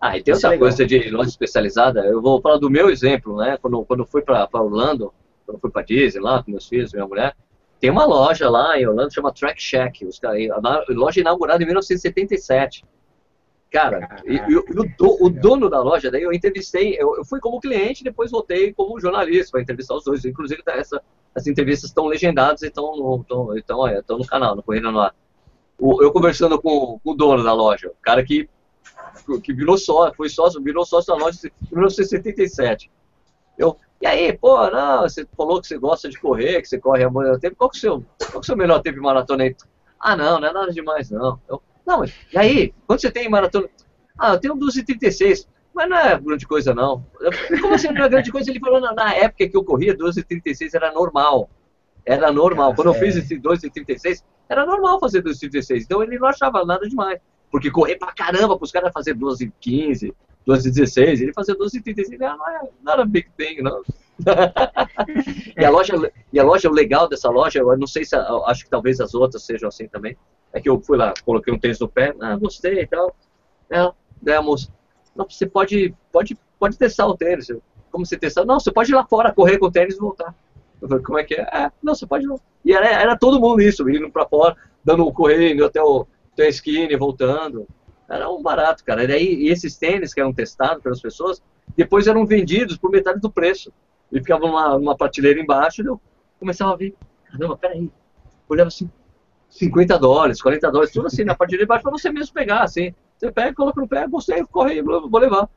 [0.01, 0.69] Ah, e tem é outra legal.
[0.69, 2.01] coisa de loja especializada.
[2.07, 3.57] Eu vou falar do meu exemplo, né?
[3.61, 5.13] Quando, quando eu fui para Orlando,
[5.45, 7.35] quando eu fui para Disney lá com meus filhos, minha mulher,
[7.81, 10.05] tem uma loja lá em Orlando chama Track Shack.
[10.07, 12.85] Os a loja inaugurada em 1977.
[13.71, 17.17] Cara, e, e o, e o do- o dono da loja, daí eu entrevistei, eu,
[17.17, 20.25] eu fui como cliente, depois voltei como jornalista para entrevistar os dois.
[20.25, 21.03] Inclusive, tá essa,
[21.35, 23.49] as entrevistas estão legendadas e estão no, tão,
[24.07, 25.15] tão no canal, no Corrida no Ar.
[25.79, 28.49] O- eu conversando com, com o dono da loja, o cara que
[29.43, 32.91] que virou sócio, foi sócio, virou sócio da loja em 1977.
[33.59, 37.05] Eu, e aí, pô, não, você falou que você gosta de correr, que você corre
[37.05, 38.97] há muito tempo, qual que é o seu, qual que é o seu melhor tempo
[38.97, 39.57] de maratona aí?
[39.99, 41.41] Ah, não, não é nada demais, não.
[41.49, 43.69] Eu, não, mas, e aí, quando você tem maratona?
[44.19, 47.05] Ah, eu tenho 12,36, mas não é grande coisa, não.
[47.21, 47.31] Eu,
[47.61, 48.51] Como assim não é grande coisa?
[48.51, 51.49] Ele falou, na, na época que eu corria, 12,36 era normal.
[52.05, 52.75] Era normal.
[52.75, 55.83] Quando eu fiz esse 2,36, era normal fazer 2,36.
[55.83, 57.21] Então ele não achava nada demais.
[57.51, 60.15] Porque correr pra caramba pros caras fazer 12 15,
[60.45, 63.83] 12 16, ele fazia 12 36, não, não, é, não era big thing, não.
[65.59, 65.95] e, a loja,
[66.33, 69.15] e a loja, o legal dessa loja, eu não sei se, acho que talvez as
[69.15, 70.17] outras sejam assim também,
[70.53, 73.15] é que eu fui lá, coloquei um tênis no pé, ah, gostei e tal.
[73.71, 73.91] É,
[74.23, 74.73] daí a moça,
[75.15, 77.51] não, você pode, pode, pode testar o tênis.
[77.91, 78.45] Como você testar?
[78.45, 80.35] Não, você pode ir lá fora, correr com o tênis e voltar.
[80.81, 81.41] Eu falei, como é que é?
[81.41, 82.39] É, não, você pode não.
[82.65, 86.07] E era, era todo mundo isso, indo pra fora, dando um correndo até o,
[86.45, 87.67] esquina e voltando.
[88.09, 89.05] Era um barato, cara.
[89.05, 91.43] E, daí, e esses tênis que eram testados pelas pessoas,
[91.77, 93.73] depois eram vendidos por metade do preço.
[94.13, 96.01] E ficavam numa, numa prateleira embaixo e eu
[96.39, 96.95] começava a ver,
[97.25, 97.91] caramba, peraí.
[98.49, 98.89] Olhava assim,
[99.51, 102.95] 50 dólares, 40 dólares, tudo assim, na prateleira embaixo para você mesmo pegar, assim.
[103.17, 105.49] Você pega, coloca no pé, gostei, corre aí, vou levar.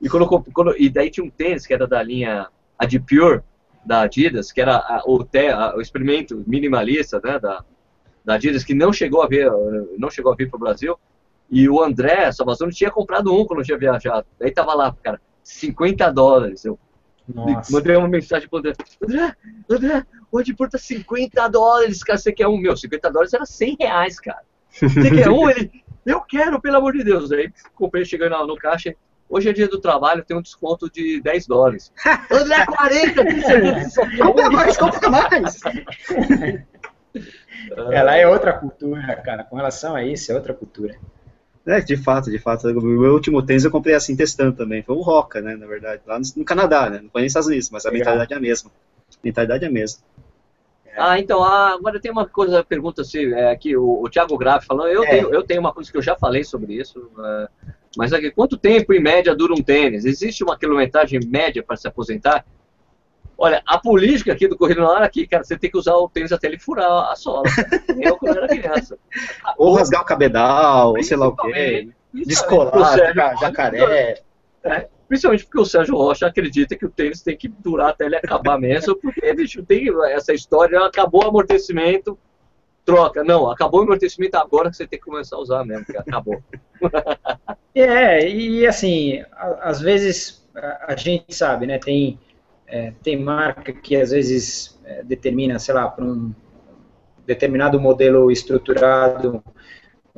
[0.00, 0.44] E, colocou,
[0.76, 3.42] e daí tinha um tênis que era da linha Adipure,
[3.84, 7.64] da Adidas, que era a, o, te, a, o experimento minimalista né, da,
[8.24, 9.50] da Adidas, que não chegou a ver,
[9.98, 10.98] não chegou a vir para o Brasil.
[11.50, 14.26] E o André Salvazzoni tinha comprado um quando tinha viajado.
[14.38, 16.64] Daí tava lá, cara, 50 dólares.
[16.64, 16.78] Eu
[17.28, 17.70] Nossa.
[17.72, 18.72] mandei uma mensagem pro André.
[19.02, 19.34] André,
[19.70, 22.18] André, o Adipur tá 50 dólares, cara.
[22.18, 22.56] Você quer um?
[22.56, 24.42] Meu, 50 dólares era 100 reais, cara.
[24.70, 25.48] Você quer um?
[25.50, 25.70] Ele,
[26.06, 27.30] eu quero, pelo amor de Deus.
[27.30, 28.96] Aí comprei, cheguei no, no caixa.
[29.28, 31.92] Hoje é dia do trabalho, tem um desconto de 10 dólares.
[32.30, 33.24] André, 40!
[33.24, 34.26] que você só quer um?
[34.26, 35.60] Compra mais, compra mais!
[37.92, 39.44] Ela é outra cultura, cara.
[39.44, 40.94] Com relação a isso, é outra cultura.
[41.66, 42.68] É, de fato, de fato.
[42.68, 44.82] O meu último tênis eu comprei assim, testando também.
[44.82, 46.02] Foi um Roca, né, na verdade.
[46.06, 47.00] Lá no, no Canadá, né?
[47.02, 48.00] Não foi nem nos Estados Unidos, mas a Legal.
[48.14, 48.70] mentalidade é a mesma.
[48.70, 50.02] A mentalidade é a mesma.
[50.96, 54.64] Ah, então, ah, agora tem uma coisa, pergunta assim, é, aqui o, o Thiago Graff
[54.64, 55.08] falando, eu, É.
[55.08, 57.48] tenho, eu tenho uma coisa que eu já falei sobre isso, é,
[57.96, 60.04] mas aqui, quanto tempo em média dura um tênis?
[60.04, 62.44] Existe uma quilometragem média para se aposentar?
[63.36, 66.08] Olha, a política aqui do Corrida na Hora aqui, cara, você tem que usar o
[66.08, 67.42] tênis até ele furar a sola.
[68.00, 68.96] Eu quando era criança.
[69.58, 71.88] Ou rasgar o cabedal, ou sei lá o quê.
[72.12, 74.22] Descolar, Sérgio jacaré.
[74.62, 78.16] É, principalmente porque o Sérgio Rocha acredita que o tênis tem que durar até ele
[78.16, 82.18] acabar mesmo, porque, bicho, tem essa história, acabou o amortecimento,
[82.84, 83.24] troca.
[83.24, 86.42] Não, acabou o amortecimento agora que você tem que começar a usar mesmo, que acabou.
[87.76, 89.24] É, e assim,
[89.60, 91.76] às vezes a, a gente sabe, né?
[91.76, 92.20] Tem,
[92.74, 96.34] é, tem marca que às vezes é, determina, sei lá, para um
[97.24, 99.40] determinado modelo estruturado,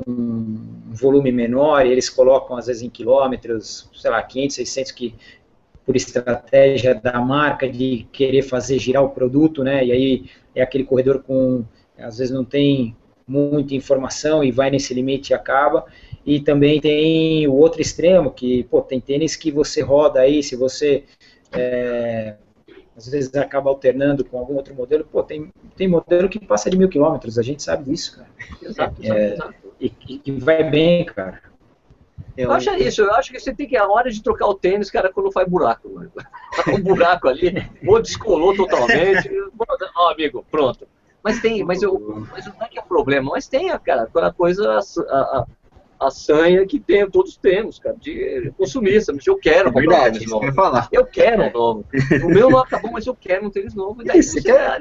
[0.07, 5.15] um volume menor, e eles colocam às vezes em quilômetros, sei lá, 500, 600 que
[5.85, 9.85] por estratégia da marca de querer fazer girar o produto, né?
[9.85, 11.63] E aí é aquele corredor com
[11.99, 12.97] às vezes não tem
[13.29, 15.85] muita informação e vai nesse limite e acaba.
[16.25, 20.57] e também tem o outro extremo, que, pô, tem tênis que você roda aí, se
[20.57, 21.05] você
[21.53, 22.37] é,
[22.97, 26.79] às vezes acaba alternando com algum outro modelo, pô, tem, tem modelo que passa de
[26.79, 28.29] mil quilômetros, a gente sabe disso, cara.
[28.63, 29.55] Exato, é, exato.
[29.79, 31.43] E que vai bem, cara.
[32.37, 34.91] Eu acho isso, eu acho que você tem que, a hora de trocar o tênis,
[34.91, 35.89] cara, quando faz buraco.
[35.89, 36.13] Mano.
[36.69, 37.53] um buraco ali,
[37.87, 39.31] ou descolou totalmente.
[39.97, 40.87] Ó, oh, amigo, pronto.
[41.23, 44.33] Mas tem, mas, eu, mas não é que é problema, mas tem, cara, quando a
[44.33, 44.79] coisa,
[45.09, 45.47] a, a,
[45.99, 49.13] a sanha que tem, todos temos, cara, de consumista.
[49.13, 50.53] Mas eu quero comprar Verdade, um tênis novo.
[50.53, 50.89] Falar.
[50.93, 51.85] Eu quero um novo.
[52.25, 54.03] O meu não acabou, mas eu quero um tênis novo.
[54.03, 54.79] E daí, você quer,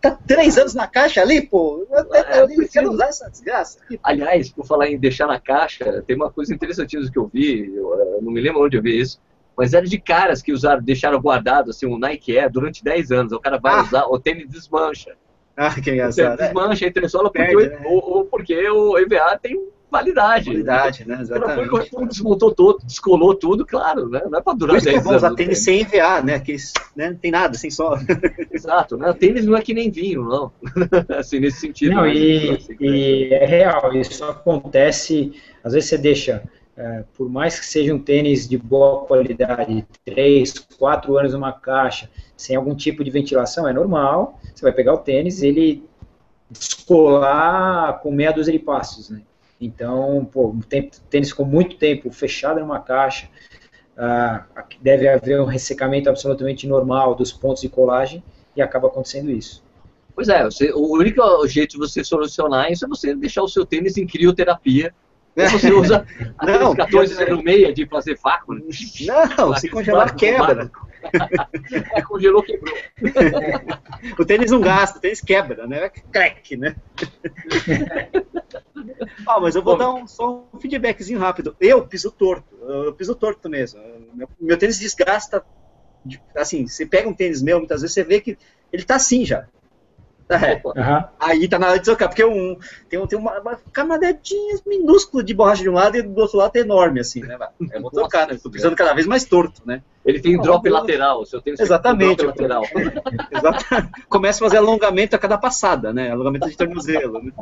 [0.00, 1.86] tá, três anos na caixa ali, pô.
[1.90, 3.78] Eu, é, eu, eu quero usar essa desgraça.
[4.02, 7.94] Aliás, por falar em deixar na caixa, tem uma coisa interessantíssima que eu vi, eu,
[7.94, 9.20] eu não me lembro onde eu vi isso,
[9.56, 13.32] mas era de caras que usaram, deixaram guardado assim, um Nike Air durante 10 anos.
[13.32, 13.82] O cara vai ah.
[13.82, 15.16] usar, o tênis desmancha.
[15.56, 16.38] Ah, que engraçado.
[16.38, 17.80] Você desmancha, entra em solo porque, né?
[17.84, 19.60] ou, ou porque o EVA tem
[19.90, 20.50] validade.
[20.50, 21.18] Validade, né?
[21.20, 21.90] Exatamente.
[21.90, 24.22] Foi, desmontou todo, descolou tudo, claro, né?
[24.28, 25.16] Não é para durar 10 anos.
[25.16, 26.38] usar tênis sem EVA, né?
[26.38, 26.56] Que
[26.96, 27.10] né?
[27.10, 27.98] não tem nada, sem só.
[28.50, 29.12] Exato, né?
[29.12, 30.52] Tênis não é que nem vinho, não.
[31.16, 31.94] assim, nesse sentido.
[31.94, 32.14] Não, né?
[32.14, 35.32] e, assim, e é real, isso acontece,
[35.64, 36.42] às vezes você deixa.
[36.76, 42.08] É, por mais que seja um tênis de boa qualidade, 3, 4 anos numa caixa,
[42.34, 44.40] sem algum tipo de ventilação, é normal.
[44.54, 45.84] Você vai pegar o tênis, ele
[46.50, 49.20] descolar com meia dúzia de passos, né?
[49.60, 50.56] Então, pô,
[51.10, 53.28] tênis ficou muito tempo fechado numa caixa,
[53.96, 54.46] ah,
[54.80, 58.24] deve haver um ressecamento absolutamente normal dos pontos de colagem
[58.56, 59.62] e acaba acontecendo isso.
[60.14, 63.66] Pois é, você, o único jeito de você solucionar isso é você deixar o seu
[63.66, 64.94] tênis em crioterapia.
[65.36, 66.06] Ou você usa
[66.42, 68.54] não, 14 no meio de fazer vácuo.
[68.54, 68.62] Né?
[69.38, 70.70] Não, se congelar quebra.
[71.94, 72.74] é, congelou, quebrou.
[74.18, 75.88] o tênis não gasta, o tênis quebra, né?
[76.12, 76.76] Crack, né?
[79.26, 81.56] ah, mas eu vou Bom, dar um, só um feedbackzinho rápido.
[81.60, 83.80] Eu piso torto, eu piso torto mesmo.
[84.12, 85.44] Meu, meu tênis desgasta.
[86.34, 88.36] Assim, você pega um tênis meu, muitas vezes você vê que
[88.72, 89.46] ele tá assim já.
[90.30, 90.60] É.
[90.64, 91.04] Uhum.
[91.18, 92.56] Aí tá na hora de trocar, porque um,
[92.88, 96.54] tem, tem uma, uma camadedinha minúscula de borracha de um lado e do outro lado
[96.54, 97.36] é enorme, assim, né?
[97.72, 98.38] Eu vou trocar, né?
[98.40, 99.82] Tô precisando cada vez mais torto, né?
[100.04, 102.18] Ele tem drop lateral, o seu tênis Exatamente.
[102.18, 102.62] Drop lateral.
[103.30, 104.06] Exatamente.
[104.08, 106.12] Começa a fazer alongamento a cada passada, né?
[106.12, 107.32] Alongamento de tornozelo, né?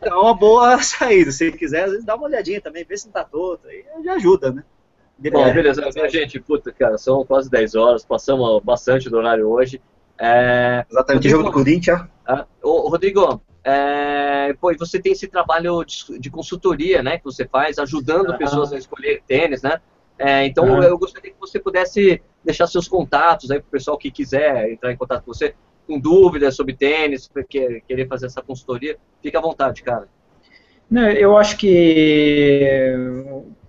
[0.00, 1.30] Então é uma boa saída.
[1.30, 4.14] Se quiser, às vezes dá uma olhadinha também, vê se não tá torto, aí já
[4.14, 4.64] ajuda, né?
[5.30, 5.82] Bom, beleza.
[6.08, 9.80] Gente, puta, cara, são quase 10 horas, passamos bastante do horário hoje.
[10.18, 12.00] É, Exatamente, Rodrigo, jogo do Corinthians.
[12.26, 17.46] Ah, ô, Rodrigo, é, pô, você tem esse trabalho de, de, consultoria, né, que você
[17.46, 19.80] faz, ajudando pessoas a escolher tênis, né?
[20.18, 24.10] É, então, eu gostaria que você pudesse deixar seus contatos aí para o pessoal que
[24.10, 25.54] quiser entrar em contato com você,
[25.86, 30.08] com dúvidas sobre tênis, quer, querer fazer essa consultoria, fica à vontade, cara.
[30.90, 32.92] Não, eu acho que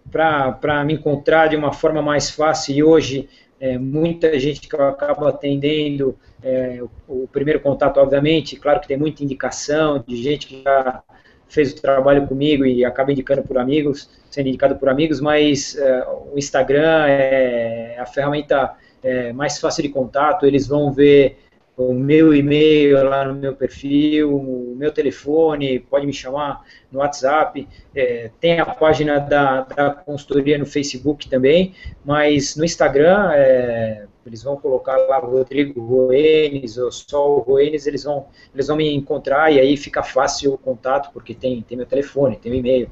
[0.09, 4.83] para me encontrar de uma forma mais fácil e hoje é, muita gente que eu
[4.83, 10.47] acabo atendendo, é, o, o, primeiro contato, obviamente, claro que tem muita indicação de gente
[10.47, 11.03] que já
[11.47, 16.07] fez o trabalho comigo e acaba indicando por amigos, sendo indicado por amigos, mas é,
[16.31, 21.39] o Instagram é a ferramenta é, mais fácil de contato, eles vão ver
[21.79, 27.65] o meu e-mail lá no meu perfil, o meu telefone, pode me chamar no WhatsApp,
[27.95, 31.73] é, tem a página da, da consultoria no Facebook também,
[32.03, 38.03] mas no Instagram é, eles vão colocar lá Rodrigo Roenes ou só o Roenes, eles
[38.03, 41.87] vão, eles vão me encontrar e aí fica fácil o contato, porque tem, tem meu
[41.87, 42.89] telefone, tem meu e-mail.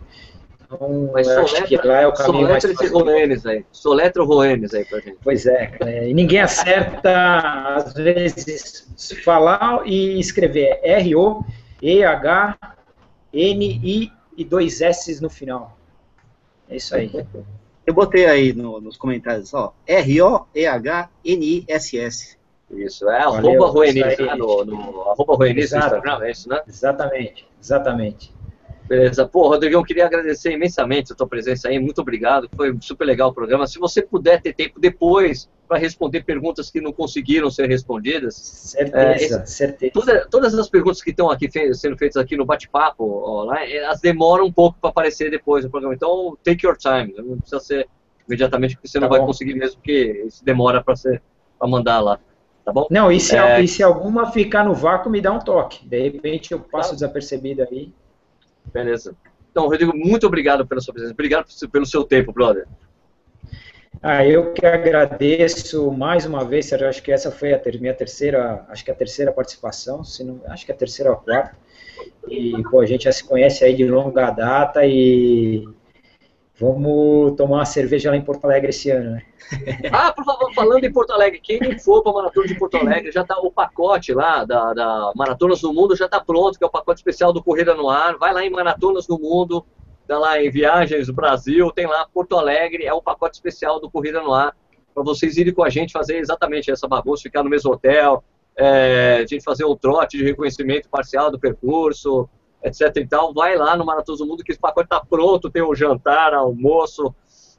[0.69, 2.99] Então, Mas acho soletra, que lá é o caminho mais fácil.
[2.99, 3.65] Roenes aí.
[3.71, 5.17] Soletra o Roenes aí pra gente.
[5.23, 8.85] Pois é, é, e ninguém acerta, às vezes,
[9.23, 11.71] falar e escrever R-O-E-H-N-I
[14.37, 15.77] e dois S no final.
[16.69, 17.11] É isso aí.
[17.85, 21.07] Eu botei aí no, nos comentários, ó, R-O-E-H-N-I-S-S.
[22.69, 26.61] Isso, é arroba Roenis, né, no, no, arroba Roenis no Instagram, é isso, né?
[26.67, 28.35] Exatamente, exatamente.
[28.87, 29.27] Beleza.
[29.27, 31.79] Pô, Rodrigão, queria agradecer imensamente a tua presença aí.
[31.79, 32.49] Muito obrigado.
[32.55, 33.67] Foi super legal o programa.
[33.67, 38.35] Se você puder ter tempo depois para responder perguntas que não conseguiram ser respondidas.
[38.35, 39.91] Certeza, é, certeza.
[39.93, 44.51] Toda, todas as perguntas que estão aqui sendo feitas aqui no bate-papo, elas demoram um
[44.51, 45.93] pouco para aparecer depois no programa.
[45.93, 47.13] Então, take your time.
[47.17, 47.87] Não precisa ser
[48.27, 49.17] imediatamente, porque você tá não bom.
[49.17, 50.95] vai conseguir mesmo, porque isso demora para
[51.67, 52.19] mandar lá.
[52.63, 52.87] Tá bom?
[52.89, 53.61] Não, e se, é...
[53.61, 55.87] e se alguma ficar no vácuo, me dá um toque.
[55.87, 56.95] De repente eu passo tá.
[56.95, 57.93] desapercebido aí.
[58.73, 59.15] Beleza.
[59.51, 61.13] Então, Rodrigo, muito obrigado pela sua presença.
[61.13, 62.67] Obrigado pelo seu tempo, brother.
[64.01, 67.93] Ah, eu que agradeço mais uma vez, Sérgio, acho que essa foi a ter, minha
[67.93, 71.57] terceira, acho que a terceira participação, se não, acho que a terceira ou a quarta.
[72.27, 75.67] E, pô, a gente já se conhece aí de longa data e,
[76.59, 79.23] Vamos tomar uma cerveja lá em Porto Alegre esse ano, né?
[79.91, 83.11] Ah, por favor, falando em Porto Alegre, quem for para a Maratona de Porto Alegre,
[83.11, 86.67] já está o pacote lá da, da Maratonas do Mundo, já está pronto, que é
[86.67, 88.17] o pacote especial do Corrida no Ar.
[88.17, 89.63] Vai lá em Maratonas do Mundo,
[90.07, 93.89] dá lá em Viagens do Brasil, tem lá Porto Alegre, é o pacote especial do
[93.91, 94.55] Corrida no Ar,
[94.95, 98.23] para vocês irem com a gente fazer exatamente essa bagunça, ficar no mesmo hotel,
[98.55, 102.27] é, a gente fazer um trote de reconhecimento parcial do percurso,
[102.67, 105.61] etc e tal, vai lá no Maratona do Mundo que esse pacote está pronto, tem
[105.61, 107.13] o jantar, almoço.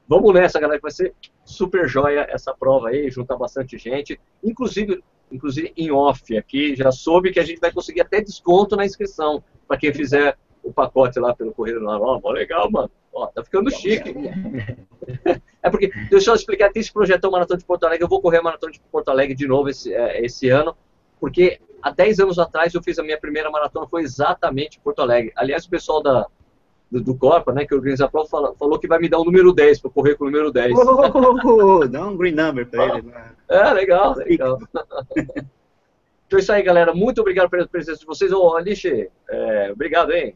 [0.06, 1.14] Vamos nessa, galera, que vai ser
[1.44, 7.32] super joia essa prova aí, juntar bastante gente, inclusive, inclusive em off aqui, já soube
[7.32, 11.35] que a gente vai conseguir até desconto na inscrição para quem fizer o pacote lá
[11.35, 11.98] pelo Correio lá.
[11.98, 12.90] Ó, legal, mano.
[13.12, 14.14] Ó, tá ficando chique.
[15.62, 18.39] é porque, deixa eu explicar, tem esse projetão Maratona de Porto Alegre, eu vou correr
[18.39, 20.76] a Maratona de Porto Alegre de novo esse, é, esse ano,
[21.20, 25.03] porque há 10 anos atrás eu fiz a minha primeira maratona, foi exatamente em Porto
[25.03, 25.32] Alegre.
[25.36, 26.27] Aliás, o pessoal da,
[26.90, 29.23] do, do Corpa, né, que organiza a prova, falou, falou, que vai me dar o
[29.23, 30.73] um número 10 para correr com o número 10.
[30.74, 33.12] Oh, dá um green number para ele.
[33.49, 34.59] É, legal, legal.
[35.16, 36.95] então é isso aí, galera.
[36.95, 38.32] Muito obrigado pela presença de vocês.
[38.32, 40.35] Ô, Alice, é, obrigado, hein?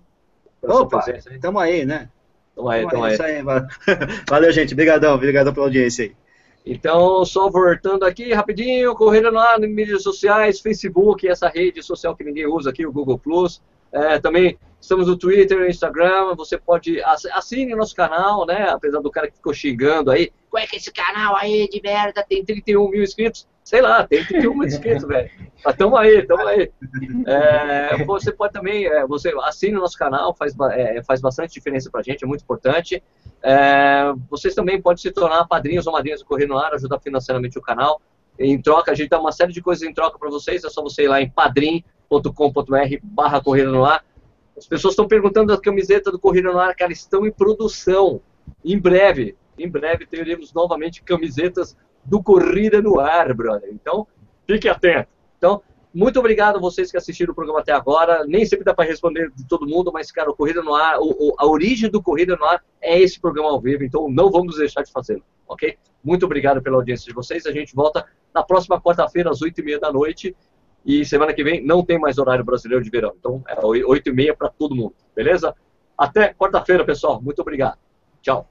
[0.63, 1.05] Opa,
[1.41, 2.09] tamo aí, né?
[2.55, 3.19] Tamo aí, tamo aí.
[3.21, 3.43] aí.
[4.29, 4.75] Valeu, gente.
[4.75, 6.22] Obrigadão, obrigadão pela audiência aí.
[6.65, 12.23] Então, só voltando aqui rapidinho, correndo lá nas mídias sociais, Facebook, essa rede social que
[12.23, 13.61] ninguém usa aqui, o Google Plus.
[13.91, 16.35] É, também estamos no Twitter, no Instagram.
[16.37, 18.69] Você pode assine nosso canal, né?
[18.71, 21.81] Apesar do cara que ficou xingando aí, qual é que é esse canal aí de
[21.83, 22.25] merda?
[22.27, 23.47] Tem 31 mil inscritos.
[23.65, 25.31] Sei lá, tem 31 mil inscritos, velho.
[25.65, 26.71] Mas tamo aí, tamo aí.
[27.27, 31.89] É, você pode também, é, você assine o nosso canal, faz, é, faz bastante diferença
[31.89, 33.03] pra gente, é muito importante.
[33.41, 37.57] É, vocês também podem se tornar padrinhos ou madrinhas do Correio no Ar, ajudar financeiramente
[37.57, 38.01] o canal.
[38.39, 40.83] Em troca, a gente dá uma série de coisas em troca para vocês, é só
[40.83, 44.05] você ir lá em padrim.com.br barra Corrida no Ar.
[44.57, 48.21] As pessoas estão perguntando da camiseta do Corrida no Ar, cara, estão em produção.
[48.65, 53.71] Em breve, em breve teremos novamente camisetas do Corrida no Ar, brother.
[53.73, 54.07] Então,
[54.47, 55.09] fique atento.
[55.39, 55.63] Então,
[55.95, 58.25] muito obrigado a vocês que assistiram o programa até agora.
[58.27, 61.35] Nem sempre dá para responder de todo mundo, mas, cara, o Corrida no Ar, o,
[61.39, 64.83] a origem do Corrida no Ar é esse programa ao vivo, então não vamos deixar
[64.83, 65.77] de fazê-lo, ok?
[66.03, 67.47] Muito obrigado pela audiência de vocês.
[67.47, 68.05] A gente volta
[68.35, 70.35] na próxima quarta-feira, às 8h30 da noite.
[70.85, 73.13] E semana que vem não tem mais horário brasileiro de verão.
[73.19, 75.55] Então, é 8h30 para todo mundo, beleza?
[75.97, 77.21] Até quarta-feira, pessoal.
[77.23, 77.79] Muito obrigado.
[78.21, 78.49] Tchau.